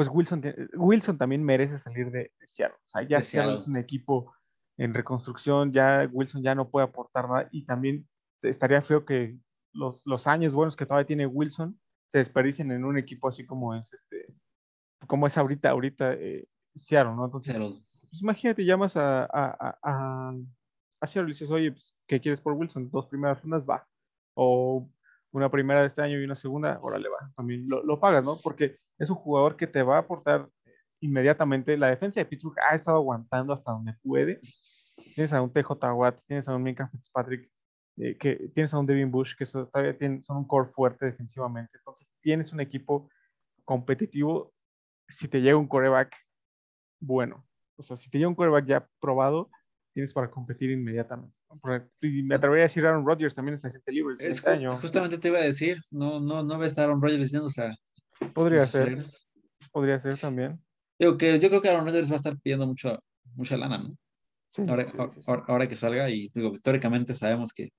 [0.00, 0.42] pues Wilson,
[0.78, 2.78] Wilson también merece salir de, Seattle.
[2.78, 4.32] O sea, ya Seattle es un equipo
[4.78, 8.08] en reconstrucción, ya Wilson ya no puede aportar nada y también
[8.40, 9.36] estaría feo que
[9.74, 11.78] los, los años buenos que todavía tiene Wilson
[12.08, 14.34] se desperdicien en un equipo así como es este
[15.06, 17.26] como es ahorita ahorita eh, Seattle, ¿no?
[17.26, 17.54] Entonces,
[18.08, 20.34] pues imagínate, llamas a, a, a,
[20.98, 22.90] a Seattle y dices, oye, pues, ¿qué quieres por Wilson?
[22.90, 23.86] Dos primeras rondas, va.
[24.32, 24.88] O
[25.32, 27.30] una primera de este año y una segunda, órale, va.
[27.36, 28.36] También lo, pagas, ¿no?
[28.42, 30.48] Porque es un jugador que te va a aportar
[31.00, 31.76] inmediatamente.
[31.76, 34.40] La defensa de Pittsburgh ha estado aguantando hasta donde puede.
[35.14, 37.50] Tienes a un TJ Watt, tienes a un Minka Fitzpatrick,
[37.96, 41.78] eh, que tienes a un Devin Bush, que todavía tienen, son un core fuerte defensivamente.
[41.78, 43.08] Entonces, tienes un equipo
[43.64, 44.52] competitivo
[45.08, 46.14] si te llega un coreback
[47.00, 47.46] bueno.
[47.76, 49.50] O sea, si te llega un coreback ya probado,
[49.92, 51.39] tienes para competir inmediatamente.
[52.00, 54.14] Y me atrevería a decir Aaron Rodgers también es agente libre.
[54.18, 54.76] Es, este año.
[54.78, 57.50] Justamente te iba a decir, no, no, no va a estar Aaron Rodgers diciendo, o
[57.50, 57.74] sea.
[58.34, 59.04] Podría ser.
[59.72, 60.60] Podría ser también.
[60.98, 63.02] Digo que yo creo que Aaron Rodgers va a estar pidiendo mucho,
[63.34, 63.96] mucha lana, ¿no?
[64.50, 64.86] Sí, ahora,
[65.46, 67.70] ahora, que salga, y digo, históricamente sabemos que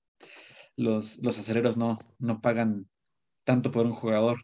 [0.76, 2.88] los, los aceleros no, no pagan
[3.44, 4.38] tanto por un jugador,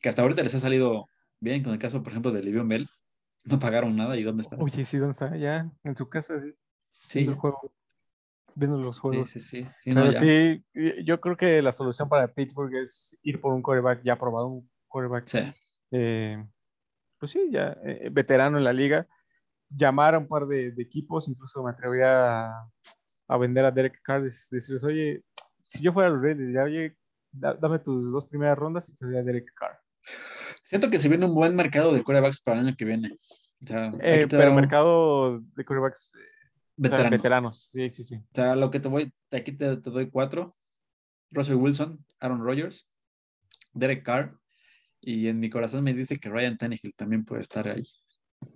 [0.00, 1.06] que hasta ahorita les ha salido
[1.40, 2.88] bien, con el caso, por ejemplo, de Livion Bell,
[3.44, 4.56] no pagaron nada, ¿y dónde está?
[4.56, 5.36] Oye, sí, ¿dónde está?
[5.36, 6.54] Ya, en su casa, sí.
[7.08, 7.26] Sí.
[7.26, 7.72] Juego,
[8.54, 9.30] viendo los juegos.
[9.30, 9.94] Sí, sí, sí.
[9.94, 10.64] Pero sí,
[11.04, 14.70] yo creo que la solución para Pittsburgh es ir por un coreback ya probado, un
[14.88, 15.26] coreback.
[15.26, 15.40] Sí.
[15.90, 16.44] Eh,
[17.18, 19.06] pues sí, ya eh, veterano en la liga.
[19.68, 22.70] Llamar a un par de, equipos, incluso me atrevería a,
[23.28, 25.24] a, vender a Derek Carr, decirles, oye,
[25.64, 26.96] si yo fuera los Reyes, diría, oye,
[27.32, 29.78] dame tus dos primeras rondas y te doy a Derek Carr.
[30.64, 33.18] Siento que se viene un buen mercado de corebacks para el año que viene.
[34.00, 36.12] Eh, pero mercado de corebacks
[36.76, 37.68] veteranos.
[37.72, 38.16] Sí, sí, sí.
[38.16, 40.56] O sea, lo que te voy, aquí te, doy cuatro.
[41.30, 42.90] Russell Wilson, Aaron Rodgers,
[43.72, 44.38] Derek Carr,
[45.00, 47.86] y en mi corazón me dice que Ryan Tannehill también puede estar ahí.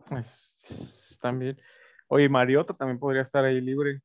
[0.09, 1.59] Pues, también.
[2.09, 4.03] Oye, Mariota también podría estar ahí libre.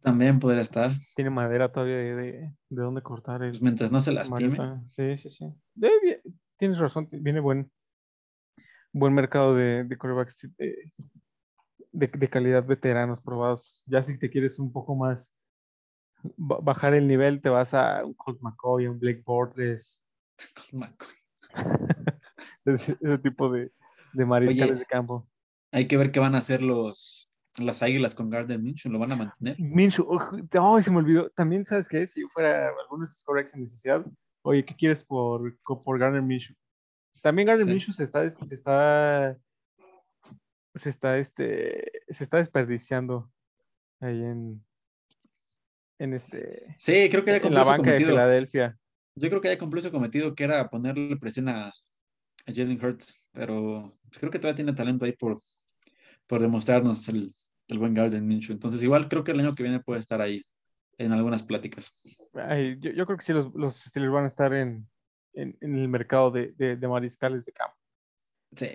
[0.00, 0.92] También podría estar.
[1.14, 3.40] Tiene madera todavía de, de, dónde cortar.
[3.40, 4.58] Pues mientras no se lastime.
[4.86, 5.46] Sí, sí, sí.
[6.56, 7.70] tienes razón, viene buen,
[8.92, 10.48] buen mercado de, de corebacks
[11.92, 13.82] de, calidad veteranos probados.
[13.86, 15.32] Ya si te quieres un poco más
[16.36, 20.02] bajar el nivel, te vas a un Colt McCoy, un Blake Bortles.
[20.54, 21.16] Colt McCoy.
[22.64, 23.72] ese, tipo de,
[24.12, 25.28] de mariscales de campo.
[25.72, 29.12] Hay que ver qué van a hacer los, las águilas con Gardner Minshew, ¿lo van
[29.12, 29.58] a mantener?
[29.58, 31.30] Minshew, oh, se me olvidó.
[31.30, 32.06] También, ¿sabes qué?
[32.06, 34.04] Si yo fuera alguno de estos en necesidad,
[34.42, 36.56] oye, ¿qué quieres por, por Gardner Minshew?
[37.22, 39.36] También Gardner Minshew se está, se está
[40.74, 43.30] se está, este, se está desperdiciando
[44.00, 44.64] ahí en,
[45.98, 46.74] en este.
[46.78, 48.78] Sí, creo que en la banca de Filadelfia.
[49.14, 51.72] Yo creo que haya cumplido su cometido, que era ponerle presión a, a
[52.46, 55.38] Jalen Hurts, pero creo que todavía tiene talento ahí por,
[56.26, 57.32] por demostrarnos el,
[57.68, 58.54] el buen Garden Minshew.
[58.54, 60.42] Entonces, igual creo que el año que viene puede estar ahí
[60.96, 61.98] en algunas pláticas.
[62.32, 64.88] yo, yo, creo que sí, los, los Steelers van a estar en,
[65.34, 67.76] en, en el mercado de, de, de mariscales de campo.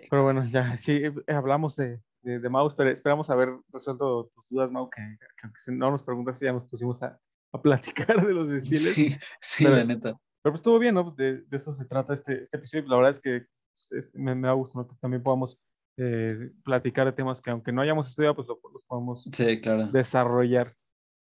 [0.10, 4.48] Pero bueno, ya sí eh, hablamos de, de, de Mouse, pero esperamos haber resuelto tus
[4.50, 5.02] dudas, Mau, que,
[5.44, 7.20] aunque no nos preguntas, ya nos pusimos a,
[7.52, 8.82] a platicar de los estilos.
[8.82, 10.20] Sí, sí, la neta.
[10.42, 11.12] Pero pues estuvo bien, ¿no?
[11.12, 12.88] De, de, eso se trata este, este episodio.
[12.88, 13.46] La verdad es que
[13.90, 14.88] pues, me, me, da gusto ¿no?
[14.88, 15.60] que también podamos
[15.98, 19.88] eh, platicar de temas que aunque no hayamos estudiado, pues los lo sí, claro.
[19.88, 20.76] desarrollar.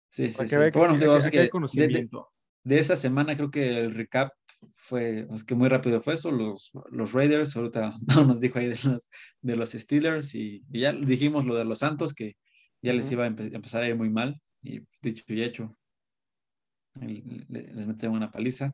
[0.09, 0.57] Sí, sí, sí.
[0.57, 2.09] que que Bueno, digo, hay que de, de-
[2.63, 4.33] de esa semana creo que el recap
[4.71, 8.67] fue, es que muy rápido fue eso, los, los Raiders, ahorita no nos dijo ahí
[8.67, 12.35] de los, de los Steelers y, y ya dijimos lo de los Santos, que
[12.83, 15.77] ya les iba a empe- empezar a ir muy mal, y dicho y hecho,
[16.95, 18.73] les metieron una paliza.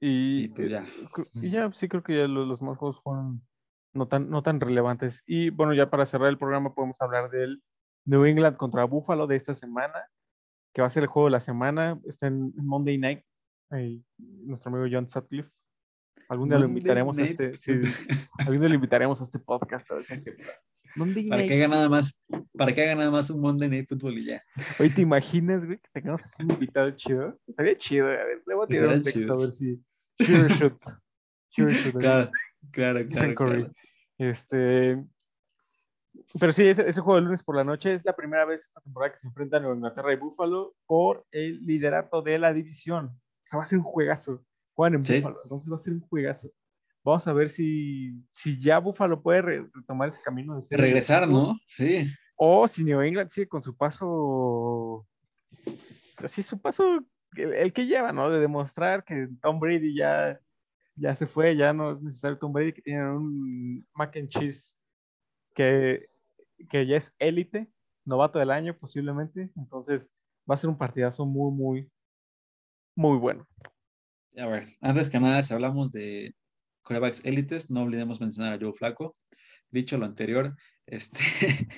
[0.00, 0.84] Y, Y pues ya.
[0.84, 3.46] eh, y ya, sí, creo que ya los, los más juegos fueron
[3.92, 5.22] no tan, no tan relevantes.
[5.26, 7.62] Y bueno, ya para cerrar el programa podemos hablar del
[8.06, 10.06] New England contra Buffalo de esta semana,
[10.72, 12.00] que va a ser el juego de la semana.
[12.06, 13.24] Está en Monday Night.
[13.70, 15.50] Nuestro amigo John Sutcliffe.
[16.28, 17.72] Algún día lo invitaremos a este, sí,
[18.38, 20.30] algún día lo invitaremos a este podcast a ver si.
[20.96, 22.20] Monday Para que haga nada más,
[22.56, 24.42] para que haga nada más un Monday Night Football y ya.
[24.80, 27.38] Oye, ¿te imaginas, güey, que tengamos así un invitado chido?
[27.46, 29.34] Estaría chido, a ver, le voy a tirar un texto chido.
[29.34, 29.80] a ver si...
[30.18, 30.78] Sure shoot.
[31.50, 31.96] Sure shoot.
[32.00, 32.30] Claro,
[33.06, 33.72] claro, claro.
[34.18, 35.04] Este...
[36.38, 38.80] Pero sí, ese, ese juego de lunes por la noche es la primera vez esta
[38.80, 43.20] temporada que se enfrentan Nueva Inglaterra y Buffalo por el liderato de la división.
[43.50, 44.44] Sea, va a ser un juegazo.
[44.74, 45.16] Juegan en Sí.
[45.18, 46.50] Buffalo, entonces va a ser un juegazo.
[47.02, 51.26] Vamos a ver si, si ya Buffalo puede re- retomar ese camino de ser Regresar,
[51.28, 51.58] ¿no?
[51.66, 52.08] Sí.
[52.36, 55.06] O si New England sigue con su paso, o
[56.18, 56.84] sea, sí, su paso,
[57.36, 58.30] el, el que lleva, ¿no?
[58.30, 60.38] De demostrar que Tom Brady ya,
[60.94, 64.78] ya se fue, ya no es necesario Tom Brady, que tienen un mac and cheese
[65.54, 66.08] que,
[66.68, 67.70] que ya es élite,
[68.04, 70.10] novato del año posiblemente, entonces
[70.50, 71.90] va a ser un partidazo muy, muy,
[72.94, 73.46] muy bueno.
[74.36, 76.34] A ver, antes que nada, si hablamos de
[76.82, 79.16] corebacks élites, no olvidemos mencionar a Joe Flaco.
[79.70, 80.54] Dicho lo anterior,
[80.86, 81.20] este,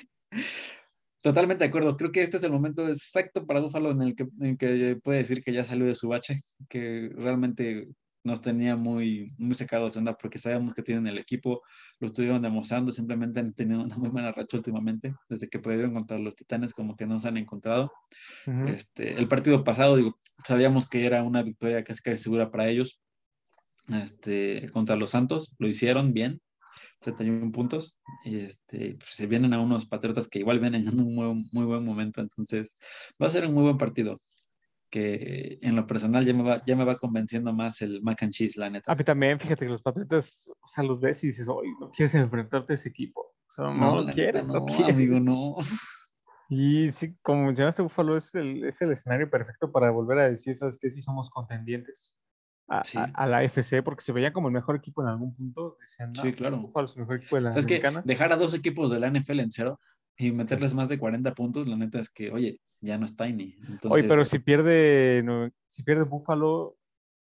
[1.22, 1.96] totalmente de acuerdo.
[1.96, 4.26] Creo que este es el momento exacto para Buffalo en el que,
[4.58, 6.36] que puede decir que ya salió de su bache,
[6.68, 7.88] que realmente
[8.24, 11.62] nos tenía muy, muy secados de onda porque sabemos que tienen el equipo,
[11.98, 16.18] lo estuvieron demostrando, simplemente han tenido una muy buena racha últimamente, desde que perdieron contra
[16.18, 17.92] los Titanes, como que no se han encontrado.
[18.46, 18.68] Ujú.
[18.68, 23.00] Este, el partido pasado, digo, sabíamos que era una victoria casi casi segura para ellos.
[23.88, 26.40] Este, contra los Santos, lo hicieron bien,
[27.00, 28.00] 31 puntos.
[28.24, 31.64] Y este, pues, se vienen a unos Patriotas que igual vienen en un muy, muy
[31.64, 32.78] buen momento, entonces
[33.20, 34.18] va a ser un muy buen partido.
[34.92, 38.30] Que en lo personal ya me va, ya me va convenciendo más el mac and
[38.32, 38.92] cheese, la neta.
[38.92, 41.90] A mí también, fíjate que los Patriotas, o sea, los ves y dices, oye, no
[41.90, 43.22] quieres enfrentarte a ese equipo.
[43.48, 44.94] O sea, no, No, lo quieres, no, no, quieres.
[44.94, 45.56] amigo, no.
[46.50, 50.54] Y sí, como mencionaste, Buffalo es el, es el escenario perfecto para volver a decir,
[50.54, 50.90] ¿sabes qué?
[50.90, 52.14] Si somos contendientes
[52.68, 52.98] a, Sí.
[52.98, 55.78] a- a la FC, porque se veía como el mejor equipo en algún punto.
[55.80, 56.58] Decían, no, Sí, claro.
[56.58, 58.90] Buffalo es el mejor equipo de la O sea, es que dejar a dos equipos
[58.90, 59.80] de la NFL en cero
[60.18, 63.56] y meterles más de 40 puntos, la neta es que, oye, ya no es Tiny.
[63.68, 66.76] Entonces, Oye, pero si pierde, no, si pierde Buffalo,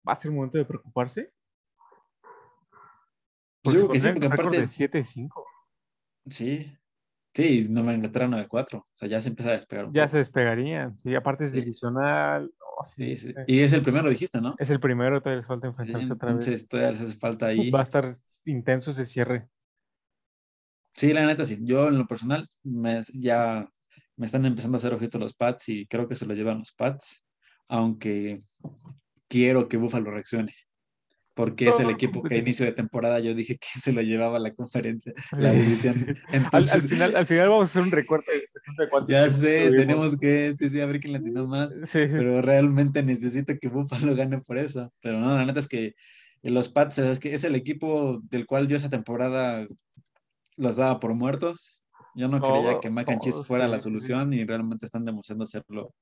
[0.07, 1.31] ¿va a ser momento de preocuparse?
[3.61, 5.45] Pues yo creo que sí, porque aparte- de 7-5.
[6.25, 6.75] Sí,
[7.33, 10.11] sí, Nueva Inglaterra 9-4, o sea, ya se empieza a despegar un Ya poco.
[10.11, 10.99] se despegarían.
[10.99, 11.59] Sí, aparte es Sí.
[11.59, 12.53] divisional.
[12.75, 13.33] oh, sí, Sí.
[13.45, 14.55] Y es el primero, dijiste, ¿no?
[14.57, 16.47] Es el primero, todavía les falta enfrentarse otra vez.
[16.47, 17.69] Entonces todavía les hace falta ahí.
[17.69, 19.47] Va a estar intenso ese cierre.
[20.95, 21.59] Sí, la neta sí.
[21.61, 23.69] Yo en lo personal me, ya
[24.15, 26.71] me están empezando a hacer ojito los Pats y creo que se lo llevan los
[26.71, 27.25] Pats,
[27.67, 28.41] aunque
[29.27, 30.53] quiero que Buffalo reaccione.
[31.35, 34.37] Porque es el equipo que a inicio de temporada yo dije que se lo llevaba
[34.37, 36.05] a la conferencia, la división.
[36.27, 38.31] Al, al Entonces, final, al final vamos a hacer un recorte
[38.77, 41.73] de cuántos ya sé, tenemos que, sí, sí, a ver quién latinó más.
[41.73, 44.93] Sí, pero realmente necesito que Buffalo gane por eso.
[45.01, 45.95] Pero no, la neta es que
[46.43, 49.65] los Pats es, que es el equipo del cual yo esa temporada
[50.57, 51.82] los daba por muertos.
[52.15, 55.43] Yo no creía que Mac and Cheese fuera sí, la solución y realmente están demostrando
[55.45, 55.93] hacerlo.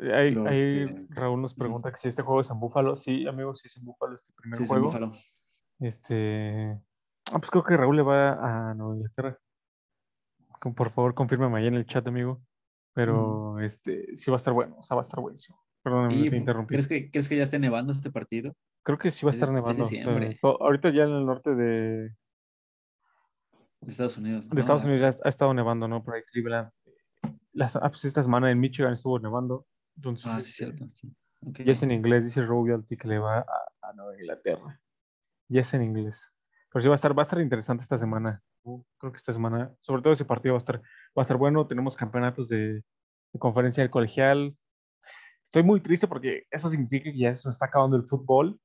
[0.00, 2.96] Ahí, Los, ahí este, Raúl nos pregunta que si este juego es en Búfalo.
[2.96, 4.86] Sí, amigos, sí es en Búfalo este primer Sí, sí, juego.
[4.86, 5.12] Buffalo.
[5.80, 6.78] Este.
[7.30, 9.38] Ah, pues creo que Raúl le va a Nueva Inglaterra.
[10.60, 12.40] Por favor, confírmame ahí en el chat, amigo.
[12.94, 15.58] Pero este sí va a estar bueno, o sea, va a estar buenísimo.
[15.82, 16.74] Perdóname, Y, te interrumpí.
[16.74, 18.54] ¿crees, que, ¿Crees que ya esté nevando este partido?
[18.84, 19.84] Creo que sí va a es- estar es nevando.
[19.84, 22.14] o sea, ahorita ya en el norte de,
[23.82, 24.48] De Estados Unidos.
[24.48, 24.60] de ¿no?
[24.60, 26.02] Estados Unidos ya ha, ha estado nevando, ¿no?
[26.02, 26.70] Por ahí Cleveland.
[27.52, 29.66] Las, ah, pues esta semana en Michigan estuvo nevando.
[29.96, 30.88] Entonces, Ah, sí, este, cierto.
[30.88, 31.14] Sí.
[31.46, 31.58] Ok.
[31.60, 34.80] Ya es en inglés, dice Royalty que le va a, a Nueva Inglaterra.
[35.48, 36.32] Ya es en inglés.
[36.72, 38.40] Pero sí va a estar, va a estar interesante esta semana.
[38.62, 40.82] Uh, Creo que esta semana, sobre todo ese partido va a estar, va
[41.18, 41.66] a estar bueno.
[41.66, 42.74] Tenemos campeonatos de,
[43.32, 44.56] de conferencia del colegial.
[45.42, 48.58] Estoy muy triste porque eso significa que ya se nos está acabando el fútbol.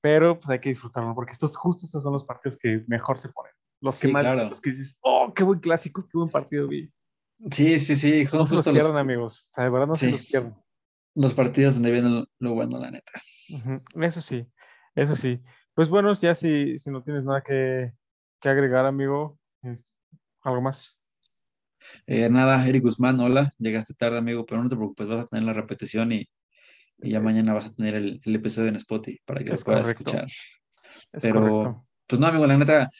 [0.00, 3.28] Pero pues hay que disfrutarlo, porque estos justo estos son los partidos que mejor se
[3.28, 3.52] ponen.
[3.80, 4.48] Los que Sí, más, claro.
[4.48, 6.90] los que dices, oh, qué buen clásico, qué buen partido vi.
[7.50, 8.24] Sí, sí, sí.
[8.24, 9.44] No se los Justo los, amigos.
[9.46, 10.12] O sea, de verdad no se Sí.
[10.12, 10.62] los pierdan.
[11.14, 13.12] los partidos donde viene lo, bueno, la neta.
[14.00, 14.46] Eso sí,
[14.94, 15.40] eso sí.
[15.74, 17.92] Pues bueno, ya si, si no tienes nada que,
[18.40, 19.38] que agregar, amigo,
[20.42, 20.98] algo más.
[22.06, 25.44] Eh, nada, Eric Guzmán, hola, llegaste tarde, amigo, pero no te preocupes, vas a tener
[25.44, 26.26] la repetición y,
[27.02, 29.64] y ya mañana vas a tener el, el episodio en Spotify para que Es lo
[29.64, 30.02] puedas correcto.
[30.10, 30.26] escuchar.
[31.12, 31.86] Es Pero, correcto.
[32.06, 32.90] pues no, amigo, la neta,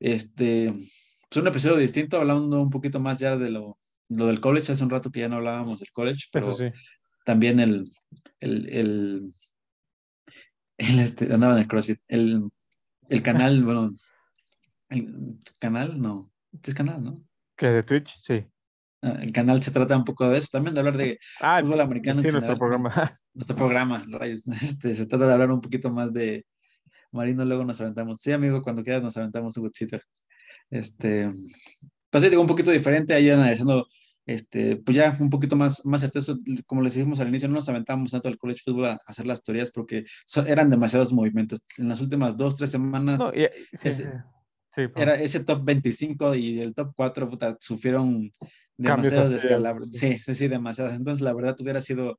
[0.00, 3.78] este, pues un episodio distinto, hablando un poquito más ya de lo,
[4.08, 4.72] lo del college.
[4.72, 6.66] Hace un rato que ya no hablábamos del college, pero sí.
[7.24, 7.90] también el,
[8.40, 9.34] el, el,
[10.78, 12.48] el, este, andaba en el CrossFit, el,
[13.08, 13.92] el canal, bueno,
[14.90, 16.30] el canal, no,
[16.62, 17.14] es canal, ¿no?
[17.56, 18.44] Que de Twitch, sí.
[19.02, 21.80] Ah, El canal se trata un poco de eso, también de hablar de Ah, fútbol
[21.80, 22.20] americano.
[22.22, 23.18] sí, nuestro programa.
[23.34, 24.44] nuestro programa, rayos.
[24.62, 26.44] Este, se trata de hablar un poquito más de
[27.12, 28.18] Marino, luego nos aventamos.
[28.20, 29.98] Sí, amigo, cuando quieras nos aventamos un Gutsito.
[30.70, 31.30] Este,
[32.10, 33.86] pues sí, digo, un poquito diferente, ahí analizando,
[34.26, 36.34] este, pues ya un poquito más, más certeza,
[36.66, 39.42] como les dijimos al inicio, no nos aventamos tanto al college football a hacer las
[39.42, 41.60] teorías porque so- eran demasiados movimientos.
[41.78, 44.08] En las últimas dos, tres semanas No, y- sí, ese- sí.
[45.02, 48.30] Era ese top 25 y el top 4, puta, sufrieron
[48.76, 49.88] demasiados descalabros.
[49.92, 50.94] Sí, sí, sí, demasiados.
[50.94, 52.18] Entonces, la verdad, hubiera sido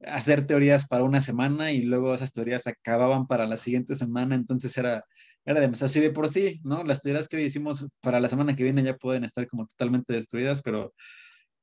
[0.00, 4.76] hacer teorías para una semana y luego esas teorías acababan para la siguiente semana, entonces
[4.78, 5.04] era,
[5.44, 5.88] era demasiado.
[5.88, 6.84] Sí, de por sí, ¿no?
[6.84, 10.12] Las teorías que hoy hicimos para la semana que viene ya pueden estar como totalmente
[10.12, 10.94] destruidas, pero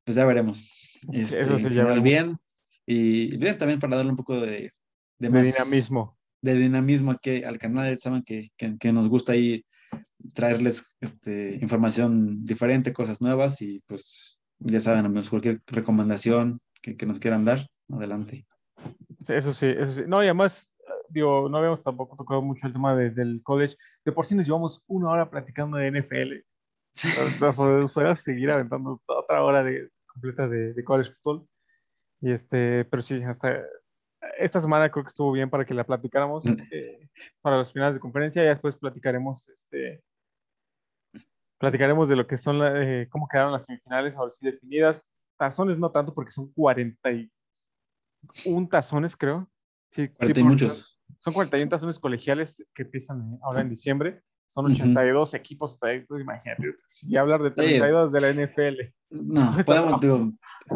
[0.04, 1.00] pues ya veremos.
[1.14, 2.04] Este, eso sí, ya veremos.
[2.04, 2.38] bien.
[2.86, 4.72] Y bien también para darle un poco de,
[5.20, 6.18] de de más dinamismo.
[6.42, 7.98] de dinamismo aquí al canal.
[7.98, 9.66] Saben que, que, que nos gusta ahí
[10.34, 17.06] traerles este, información diferente, cosas nuevas y pues ya saben, amigos, cualquier recomendación que, que
[17.06, 18.46] nos quieran dar, adelante.
[19.26, 20.04] Sí, Eso sí, eso sí.
[20.08, 20.74] No, y además,
[21.10, 23.76] digo, no habíamos tampoco tocado mucho el tema de- del college.
[24.04, 26.44] De por sí nos llevamos una hora platicando de NFL.
[27.42, 27.56] Nos
[27.92, 31.48] podemos seguir aventando otra hora de, completa de, de college football.
[32.22, 33.62] Y este, pero sí, hasta
[34.38, 36.62] esta semana creo que estuvo bien para que la platicáramos Mm.
[36.72, 37.10] eh,
[37.42, 38.44] para los finales de conferencia.
[38.44, 40.02] Ya después platicaremos, este,
[41.60, 45.08] platicaremos de lo que son, la- eh, cómo quedaron las semifinales, ahora sí definidas.
[45.38, 46.52] Tazones no tanto porque son
[48.26, 49.50] 41 tazones, creo.
[49.92, 51.00] Sí, sí, 40 y porque muchos.
[51.20, 54.22] Son 41 tazones colegiales que empiezan eh, ahora en diciembre.
[54.48, 54.76] Son Ujú.
[54.76, 55.78] 82 equipos.
[55.80, 58.94] pues, Imagínate, si hablar de 32 de la NFL.
[59.10, 60.32] No, podemos, digo,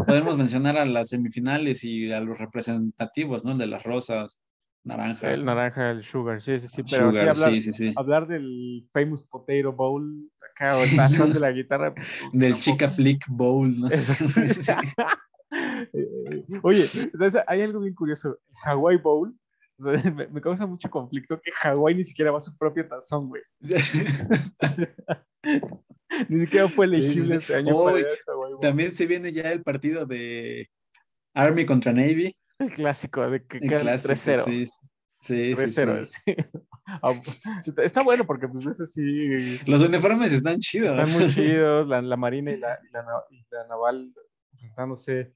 [0.05, 3.55] podemos mencionar a las semifinales y a los representativos, ¿no?
[3.55, 4.41] De las rosas,
[4.84, 6.84] naranja, El naranja, el sugar, sí, sí, sí.
[6.84, 7.93] Pero sí hablar, sí, sí, sí.
[7.95, 11.93] hablar del famous potato bowl, acá, o el tazón de la guitarra.
[11.93, 12.71] pues, Del tampoco.
[12.71, 13.97] Chica Flick Bowl, no sé.
[15.93, 17.35] Eh, Oye, ¿sabes?
[17.47, 18.39] hay algo bien curioso.
[18.64, 19.34] Hawaii Bowl,
[19.80, 22.88] o sea, me, me causa mucho conflicto que Hawaii ni siquiera va a su propio
[22.88, 23.41] tazón, güey.
[26.27, 27.35] Ni siquiera fue sí, elegible sí.
[27.35, 28.03] este año para Hawaii
[28.53, 28.60] Bowl.
[28.61, 30.69] También se viene ya el partido de
[31.34, 32.35] Army contra Navy.
[32.57, 34.43] El clásico de que El quedan clásico, 3-0.
[34.45, 34.65] sí.
[35.22, 36.06] Sí, sí, 3-0.
[36.06, 36.14] sí.
[36.26, 36.35] sí.
[36.85, 37.11] Ah,
[37.65, 40.97] está- Está bueno porque pues ese sí Los uniformes están chidos.
[40.97, 44.11] están muy chidos, la, la Marina y la, y la, na- y la Naval
[44.53, 45.34] enfrentándose,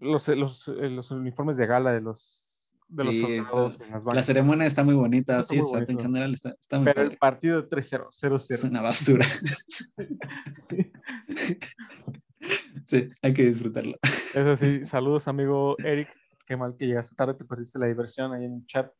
[0.00, 4.04] los, los, eh, los uniformes de gala de los, de los soldados está- en las
[4.04, 4.26] La bancas.
[4.26, 7.68] ceremonia está muy bonita, Está sí, muy en general está, está muy Pero el partido
[7.68, 8.68] 3-0, Es 0-0.
[8.70, 9.26] una basura.
[12.86, 13.96] sí, hay que disfrutarlo.
[14.02, 16.08] Eso sí, saludos amigo Eric,
[16.46, 18.92] qué mal que llegaste tarde, te perdiste la diversión ahí en el chat.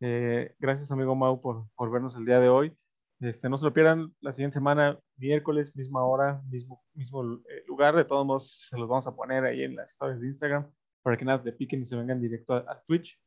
[0.00, 2.72] Eh, gracias amigo Mau por, por vernos el día de hoy.
[3.20, 7.94] Este, no se lo pierdan la siguiente semana, miércoles, misma hora, mismo, mismo eh, lugar.
[7.96, 10.70] De todos modos, se los vamos a poner ahí en las historias de Instagram
[11.02, 13.18] para que nada le piquen y se vengan directo a, a Twitch.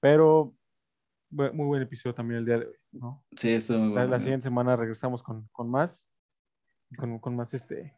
[0.00, 0.54] Pero
[1.30, 2.76] muy buen episodio también el día de hoy.
[2.92, 3.24] ¿no?
[3.36, 4.10] Sí, eso muy La, bueno.
[4.10, 6.08] la siguiente semana regresamos con, con más,
[6.96, 7.96] con, con más este,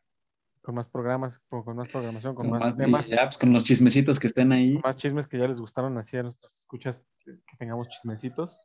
[0.61, 3.53] con más programas, con, con más programación, con, Con más, más- temas, ya, pues, con
[3.53, 4.79] los chismecitos que estén ahí.
[4.85, 8.61] más chismes que ya les gustaron así a nuestras escuchas, que tengamos chismecitos.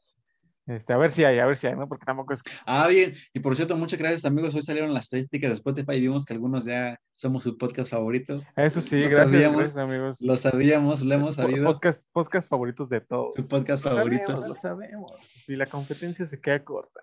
[0.68, 1.88] Este, a ver si hay, a ver si hay, ¿no?
[1.88, 3.14] Porque tampoco es Ah, bien.
[3.34, 4.54] Y por cierto, muchas gracias, amigos.
[4.54, 8.42] Hoy salieron las estadísticas de Spotify y vimos que algunos ya somos su podcast favorito.
[8.56, 10.22] Eso sí, gracias, sabíamos, gracias, amigos.
[10.22, 11.64] Lo sabíamos, lo hemos sabido.
[11.72, 13.34] Podcast, podcast favoritos de todos.
[13.36, 14.26] Tu podcast Lo favorito.
[14.34, 15.12] sabemos, lo sabemos.
[15.46, 17.00] Si la competencia se queda corta.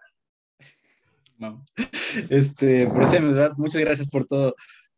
[1.39, 1.65] No.
[2.31, 4.55] Este, por eso, verdad, muchas gracias por todo,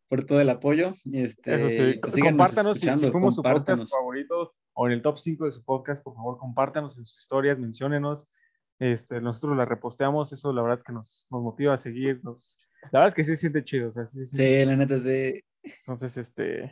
[0.07, 0.91] por todo el apoyo.
[1.11, 1.99] Este, Eso sí.
[1.99, 5.63] pues, compártanos si, si fuimos su podcast favorito o en el top 5 de su
[5.63, 8.27] podcast, por favor, compártanos en sus historias, menciónenos.
[8.79, 12.19] Este, nosotros la reposteamos, eso la verdad que nos, nos motiva a seguir.
[12.23, 12.59] Nos,
[12.91, 13.89] la verdad es que sí se siente chido.
[13.89, 15.41] O sea, sí Sí, la neta, sí.
[15.63, 16.63] Entonces, este,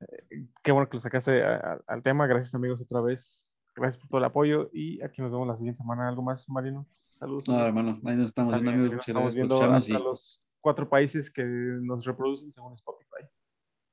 [0.00, 2.26] eh, qué bueno que lo sacaste a- a- al tema.
[2.26, 3.52] Gracias, amigos, otra vez.
[3.74, 4.70] Gracias por todo el apoyo.
[4.72, 6.08] Y aquí nos vemos la siguiente semana.
[6.08, 6.86] ¿Algo más, Marino?
[7.10, 7.44] Saludos.
[7.48, 8.92] No, hermano, ahí nos estamos viendo, amigos.
[8.96, 13.28] nos estamos viendo hasta los cuatro países que nos reproducen según Spotify.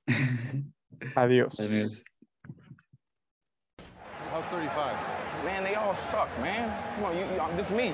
[1.16, 1.60] Adiós.
[1.60, 2.20] amigos.
[4.34, 4.98] How's 35?
[5.46, 6.74] Man, they all suck, man.
[6.96, 7.94] Come on, you, you, this me.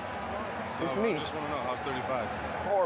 [0.79, 1.19] This No, I me.
[1.19, 2.25] just want to know how's 35.
[2.63, 2.78] Horrible.